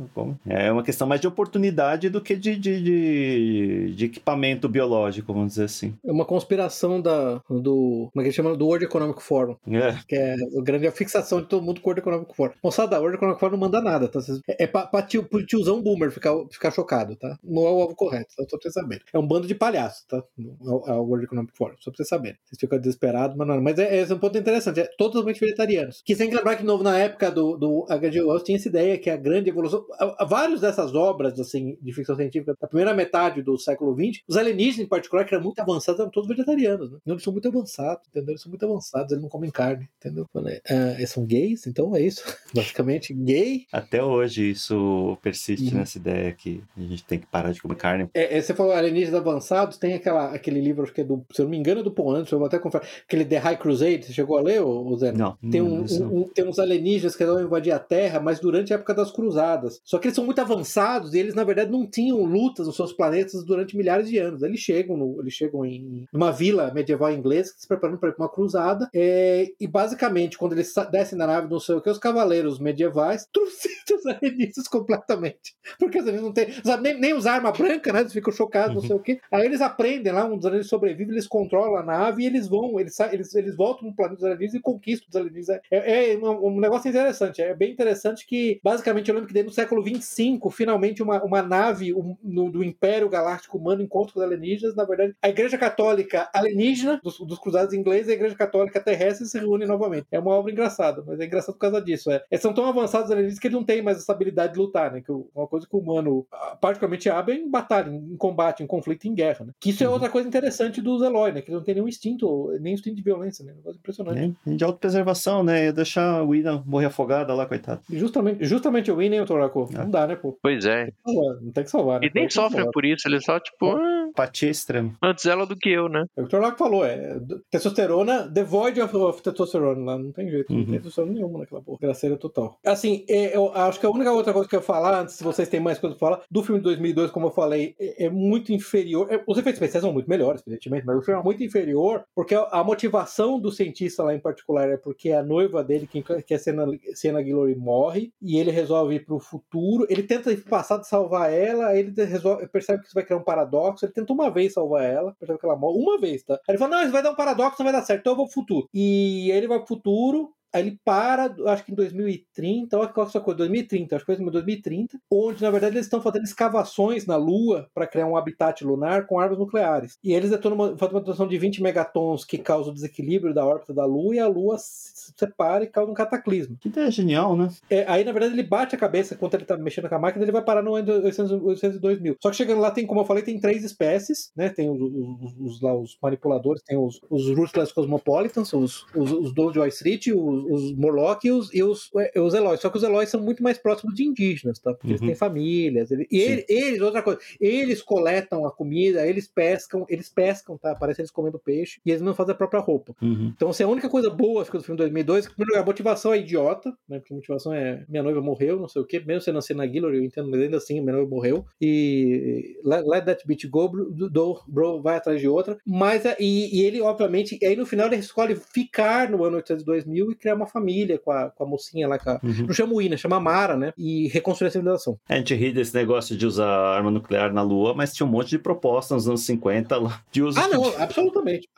[0.46, 5.50] É uma questão mais de oportunidade do que de, de, de, de equipamento biológico, vamos
[5.50, 5.94] dizer assim.
[6.04, 8.08] É uma conspiração da, do.
[8.12, 8.56] Como é que chama?
[8.56, 9.56] Do World Economic Forum.
[9.70, 9.98] É.
[10.06, 12.52] Que é a grande fixação de todo mundo com o World Economic Forum.
[12.62, 14.20] Moçada, o World Economic Forum não manda nada, tá?
[14.48, 17.38] É, é pra, pra tio, pro tiozão boomer ficar, ficar chocado, tá?
[17.42, 18.44] Não é o alvo correto, tá?
[18.48, 19.02] Só pra vocês saberem.
[19.12, 20.18] É um bando de palhaços, tá?
[20.18, 22.36] É o, é o World Economic Forum, só pra vocês saberem.
[22.44, 23.54] Vocês ficam desesperados, mas não.
[23.54, 23.60] é.
[23.60, 24.80] Mas é, é um ponto interessante.
[24.80, 26.02] É totalmente vegetarianos.
[26.04, 28.22] Que sem lembrar que, novo, na época do, do H.G.
[28.22, 29.84] Wells, tinha essa ideia que a grande evolução.
[29.98, 34.22] a- a- Vários dessas obras, assim, de ficção científica da primeira metade do século XX,
[34.28, 36.98] os alienígenas, em particular, que eram muito avançados, eram todos vegetarianos, né?
[37.06, 38.30] Não, eles são muito avançados, entendeu?
[38.32, 40.26] Eles são muito avançados, eles não comem carne, entendeu?
[40.36, 42.22] Ah, eles são gays, então é isso.
[42.54, 43.64] Basicamente, gay.
[43.72, 45.78] Até hoje isso persiste Uhum.
[45.80, 48.08] nessa ideia que a gente tem que parar de comer carne.
[48.14, 51.40] É, é, você falou alienígenas avançados, tem aquela, aquele livro, acho que é do, se
[51.40, 53.56] eu não me engano, é do Paul Anderson, eu vou até conferir, aquele The High
[53.58, 55.12] Crusade, chegou a ler, ô Zé?
[55.12, 56.06] Não, Tem, um- não.
[56.08, 59.10] um- um- tem uns alienígenas que vão invadir a Terra, mas durante a época das
[59.10, 59.80] cruzadas.
[59.84, 62.92] Só que eles são muito avançados e eles, na verdade, não tinham lutas nos seus
[62.92, 64.42] planetas durante milhares de anos.
[64.42, 68.88] Eles chegam, no, eles chegam em numa vila medieval inglesa, se preparando para uma cruzada.
[68.94, 73.26] é, e basicamente, quando eles descem da nave, não sei o que, os cavaleiros medievais
[73.32, 75.54] trucidam os alienígenas completamente.
[75.78, 76.48] Porque alienígenas não têm.
[76.82, 78.00] nem, nem usar arma branca, né?
[78.00, 79.20] Eles ficam chocados, não sei o que.
[79.30, 82.78] Aí eles aprendem lá, um dos alienígenas sobrevive, eles controlam a nave e eles vão,
[82.80, 85.60] eles, eles, eles voltam no planeta dos alienígenas e conquistam os alienígenas.
[85.70, 89.50] É, é um, um negócio interessante, é bem interessante que, basicamente, eu lembro que desde
[89.50, 94.22] o século 25, finalmente, uma, uma nave um, no- do Império Galáctico Humano encontra os
[94.22, 94.74] alienígenas.
[94.74, 99.26] Na verdade, a Igreja Católica alienígena, dos, dos cruzados ingleses, e a Igreja Católica terrestre
[99.26, 100.06] se reúnem novamente.
[100.10, 102.10] É uma obra engraçada, mas é engraçado por causa disso.
[102.10, 102.22] É.
[102.30, 104.92] Eles são tão avançados os alienígenas que eles não têm mais essa habilidade de lutar,
[104.92, 105.00] né?
[105.00, 108.66] Que uma coisa que o humano, ah, particularmente, abre é em batalha, em combate, em
[108.66, 109.44] conflito, em guerra.
[109.46, 109.52] Né?
[109.60, 109.94] Que isso é Uhum.
[109.94, 111.40] outra coisa interessante dos Eloy, né?
[111.42, 113.52] Que eles não têm nenhum instinto, nem instinto de violência, né?
[113.52, 113.97] Um negócio impressionante.
[114.46, 115.66] É, de autopreservação, né?
[115.66, 117.80] Ia deixar o William morrer afogada lá, coitado.
[117.90, 119.68] E Justamente, justamente o Win, nem o Toraco.
[119.72, 119.78] É.
[119.78, 120.38] Não dá, né, pô?
[120.42, 120.90] Pois é.
[121.06, 122.06] Não tem que salvar, né?
[122.06, 122.66] E nem salvar.
[122.70, 123.76] por isso, eles só, tipo,
[124.08, 124.94] Empatia extrema.
[125.02, 126.04] Antes ela do que eu, né?
[126.16, 127.18] É o que o Torlac falou, é
[127.50, 129.84] testosterona, devoid of, of testosterone.
[129.84, 130.58] Lá não tem jeito, Uhum.
[130.60, 131.78] não tem testosterona nenhuma naquela porra.
[131.80, 132.58] Graceira total.
[132.64, 135.24] Assim, é, eu acho que a única outra coisa que eu ia falar, antes se
[135.24, 138.10] vocês têm mais coisa pra falar, do filme de 2002, como eu falei, é, é
[138.10, 139.08] muito inferior.
[139.10, 142.34] é, os efeitos especiais são muito melhores, evidentemente, mas o filme é muito inferior, porque
[142.34, 146.38] a, motivação do cientista lá em particular é porque a noiva dele, que, que é
[146.38, 149.86] Sienna, Sienna Guillory, morre, e ele resolve ir pro futuro.
[149.88, 153.16] Ele tenta ir pro passado salvar ela, aí ele resolve, percebe que isso vai criar
[153.18, 153.84] um paradoxo.
[153.84, 156.34] Ele tenta uma vez salvar ela, percebe que ela morre, uma vez, tá?
[156.34, 158.16] Aí ele fala: Não, isso vai dar um paradoxo, não vai dar certo, então eu
[158.16, 158.68] vou pro futuro.
[158.72, 160.32] E aí ele vai pro futuro.
[160.52, 164.04] Aí ele para, acho que em 2030, olha qual que é essa coisa, 2030, acho
[164.04, 168.06] que foi em 2030, onde na verdade eles estão fazendo escavações na Lua para criar
[168.06, 169.98] um habitat lunar com armas nucleares.
[170.02, 173.44] E eles detonam uma, fazem uma detonação de 20 megatons que causa o desequilíbrio da
[173.44, 176.56] órbita da Lua e a Lua se separa e causa um cataclismo.
[176.60, 177.48] Que ideia genial, né?
[177.68, 180.24] É, aí, na verdade, ele bate a cabeça enquanto ele tá mexendo com a máquina,
[180.24, 182.16] ele vai parar no 800, 802 mil.
[182.22, 184.48] Só que chegando lá, tem, como eu falei, tem três espécies, né?
[184.48, 189.34] Tem os, os, os, lá, os manipuladores, tem os, os Ruthless Cosmopolitans, os, os, os
[189.34, 192.60] donos de Wall Street, os, os Morlock e os, e os, é, os Eloys.
[192.60, 194.72] Só que os Eloys são muito mais próximos de indígenas, tá?
[194.74, 195.06] Porque eles Uhum.
[195.08, 195.90] têm famílias.
[195.90, 196.30] ele- e Sim.
[196.32, 200.74] ele- eles, outra coisa, eles coletam a comida, eles pescam, eles pescam, tá?
[200.74, 202.94] Parece eles comendo peixe, e eles não fazem a própria roupa.
[203.02, 203.32] Uhum.
[203.34, 205.52] Então, assim, a única coisa boa acho que, do filme 2002 é que, em primeiro
[205.52, 206.98] lugar, a motivação é idiota, né?
[206.98, 209.00] Porque a motivação é minha noiva morreu, não sei o quê.
[209.04, 211.44] Mesmo você nascer na Guillory, eu entendo, mas ainda assim, minha noiva morreu.
[211.60, 215.58] E let, let that bitch go, bro, do- bro, vai atrás de outra.
[215.66, 219.84] Mas, é- e, e ele, obviamente, aí no final ele escolhe ficar no ano 802
[219.84, 222.46] mil e criar uma família com a, com a mocinha lá, com a, Uhum.
[222.46, 223.72] não chama Ina, chama Mara, né?
[223.78, 224.98] E reconstruir a civilização.
[225.08, 228.30] A gente ri desse negócio de usar arma nuclear na Lua, mas tinha um monte
[228.30, 230.76] de propostas nos anos 50 lá de uso Ah, não, de...
[230.76, 231.48] absolutamente.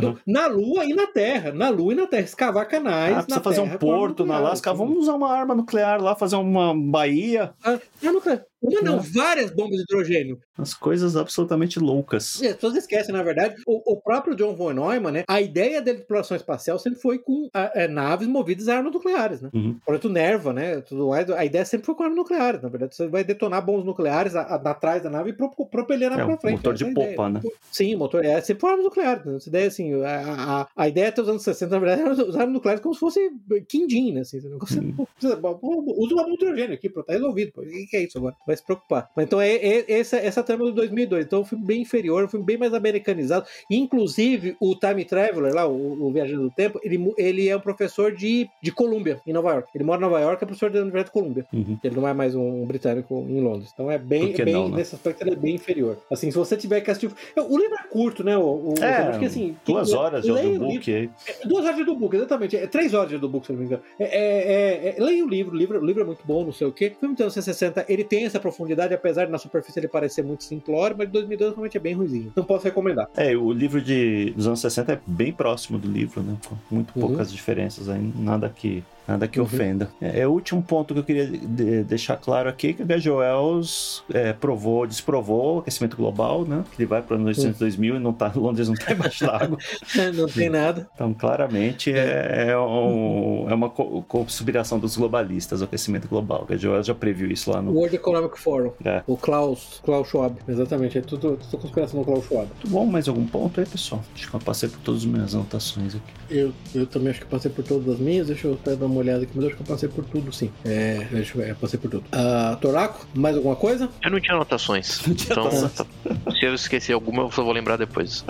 [0.00, 1.52] Do- Na Lua e na Terra.
[1.52, 2.22] Na Lua e na Terra.
[2.24, 3.16] Escavar canais.
[3.16, 4.70] Ah, precisa fazer terra um porto na Lasca.
[4.70, 4.78] assim.
[4.78, 7.52] Vamos usar uma arma nuclear lá, fazer uma baía.
[7.64, 7.78] Ah,
[8.22, 8.46] cara.
[8.64, 9.02] Uma não, Não.
[9.02, 10.40] várias bombas de hidrogênio.
[10.56, 12.40] As coisas absolutamente loucas.
[12.40, 15.24] E As pessoas esquecem, na verdade, o, o próprio John von Neumann, né?
[15.28, 18.92] A ideia dele de exploração espacial sempre foi com ah, é, naves movidas a armas
[18.92, 19.50] nucleares, né?
[19.52, 19.76] Uhum.
[19.82, 20.80] O projeto Nerva, né?
[20.80, 22.62] Tudo mais, a ideia sempre foi com armas nucleares.
[22.62, 26.06] Na verdade, você vai detonar bombas nucleares a- a- atrás da nave e pro, propelir
[26.06, 26.56] a nave É, pra frente.
[26.56, 27.16] motor de é a ideia.
[27.16, 27.40] popa, né?
[27.70, 29.24] Sim, motor é sempre foi armas nucleares.
[29.24, 29.36] Né?
[29.36, 32.40] Essa ideia, assim, a, a, a ideia até os anos 60, na verdade, era usar
[32.40, 33.30] armas nucleares como se fosse
[33.68, 34.20] quindim, né?
[34.20, 35.06] Assim, negócio- Uhum.
[35.22, 35.92] Usa uma bomba
[36.28, 37.52] de hidrogênio aqui, pronto, tá resolvido.
[37.56, 38.34] O que que é isso agora?
[38.46, 39.10] Vai se preocupar.
[39.16, 41.24] Mas então é, é- essa, essa trama do 2002.
[41.26, 43.46] Então eu fui bem inferior, eu fui bem mais americanizado.
[43.70, 48.12] Inclusive, o Time Traveler, lá, o, o Viajante do Tempo, ele, ele é um professor
[48.12, 49.68] de, de Colômbia, em Nova York.
[49.74, 51.46] Ele mora em Nova York, é professor da Universidade de Colômbia.
[51.52, 51.78] Uhum.
[51.82, 53.70] Ele não é mais um britânico em Londres.
[53.72, 54.76] Então é bem, que é bem não, né?
[54.78, 55.98] nesse aspecto, ele é bem inferior.
[56.10, 57.10] Assim, se você tiver que assistir.
[57.36, 58.36] O livro é curto, né?
[58.38, 61.10] O, o, É, acho que, assim, duas quem- horas de audiobook aí.
[61.28, 62.56] é, Duas horas de audiobook, exatamente.
[62.56, 63.82] É três horas de audiobook, se não me engano.
[63.98, 64.52] É, é,
[64.88, 66.72] é, é, leia o livro, o livro, o livro é muito bom, não sei o
[66.72, 66.92] quê.
[66.96, 70.22] O filme dos anos 60, ele tem essa profundidade, apesar de na superfície ele parecer
[70.22, 72.32] muito simplório, mas de 2002 realmente é bem ruimzinho.
[72.36, 73.08] Não posso recomendar.
[73.16, 76.36] É, o livro de, dos anos 60 é bem próximo do livro, né?
[76.46, 77.08] Com muito Uhum.
[77.08, 78.84] poucas diferenças aí, nada que.
[79.06, 79.44] Nada que Uhum.
[79.46, 79.90] ofenda.
[80.00, 83.08] É, é o último ponto que eu queria de- deixar claro aqui que o.
[83.08, 86.64] Wells é, provou, desprovou o aquecimento global, né?
[86.74, 89.58] Que ele vai para os 900 2000 e não tá, Londres não está embaixo d'água.
[90.14, 90.88] não tem nada.
[90.94, 96.46] Então, claramente, é, é, um- é uma co- conspiração dos globalistas, o aquecimento global.
[96.48, 96.64] O.
[96.66, 97.72] Wells já previu isso lá no...
[97.72, 98.72] World Economic Forum.
[98.84, 99.02] É.
[99.06, 100.36] O Klaus, Klaus Schwab.
[100.48, 100.96] Exatamente.
[100.98, 102.46] É tudo, tudo conspiração do Klaus Schwab.
[102.48, 104.02] Muito bom, mais algum ponto aí, pessoal?
[104.14, 106.12] Acho que eu passei por todas as minhas anotações aqui.
[106.30, 108.28] Eu, eu também acho que passei por todas as minhas.
[108.28, 110.32] Deixa eu até dar uma olhada aqui, mas eu acho que eu passei por tudo,
[110.32, 110.50] sim.
[110.64, 112.04] É, deixa eu ver, eu passei por tudo.
[112.12, 113.88] Ah, Toraco, mais alguma coisa?
[114.02, 115.00] Eu não tinha anotações.
[115.06, 115.86] Não tinha então, anotação.
[116.30, 118.24] se eu esquecer alguma, eu só vou lembrar depois.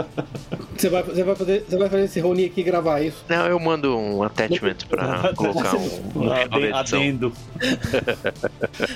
[0.77, 3.25] Você vai, você vai, fazer, você vai fazer esse Rony aqui e gravar isso?
[3.29, 5.81] Não, eu mando um attachment pra colocar um,
[6.17, 6.99] um Ah, final da aden- edição.
[7.01, 7.33] adendo.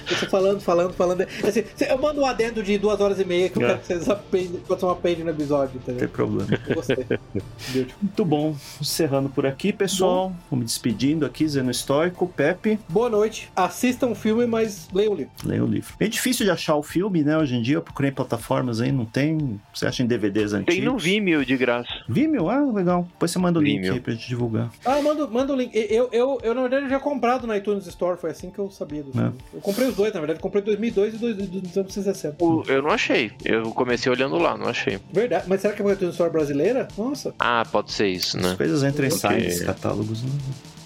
[0.08, 1.22] Você falando, falando, falando.
[1.22, 3.66] Assim, você- eu mando um adendo de duas horas e meia que eu É.
[3.68, 6.08] quero que vocês apendem, façam uma page no episódio, Não tem entendeu?
[6.08, 6.60] problema.
[6.68, 6.96] Eu gostei.
[7.68, 7.94] Entendeu?
[8.02, 8.56] Muito bom.
[8.80, 10.32] Encerrando por aqui, pessoal.
[10.50, 13.50] Vou me despedindo aqui, Zeno Histórico, Pepe, Boa noite.
[13.56, 15.32] Assistam o filme, mas leiam o livro.
[15.44, 15.94] leia o livro.
[15.98, 17.36] Bem difícil de achar o filme, né?
[17.36, 19.60] Hoje em dia, eu procurei em plataformas aí, não tem.
[19.74, 20.74] Você acha em DVDs antigos?
[20.74, 21.88] Tem no Vimeo de graça.
[22.08, 22.48] Vimeo?
[22.48, 23.08] Ah, legal.
[23.12, 23.94] Depois você manda o link Vimeo.
[23.94, 24.70] aí pra gente divulgar.
[24.84, 25.70] Ah, manda, manda o link.
[25.74, 28.70] Eu, eu, eu, na verdade, eu já comprado na iTunes Store, foi assim que eu
[28.70, 29.32] sabia do filme.
[29.52, 30.38] Eu comprei os dois, na verdade.
[30.38, 32.44] Eu comprei 2002 e 1960.
[32.44, 33.32] O- Eu não achei.
[33.44, 34.98] Eu comecei olhando lá, não achei.
[35.12, 35.44] Verdade.
[35.48, 36.86] Mas será que é uma iTunes Store brasileira?
[36.96, 37.34] Nossa.
[37.38, 38.54] Ah, pode ser isso, As né?
[38.56, 40.22] coisas entram em sites, catálogos.
[40.22, 40.30] Né?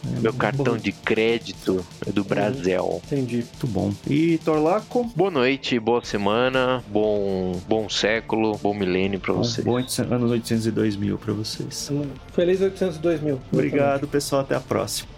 [0.05, 0.77] É Meu cartão bom.
[0.77, 3.01] de crédito é do Brasil.
[3.07, 3.37] Entendi.
[3.37, 3.93] Muito bom.
[4.09, 5.05] E Torlaco?
[5.15, 9.65] Boa noite, boa semana, bom, bom século, bom milênio pra Bom, vocês.
[9.65, 11.91] bom 800 anos 802 mil pra vocês.
[12.35, 13.41] Feliz 802 mil.
[13.53, 14.43] Obrigado, pessoal.
[14.43, 15.09] Até a próxima.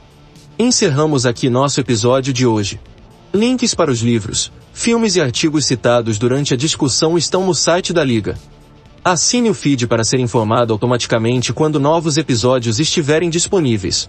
[0.59, 2.79] Encerramos aqui nosso episódio de hoje.
[3.33, 8.05] Links para os livros, filmes e artigos citados durante a discussão estão no site da
[8.05, 8.37] Liga.
[9.05, 14.09] Assine o feed para ser informado automaticamente quando novos episódios estiverem disponíveis.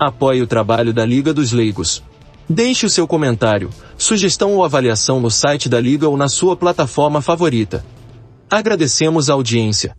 [0.00, 2.02] Apoie o trabalho da Liga dos Leigos.
[2.48, 3.68] Deixe o seu comentário,
[3.98, 7.84] sugestão ou avaliação no site da Liga ou na sua plataforma favorita.
[8.48, 9.94] Agradecemos a audiência.